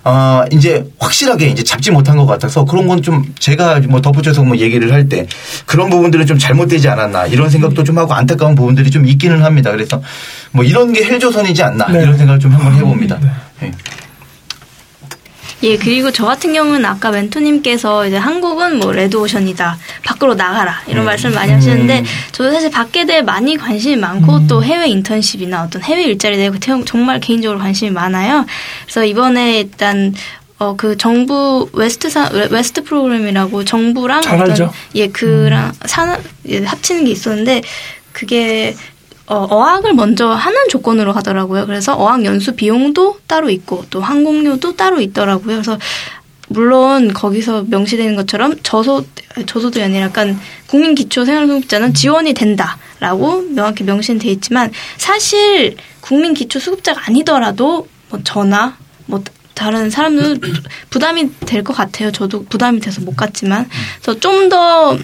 어, 0.04 0.44
이제 0.52 0.84
확실하게 0.98 1.48
이제 1.50 1.64
잡지 1.64 1.92
못한 1.92 2.18
것 2.18 2.26
같아서 2.26 2.66
그런 2.66 2.88
건 2.88 3.02
좀 3.04 3.24
제가 3.38 3.82
뭐 3.88 4.02
덧붙여서 4.02 4.44
뭐 4.44 4.58
얘기를 4.58 4.92
할 4.94 5.08
때 5.10 5.28
그런 5.68 5.90
부분들은 5.92 6.26
좀 6.26 6.38
잘못되지 6.40 6.88
않았나 6.90 7.28
이런 7.28 7.50
생각도 7.50 7.84
좀 7.84 7.98
하고 8.00 8.14
안타까운 8.14 8.56
부분들이 8.56 8.90
좀 8.90 9.06
있기는 9.06 9.44
합니다. 9.44 9.70
그래서 9.72 10.02
뭐 10.52 10.64
이런 10.64 10.92
게 10.94 11.04
헬조선이지 11.04 11.62
않나 11.62 11.88
네. 11.90 12.02
이런 12.04 12.18
생각을 12.18 12.40
좀 12.40 12.52
한번 12.54 12.74
해봅니다. 12.76 13.20
네. 13.60 13.72
예, 15.64 15.78
그리고 15.78 16.12
저 16.12 16.26
같은 16.26 16.54
경우는 16.54 16.84
아까 16.86 17.12
멘토님께서 17.12 18.08
이제 18.08 18.18
한국은 18.18 18.80
뭐 18.80 18.92
레드오션이다. 18.92 19.78
밖으로 20.04 20.34
나가라. 20.34 20.82
이런 20.88 21.06
말씀을 21.06 21.36
많이 21.36 21.52
하시는데 21.52 22.04
저도 22.32 22.52
사실 22.52 22.72
밖에 22.72 23.06
대해 23.06 23.22
많이 23.22 23.58
관심이 23.58 23.96
많고 23.96 24.48
또 24.48 24.64
해외 24.64 24.88
인턴십이나 24.88 25.64
어떤 25.64 25.84
해외 25.84 26.04
일자리에 26.04 26.38
대해 26.38 26.52
태- 26.60 26.84
정말 26.86 27.20
개인적으로 27.20 27.60
관심이 27.60 27.92
많아요. 27.92 28.46
그래서 28.86 29.06
이번에 29.06 29.60
일단 29.60 30.14
어 30.58 30.76
그 30.78 30.96
정부 30.96 31.68
WEST 31.74 32.10
사 32.12 32.30
웨- 32.32 32.48
WEST 32.52 32.84
프로그램이라고 32.84 33.66
정부랑 33.66 34.22
잘 34.22 34.42
어떤. 34.42 34.70
예 34.96 35.08
그랑 35.08 35.72
산업 35.86 36.22
예, 36.50 36.64
합치는 36.64 37.06
게 37.06 37.12
있었는데 37.12 37.62
그게 38.14 38.76
어, 39.32 39.48
어학을 39.50 39.94
먼저 39.94 40.28
하는 40.28 40.58
조건으로 40.70 41.14
하더라고요. 41.14 41.66
그래서 41.66 41.96
어학 41.96 42.26
연수 42.26 42.54
비용도 42.54 43.20
따로 43.28 43.50
있고 43.50 43.86
또 43.90 44.02
항공료도 44.02 44.76
따로 44.76 45.00
있더라고요. 45.00 45.56
그래서 45.56 45.78
물론 46.50 47.14
거기서 47.14 47.64
명시되는 47.70 48.18
것처럼 48.18 48.56
저소 48.62 49.06
저소득이 49.46 49.82
아니라 49.86 50.08
약간 50.08 50.38
국민 50.68 50.96
기초 50.96 51.24
생활수급자는 51.24 51.94
지원이 51.94 52.34
된다라고 52.34 53.44
명확히 53.52 53.86
명시는 53.86 54.20
돼 54.20 54.28
있지만 54.32 54.70
사실 54.98 55.78
국민 56.02 56.34
기초 56.34 56.60
수급자가 56.60 57.04
아니더라도 57.08 57.88
뭐 58.10 58.20
저나 58.26 58.76
뭐 59.06 59.24
다른 59.54 59.90
사람들은 59.90 60.42
부담이 60.90 61.30
될 61.46 61.64
것 61.64 61.74
같아요. 61.74 62.12
저도 62.12 62.44
부담이 62.50 62.82
돼서 62.82 63.00
못 63.00 63.16
갔지만 63.16 63.70
그래서 64.02 64.20
좀더 64.20 64.98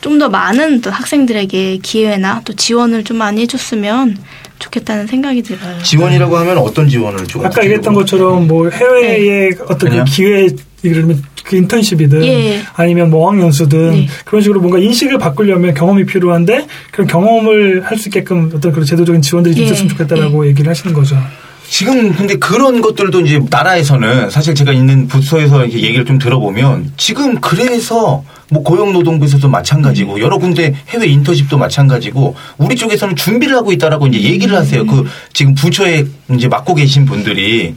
좀 0.00 0.18
더 0.18 0.28
많은 0.28 0.80
또 0.80 0.90
학생들에게 0.90 1.78
기회나 1.82 2.40
또 2.44 2.54
지원을 2.54 3.04
좀 3.04 3.18
많이 3.18 3.42
해줬으면 3.42 4.16
좋겠다는 4.58 5.06
생각이 5.06 5.42
들어요. 5.42 5.82
지원이라고 5.82 6.36
하면 6.38 6.58
어떤 6.58 6.88
지원을 6.88 7.26
좀 7.26 7.44
아까 7.44 7.62
얘기했던 7.64 7.92
것처럼 7.92 8.46
뭐 8.46 8.70
해외의 8.70 9.56
어떤 9.68 9.90
그? 9.90 10.04
기회 10.04 10.48
예를 10.84 11.02
들면 11.02 11.22
그 11.44 11.56
인턴십이든 11.56 12.24
예. 12.24 12.62
아니면 12.74 13.10
뭐 13.10 13.26
어학연수든 13.26 13.90
네. 13.90 14.08
그런 14.24 14.42
식으로 14.42 14.60
뭔가 14.60 14.78
인식을 14.78 15.18
바꾸려면 15.18 15.74
경험이 15.74 16.06
필요한데 16.06 16.66
그런 16.92 17.06
경험을 17.06 17.82
할 17.84 17.98
수 17.98 18.08
있게끔 18.08 18.50
어떤 18.54 18.72
그런 18.72 18.84
제도적인 18.86 19.20
지원들이 19.22 19.54
좀 19.54 19.62
예. 19.64 19.66
있었으면 19.66 19.88
좋겠다라고 19.90 20.46
얘기를 20.46 20.68
하시는 20.70 20.94
거죠. 20.94 21.16
지금 21.68 22.14
근데 22.14 22.36
그런 22.36 22.80
것들도 22.80 23.20
이제 23.22 23.40
나라에서는 23.50 24.30
사실 24.30 24.54
제가 24.54 24.72
있는 24.72 25.08
부서에서 25.08 25.64
이렇게 25.64 25.82
얘기를 25.82 26.04
좀 26.04 26.18
들어보면 26.18 26.92
지금 26.96 27.40
그래서 27.40 28.24
뭐 28.48 28.62
고용노동부에서도 28.62 29.48
마찬가지고 29.48 30.20
여러 30.20 30.38
군데 30.38 30.74
해외 30.88 31.06
인턴십도 31.06 31.58
마찬가지고 31.58 32.36
우리 32.58 32.76
쪽에서는 32.76 33.16
준비를 33.16 33.56
하고 33.56 33.72
있다라고 33.72 34.06
이제 34.06 34.20
얘기를 34.20 34.56
하세요. 34.56 34.86
그 34.86 35.04
지금 35.32 35.54
부처에 35.54 36.04
이제 36.32 36.46
맡고 36.48 36.74
계신 36.74 37.04
분들이. 37.06 37.74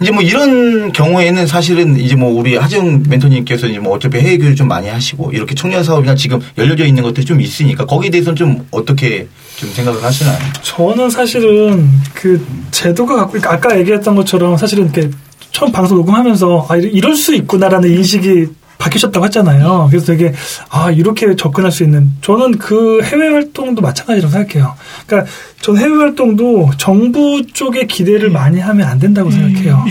이제 0.00 0.10
뭐 0.12 0.22
이런 0.22 0.92
경우에는 0.92 1.46
사실은 1.46 1.98
이제 1.98 2.14
뭐 2.14 2.30
우리 2.30 2.56
하정 2.56 3.02
멘토님께서 3.08 3.66
이제 3.66 3.78
뭐 3.80 3.94
어차피 3.94 4.18
해외 4.18 4.38
교육 4.38 4.54
좀 4.54 4.68
많이 4.68 4.88
하시고 4.88 5.32
이렇게 5.32 5.54
청년 5.54 5.82
사업이나 5.82 6.14
지금 6.14 6.40
열려져 6.56 6.84
있는 6.84 7.02
것들이 7.02 7.26
좀 7.26 7.40
있으니까 7.40 7.84
거기에 7.84 8.10
대해서는 8.10 8.36
좀 8.36 8.66
어떻게 8.70 9.26
좀 9.56 9.70
생각을 9.70 10.02
하시나요? 10.02 10.38
저는 10.62 11.10
사실은 11.10 11.88
그 12.14 12.44
제도가 12.70 13.14
갖고 13.16 13.32
그러니까 13.32 13.52
아까 13.52 13.78
얘기했던 13.78 14.14
것처럼 14.16 14.56
사실은 14.56 14.84
이렇게 14.84 15.10
처음 15.52 15.70
방송 15.70 15.96
녹음하면서 15.98 16.66
아 16.68 16.76
이럴- 16.76 16.90
이럴 16.92 17.14
수 17.14 17.34
있구나라는 17.34 17.88
인식이 17.90 18.46
바뀌셨다고 18.78 19.24
했잖아요. 19.26 19.88
그래서 19.90 20.06
되게 20.06 20.32
아 20.70 20.90
이렇게 20.90 21.36
접근할 21.36 21.72
수 21.72 21.84
있는 21.84 22.10
저는 22.20 22.58
그 22.58 23.02
해외 23.02 23.28
활동도 23.28 23.82
마찬가지라고 23.82 24.32
생각해요. 24.32 24.74
그러니까 25.06 25.30
전 25.60 25.78
해외 25.78 25.94
활동도 25.96 26.70
정부 26.76 27.42
쪽에 27.52 27.86
기대를 27.86 28.30
많이 28.30 28.60
하면 28.60 28.88
안 28.88 28.98
된다고 28.98 29.30
생각해요. 29.30 29.84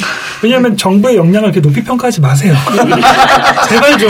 왜냐하면 0.44 0.76
정부의 0.78 1.16
역량을 1.16 1.50
이렇게 1.50 1.62
높이 1.62 1.84
평가하지 1.84 2.22
마세요. 2.22 2.54
제발 3.70 3.98
좀. 3.98 4.10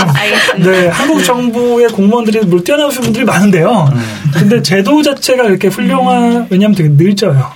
네, 0.58 0.88
한국 0.88 1.24
정부의 1.24 1.88
공무원들이 1.90 2.46
뭐 2.46 2.64
뛰어나오신 2.64 3.04
분들이 3.04 3.24
많은데요. 3.24 3.94
근데 4.34 4.62
제도 4.62 5.02
자체가 5.02 5.44
이렇게 5.44 5.68
훌륭한 5.68 6.48
왜냐하면 6.50 6.76
되게. 6.76 6.90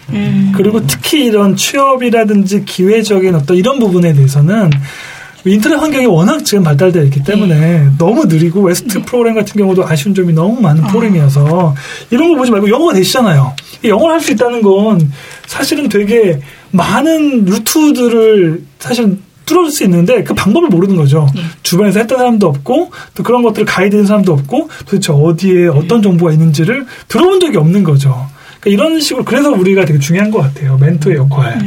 음. 0.09 0.53
그리고 0.55 0.86
특히 0.86 1.26
이런 1.26 1.55
취업이라든지 1.55 2.65
기회적인 2.65 3.36
어떤 3.36 3.57
이런 3.57 3.80
부분에 3.80 4.13
대해서는 4.13 4.70
인터넷 5.49 5.75
환경이 5.75 6.05
워낙 6.05 6.43
지금 6.43 6.63
발달되어 6.63 7.03
있기 7.03 7.23
때문에 7.23 7.89
너무 7.97 8.25
느리고 8.25 8.61
WEST 8.61 9.01
프로그램 9.03 9.35
같은 9.35 9.53
경우도 9.59 9.85
아쉬운 9.87 10.13
점이 10.15 10.33
너무 10.33 10.59
많은 10.61 10.83
프로그램이어서 10.87 11.75
이런 12.11 12.29
거 12.29 12.35
보지 12.35 12.51
말고 12.51 12.69
영어가 12.69 12.93
되시잖아요. 12.93 13.53
이 13.83 13.89
영어를 13.89 14.15
할 14.15 14.21
수 14.21 14.31
있다는 14.31 14.61
건 14.61 15.11
사실은 15.45 15.87
되게 15.89 16.39
많은 16.71 17.45
루트들을 17.45 18.63
사실 18.79 19.17
뚫어줄 19.45 19.71
수 19.71 19.83
있는데 19.85 20.23
그 20.23 20.33
방법을 20.33 20.67
모르는 20.69 20.95
거죠. 20.97 21.25
주변에서 21.63 21.99
했던 21.99 22.17
사람도 22.17 22.47
없고 22.47 22.91
또 23.15 23.23
그런 23.23 23.43
것들을 23.43 23.65
가이드하는 23.65 24.05
사람도 24.05 24.33
없고 24.33 24.69
도대체 24.85 25.13
어디에 25.13 25.67
어떤 25.67 26.01
정보가 26.01 26.33
있는지를 26.33 26.85
들어본 27.07 27.39
적이 27.39 27.57
없는 27.57 27.83
거죠. 27.83 28.27
그러니까 28.59 28.83
이런 28.83 28.99
식으로 28.99 29.23
그래서 29.23 29.49
우리가 29.51 29.85
되게 29.85 29.99
중요한 29.99 30.31
것 30.31 30.39
같아요. 30.41 30.77
멘토의 30.81 31.15
역할. 31.17 31.59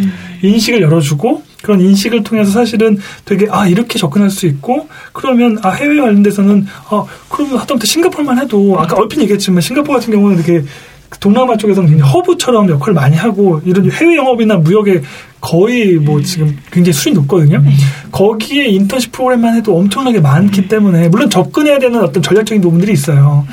인식을 0.43 0.83
열어주고 0.83 1.43
그런 1.63 1.81
인식을 1.81 2.23
통해서 2.23 2.51
사실은 2.51 2.99
되게 3.25 3.47
아 3.51 3.67
이렇게 3.67 3.99
접근할 3.99 4.31
수 4.31 4.47
있고 4.47 4.89
그러면 5.13 5.59
아 5.63 5.71
해외 5.71 6.01
관련돼서는 6.01 6.67
아 6.89 7.05
그러면 7.29 7.59
하다못해 7.59 7.87
싱가포르만 7.87 8.39
해도 8.39 8.77
아까 8.79 8.97
얼핏 8.97 9.21
얘기했지만 9.21 9.61
싱가포르 9.61 9.99
같은 9.99 10.13
경우는 10.13 10.43
되게 10.43 10.63
동남아 11.19 11.57
쪽에서는 11.57 11.89
굉장히 11.89 12.11
허브처럼 12.13 12.69
역할을 12.71 12.95
많이 12.95 13.17
하고 13.17 13.61
이런 13.65 13.91
해외 13.91 14.17
영업이나 14.17 14.57
무역에 14.57 15.03
거의 15.41 15.95
뭐 15.95 16.23
지금 16.23 16.57
굉장히 16.71 16.93
수준이 16.93 17.15
높거든요. 17.17 17.63
거기에 18.13 18.67
인턴십 18.67 19.13
프로그램만 19.13 19.57
해도 19.57 19.77
엄청나게 19.77 20.21
많기 20.21 20.69
때문에 20.69 21.09
물론 21.09 21.29
접근해야 21.29 21.79
되는 21.79 22.01
어떤 22.03 22.23
전략적인 22.23 22.63
부분들이 22.63 22.93
있어요. 22.93 23.45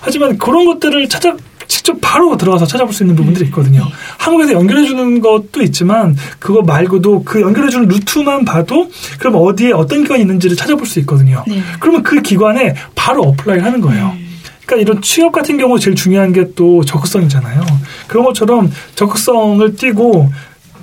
하지만 0.00 0.36
그런 0.38 0.66
것들을 0.66 1.08
찾아 1.08 1.36
직접 1.66 1.96
바로 2.00 2.36
들어가서 2.36 2.66
찾아볼 2.66 2.92
수 2.94 3.02
있는 3.02 3.16
부분들이 3.16 3.46
있거든요. 3.46 3.86
한국에서 4.18 4.52
연결해 4.52 4.84
주는 4.86 5.20
것도 5.20 5.62
있지만 5.62 6.16
그거 6.38 6.62
말고도 6.62 7.24
그 7.24 7.40
연결해 7.40 7.70
주는 7.70 7.88
루트만 7.88 8.44
봐도 8.44 8.90
그럼 9.18 9.36
어디에 9.36 9.72
어떤 9.72 10.02
기관이 10.02 10.22
있는지를 10.22 10.56
찾아볼 10.56 10.86
수 10.86 10.98
있거든요. 11.00 11.44
네. 11.46 11.60
그러면 11.80 12.02
그 12.02 12.20
기관에 12.22 12.74
바로 12.94 13.22
apply 13.22 13.58
하는 13.60 13.80
거예요. 13.80 14.14
그러니까 14.66 14.82
이런 14.82 15.02
취업 15.02 15.32
같은 15.32 15.58
경우 15.58 15.78
제일 15.78 15.94
중요한 15.94 16.32
게 16.32 16.44
또 16.56 16.84
적극성이잖아요. 16.84 17.64
그런 18.06 18.24
것처럼 18.24 18.70
적극성을 18.94 19.74
띄고 19.76 20.30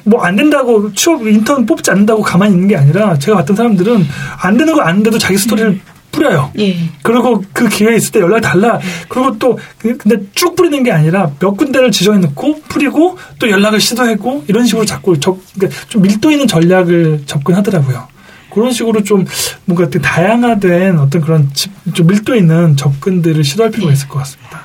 뭐 0.04 0.24
안 0.24 0.36
된다고 0.36 0.92
취업 0.94 1.26
인턴 1.28 1.66
뽑지 1.66 1.92
않는다고 1.92 2.22
가만히 2.24 2.54
있는 2.54 2.68
게 2.68 2.76
아니라 2.76 3.18
제가 3.20 3.38
봤던 3.38 3.56
사람들은 3.56 4.06
안 4.42 4.58
되는 4.58 4.74
거 4.74 4.82
아는데도 4.82 5.18
자기 5.18 5.38
스토리를 5.38 5.80
뿌려요. 6.22 6.52
예. 6.60 6.76
그리고 7.02 7.44
그 7.52 7.68
기회 7.68 7.96
있을 7.96 8.12
때 8.12 8.20
연락 8.20 8.42
달라. 8.42 8.80
그리고 9.10 9.38
또 9.40 9.58
그- 9.80 9.98
근데 9.98 10.18
쭉 10.36 10.56
뿌리는 10.56 10.84
게 10.84 10.92
아니라 10.92 11.32
몇 11.40 11.52
군데를 11.52 11.92
지정해 11.92 12.20
놓고 12.20 12.62
뿌리고 12.70 13.18
또 13.40 13.50
연락을 13.50 13.80
시도하고 13.80 14.46
이런 14.48 14.66
식으로 14.66 14.86
자꾸 14.86 15.20
적, 15.20 15.40
그러니까 15.56 15.80
좀 15.90 16.04
밀도 16.04 16.30
있는 16.32 16.48
전략을 16.48 17.24
접근하더라고요. 17.26 18.08
그런 18.54 18.72
식으로 18.72 19.04
좀 19.04 19.26
뭔가 19.66 19.90
되게 19.90 20.00
다양화된 20.04 21.00
어떤 21.00 21.22
그런 21.22 21.50
집- 21.54 21.72
좀 21.94 22.08
밀도 22.08 22.36
있는 22.36 22.76
접근들을 22.78 23.44
시도할 23.44 23.72
필요가 23.72 23.92
있을 23.94 24.08
것 24.08 24.20
같습니다. 24.20 24.62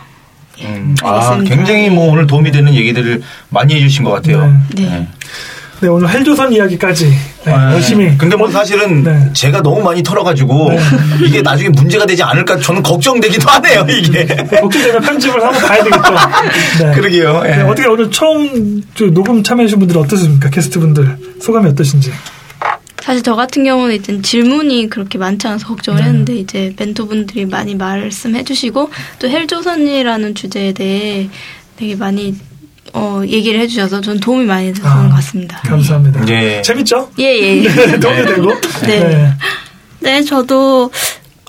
음, 0.63 0.95
아. 1.03 1.39
굉장히 1.47 1.89
뭐 1.91 2.11
오늘 2.13 2.27
도움이 2.27 2.51
되는 2.51 2.75
얘기들을 2.75 3.23
많이 3.51 3.75
해주신 3.75 4.05
것 4.05 4.11
같아요. 4.11 4.47
네. 4.75 4.85
네, 4.89 5.09
오늘 5.83 6.09
헬조선 6.09 6.53
이야기까지 6.53 7.12
네, 7.45 7.53
아, 7.53 7.72
열심히. 7.74 8.16
근데 8.16 8.35
뭐 8.35 8.51
사실은 8.51 9.03
네. 9.03 9.31
제가 9.35 9.62
너무 9.62 9.83
많이 9.83 10.03
털어가지고 10.03 10.72
이게 11.24 11.43
나중에 11.43 11.68
문제가 11.68 12.07
되지 12.07 12.22
않을까 12.22 12.59
저는 12.59 12.83
걱정되기도 12.83 13.49
하네요, 13.49 13.87
이게. 13.91 14.24
걱정되면 14.27 15.03
편집을 15.03 15.45
한번 15.45 15.61
봐야 15.62 15.85
되겠죠. 15.85 16.14
네. 16.85 16.93
그러게요. 16.95 17.43
예. 17.45 17.57
네, 17.57 17.62
어떻게 17.62 17.87
오늘 17.87 18.11
처음 18.11 18.83
저 18.95 19.07
녹음 19.07 19.43
참여해주신 19.43 19.79
분들 19.81 19.99
어떠십니까? 19.99 20.51
게스트 20.51 20.81
분들 20.81 21.16
소감이 21.41 21.68
어떠신지. 21.68 22.11
사실 23.03 23.22
저 23.22 23.37
같은 23.37 23.62
경우는 23.62 23.95
이제 23.95 24.20
질문이 24.20 24.89
그렇게 24.91 25.16
많지 25.18 25.47
않아서 25.47 25.68
걱정을 25.68 26.01
네. 26.01 26.09
했는데 26.09 26.35
이제 26.35 26.74
멘토분들이 26.77 27.47
많이 27.47 27.77
말씀해주시고 27.77 28.91
또 29.20 29.29
헬조선이라는 29.29 30.35
주제에 30.35 30.72
대해 30.72 31.29
되게 31.77 31.95
많이 31.95 32.35
어, 32.97 33.22
얘기를 33.26 33.61
해주셔서 33.61 34.01
전 34.01 34.18
도움이 34.18 34.47
많이 34.47 34.72
됐던 34.72 34.90
아. 34.90 35.09
것 35.09 35.16
같습니다. 35.16 35.59
감사합니다. 35.59 36.26
예. 36.28 36.62
재밌죠? 36.62 37.11
예예. 37.18 37.68
네, 37.68 38.01
도움이 38.01 38.26
되고. 38.26 38.55
네. 38.86 39.32
네, 40.01 40.22
저도 40.22 40.90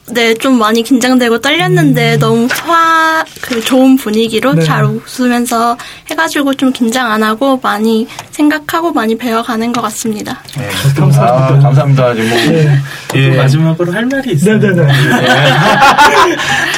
네, 0.10 0.34
좀 0.34 0.58
많이 0.58 0.84
긴장되고 0.84 1.40
떨렸는데 1.40 2.18
너무 2.18 2.48
화, 2.52 3.24
그 3.42 3.62
좋은 3.62 3.96
분위기로 3.96 4.56
네. 4.56 4.64
잘 4.64 4.84
웃으면서 4.86 5.78
해가지고 6.10 6.54
좀 6.56 6.74
긴장 6.74 7.12
안 7.12 7.24
하고 7.24 7.60
많이 7.62 8.08
생각하고 8.32 8.92
많이 8.92 9.18
배워가는 9.18 9.72
것 9.72 9.82
같습니다. 9.82 10.42
예. 10.60 10.68
감사합니다. 10.94 11.56
아, 11.56 11.60
감사합니다. 11.60 12.14
지금 12.14 12.30
뭐, 12.30 12.38
네. 12.40 12.82
예. 13.16 13.30
마지막으로 13.38 13.94
할 13.94 14.06
말이 14.06 14.34
있어요. 14.34 14.58
네네네. 14.58 14.94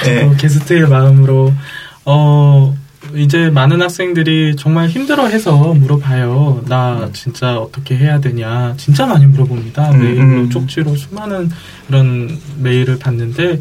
예. 0.07 0.21
어, 0.25 0.35
게스트의 0.37 0.87
마음으로 0.87 1.53
어 2.05 2.75
이제 3.15 3.49
많은 3.49 3.81
학생들이 3.81 4.55
정말 4.55 4.87
힘들어해서 4.87 5.73
물어봐요. 5.73 6.65
나 6.67 7.09
진짜 7.13 7.57
어떻게 7.57 7.97
해야 7.97 8.19
되냐. 8.19 8.75
진짜 8.77 9.05
많이 9.05 9.25
물어봅니다. 9.25 9.91
음, 9.91 9.99
메일로 9.99 10.23
음. 10.23 10.49
쪽지로 10.49 10.95
수많은 10.95 11.49
그런 11.87 12.37
메일을 12.59 12.99
받는데 12.99 13.59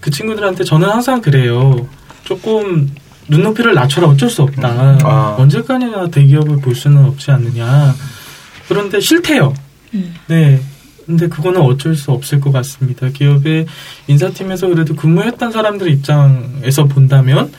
그 0.00 0.10
친구들한테 0.10 0.64
저는 0.64 0.88
항상 0.88 1.20
그래요. 1.20 1.88
조금 2.24 2.90
눈높이를 3.28 3.74
낮춰라 3.74 4.08
어쩔 4.08 4.30
수 4.30 4.42
없다. 4.42 4.70
음. 4.70 4.98
아. 5.04 5.36
언제까지나 5.38 6.08
대기업을 6.10 6.60
볼 6.60 6.74
수는 6.74 7.04
없지 7.04 7.30
않느냐. 7.30 7.94
그런데 8.68 9.00
싫대요. 9.00 9.54
음. 9.94 10.14
네. 10.26 10.60
근데 11.06 11.28
그거는 11.28 11.60
어쩔 11.60 11.94
수 11.94 12.10
없을 12.10 12.40
것 12.40 12.50
같습니다. 12.50 13.08
기업의 13.08 13.66
인사팀에서 14.08 14.66
그래도 14.66 14.96
근무했던 14.96 15.52
사람들 15.52 15.88
입장에서 15.88 16.84
본다면 16.86 17.52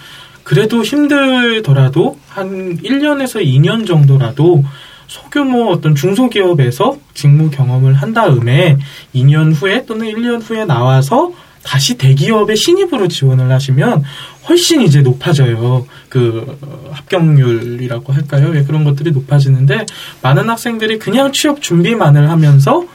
그래도 0.47 0.81
힘들더라도 0.81 2.17
한 2.29 2.77
1년에서 2.77 3.43
2년 3.43 3.85
정도라도 3.85 4.63
소규모 5.07 5.69
어떤 5.71 5.93
중소기업에서 5.93 6.97
직무 7.13 7.49
경험을 7.49 7.93
한 7.93 8.13
다음에 8.13 8.77
2년 9.13 9.53
후에 9.53 9.85
또는 9.85 10.07
1년 10.07 10.41
후에 10.41 10.63
나와서 10.63 11.33
다시 11.63 11.97
대기업에 11.97 12.55
신입으로 12.55 13.09
지원을 13.09 13.51
하시면 13.51 14.05
훨씬 14.47 14.83
이제 14.83 15.01
높아져요. 15.01 15.85
그 16.07 16.57
어, 16.61 16.91
합격률이라고 16.93 18.13
할까요? 18.13 18.55
예, 18.55 18.63
그런 18.63 18.85
것들이 18.85 19.11
높아지는데 19.11 19.85
많은 20.21 20.49
학생들이 20.49 20.97
그냥 20.97 21.33
취업 21.33 21.61
준비만을 21.61 22.29
하면서 22.29 22.85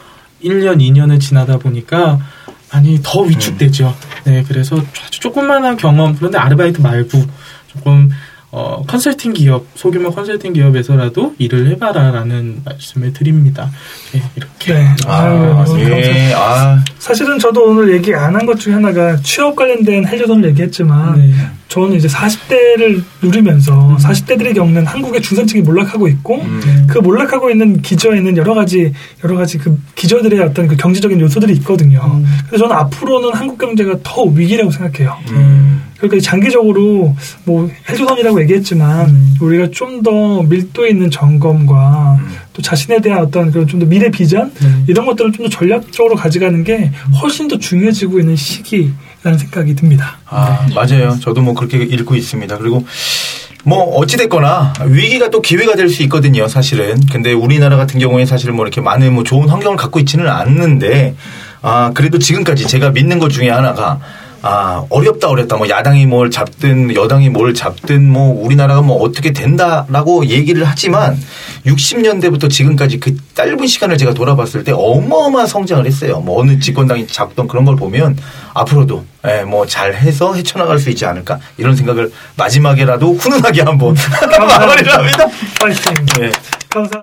1년, 0.42 0.78
2년을 0.78 1.20
지나다 1.20 1.58
보니까 1.58 2.18
많이 2.72 2.98
더 3.02 3.20
위축되죠. 3.20 3.94
네, 4.24 4.42
그래서 4.48 4.76
아주 4.76 5.20
조그만한 5.20 5.76
경험, 5.76 6.16
그런데 6.16 6.38
아르바이트 6.38 6.80
말고 6.80 7.22
조금 7.72 8.10
어, 8.54 8.82
컨설팅 8.86 9.32
기업, 9.32 9.64
소규모 9.74 10.10
컨설팅 10.10 10.52
기업에서라도 10.52 11.34
일을 11.38 11.68
해봐라라는 11.68 12.60
말씀을 12.66 13.14
드립니다. 13.14 13.70
네, 14.12 14.22
이렇게. 14.36 14.74
네. 14.74 14.88
아, 15.06 15.22
감사합니다. 15.24 15.96
예. 15.96 16.32
아, 16.34 16.84
사실은 16.98 17.38
저도 17.38 17.70
오늘 17.70 17.90
얘기 17.94 18.14
안 18.14 18.34
한 18.36 18.44
것 18.44 18.60
중에 18.60 18.74
하나가 18.74 19.16
취업 19.22 19.56
관련된 19.56 20.06
헬조선을 20.06 20.50
얘기했지만 20.50 21.16
네. 21.18 21.32
저는 21.68 21.94
이제 21.96 22.06
40대를 22.08 23.02
누리면서 23.22 23.96
40대들이 23.98 24.54
겪는 24.54 24.84
한국의 24.84 25.22
중산층이 25.22 25.62
몰락하고 25.62 26.06
있고 26.08 26.42
음. 26.42 26.86
그 26.90 26.98
몰락하고 26.98 27.48
있는 27.50 27.80
기저에는 27.80 28.36
여러 28.36 28.52
가지 28.52 28.92
여러 29.24 29.34
가지 29.34 29.56
그 29.56 29.80
기저들의 29.94 30.38
어떤 30.40 30.68
그 30.68 30.76
경제적인 30.76 31.18
요소들이 31.18 31.54
있거든요. 31.54 32.02
음. 32.04 32.26
그래서 32.48 32.64
저는 32.68 32.76
앞으로는 32.82 33.30
한국 33.32 33.56
경제가 33.56 33.94
더 34.02 34.24
위기라고 34.24 34.70
생각해요. 34.70 35.16
음. 36.02 36.08
그러니까 36.08 36.30
장기적으로 36.30 37.14
뭐 37.44 37.70
헬조선이라고 37.88 38.40
얘기했지만 38.42 39.08
음. 39.08 39.34
우리가 39.40 39.68
좀 39.72 40.02
더 40.02 40.42
밀도 40.42 40.86
있는 40.86 41.10
점검과 41.10 42.18
또 42.52 42.60
자신에 42.62 43.00
대한 43.00 43.20
어떤 43.20 43.50
그런 43.52 43.66
좀 43.68 43.78
더 43.80 43.86
미래 43.86 44.10
비전 44.10 44.52
네. 44.60 44.68
이런 44.88 45.06
것들을 45.06 45.32
좀 45.32 45.44
더 45.44 45.50
전략적으로 45.50 46.16
가져가는 46.16 46.64
게 46.64 46.90
훨씬 47.22 47.46
더 47.46 47.56
중요해지고 47.58 48.18
있는 48.20 48.34
시기라는 48.34 49.38
생각이 49.38 49.74
듭니다. 49.76 50.18
아, 50.26 50.66
맞아요. 50.74 51.16
저도 51.20 51.40
뭐 51.42 51.54
그렇게 51.54 51.78
읽고 51.78 52.16
있습니다. 52.16 52.58
그리고 52.58 52.84
뭐 53.64 53.84
어찌됐거나 53.96 54.72
위기가 54.86 55.30
또 55.30 55.40
기회가 55.40 55.76
될 55.76 55.88
수 55.88 56.02
있거든요, 56.04 56.48
사실은. 56.48 56.98
근데 57.12 57.32
우리나라 57.32 57.76
같은 57.76 58.00
경우에 58.00 58.26
사실 58.26 58.50
뭐 58.50 58.64
이렇게 58.64 58.80
많은 58.80 59.12
뭐 59.14 59.22
좋은 59.22 59.48
환경을 59.48 59.76
갖고 59.76 60.00
있지는 60.00 60.26
않는데, 60.28 61.14
아, 61.60 61.92
그래도 61.94 62.18
지금까지 62.18 62.66
제가 62.66 62.90
믿는 62.90 63.20
것 63.20 63.28
중에 63.30 63.50
하나가 63.50 64.00
아, 64.42 64.84
어렵다, 64.90 65.28
어렵다. 65.28 65.56
뭐, 65.56 65.68
야당이 65.68 66.06
뭘 66.06 66.30
잡든, 66.30 66.92
여당이 66.94 67.28
뭘 67.30 67.54
잡든, 67.54 68.10
뭐, 68.10 68.44
우리나라가 68.44 68.82
뭐, 68.82 69.00
어떻게 69.00 69.32
된다라고 69.32 70.26
얘기를 70.26 70.64
하지만, 70.64 71.16
60년대부터 71.64 72.50
지금까지 72.50 72.98
그 72.98 73.16
짧은 73.34 73.64
시간을 73.66 73.96
제가 73.98 74.14
돌아봤을 74.14 74.64
때 74.64 74.72
어마어마한 74.72 75.46
성장을 75.46 75.86
했어요. 75.86 76.18
뭐, 76.20 76.40
어느 76.40 76.58
집권당이 76.58 77.06
잡던 77.06 77.46
그런 77.46 77.64
걸 77.64 77.76
보면, 77.76 78.18
앞으로도, 78.54 79.04
예, 79.28 79.42
뭐, 79.44 79.64
잘 79.64 79.94
해서 79.94 80.34
헤쳐나갈 80.34 80.80
수 80.80 80.90
있지 80.90 81.06
않을까. 81.06 81.38
이런 81.56 81.76
생각을 81.76 82.10
마지막에라도 82.36 83.14
훈훈하게 83.14 83.62
한번 83.62 83.94
마무리를 84.38 84.92
합니다. 84.92 85.26
예. 86.20 86.32
감사. 86.68 87.00